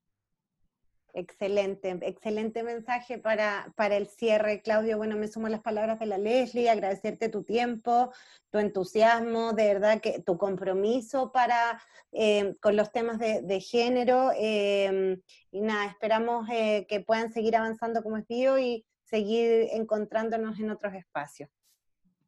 Excelente, 1.14 1.98
excelente 2.04 2.64
mensaje 2.64 3.18
para, 3.18 3.74
para 3.76 3.98
el 3.98 4.08
cierre, 4.08 4.62
Claudio. 4.62 4.98
Bueno, 4.98 5.18
me 5.18 5.28
sumo 5.28 5.48
a 5.48 5.50
las 5.50 5.62
palabras 5.62 6.00
de 6.00 6.06
la 6.06 6.18
Leslie, 6.18 6.70
agradecerte 6.70 7.30
tu 7.30 7.44
tiempo, 7.44 8.14
tu 8.52 8.60
entusiasmo, 8.60 9.54
de 9.54 9.74
verdad 9.74 10.02
que 10.02 10.22
tu 10.22 10.38
compromiso 10.38 11.32
para 11.32 11.82
eh, 12.14 12.56
con 12.62 12.78
los 12.78 12.92
temas 12.92 13.20
de, 13.20 13.60
género. 13.60 14.32
Em, 14.38 15.20
y 15.52 15.62
nada, 15.62 15.88
esperamos 15.88 16.48
eh, 16.50 16.86
que 16.88 17.02
puedan 17.02 17.34
seguir 17.34 17.58
avanzando 17.58 18.02
como 18.02 18.18
espío 18.18 18.58
y 18.60 18.86
seguir 19.04 19.68
encontrándonos 19.74 20.60
en 20.60 20.70
otros 20.70 20.94
espacios. 20.94 21.50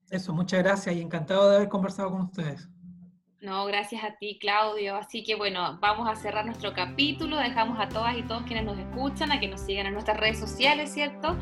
Eso, 0.10 0.34
muchas 0.34 0.64
gracias 0.64 0.96
y 0.96 1.02
encantado 1.02 1.50
de 1.50 1.56
haber 1.58 1.70
conversado 1.70 2.12
con 2.12 2.22
ustedes. 2.22 2.68
No, 3.42 3.66
gracias 3.66 4.04
a 4.04 4.12
ti, 4.12 4.38
Claudio. 4.40 4.96
Así 4.96 5.24
que 5.24 5.34
bueno, 5.34 5.80
vamos 5.82 6.08
a 6.08 6.16
cerrar 6.16 6.46
nuestro 6.46 6.74
capítulo. 6.74 7.38
Dejamos 7.38 7.80
a 7.80 7.90
todas 7.90 8.16
y 8.16 8.22
todos 8.22 8.44
quienes 8.44 8.66
nos 8.66 8.78
escuchan 8.78 9.32
a 9.32 9.40
que 9.40 9.48
nos 9.48 9.62
sigan 9.62 9.88
en 9.88 9.94
nuestras 9.94 10.20
redes 10.20 10.40
sociales, 10.40 10.94
¿cierto? 10.94 11.36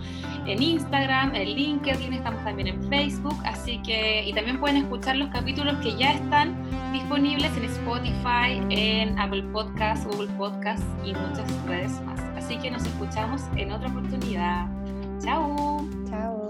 En 0.46 0.64
Instagram, 0.64 1.36
en 1.36 1.50
LinkedIn, 1.50 2.14
estamos 2.14 2.42
también 2.46 2.70
en 2.70 2.84
Facebook. 2.88 3.36
Así 3.44 3.82
que, 3.82 4.24
y 4.26 4.32
también 4.32 4.62
pueden 4.62 4.78
escuchar 4.78 5.18
los 5.18 5.30
capítulos 5.30 5.76
que 5.84 5.94
ya 5.98 6.14
están 6.14 6.56
disponibles 6.94 7.56
en 7.58 7.66
Spotify, 7.66 8.62
en 8.70 9.20
Apple 9.20 9.44
Podcasts, 9.52 10.06
Google 10.06 10.32
Podcasts 10.38 10.86
y 11.04 11.14
muchas 11.14 11.52
redes 11.66 12.00
más. 12.04 12.22
Así 12.38 12.58
que 12.60 12.72
nos 12.72 12.86
escuchamos 12.86 13.42
en 13.58 13.74
otra 13.74 13.90
oportunidad. 13.90 14.68
Chao. 15.22 15.86
Chao. 16.10 16.49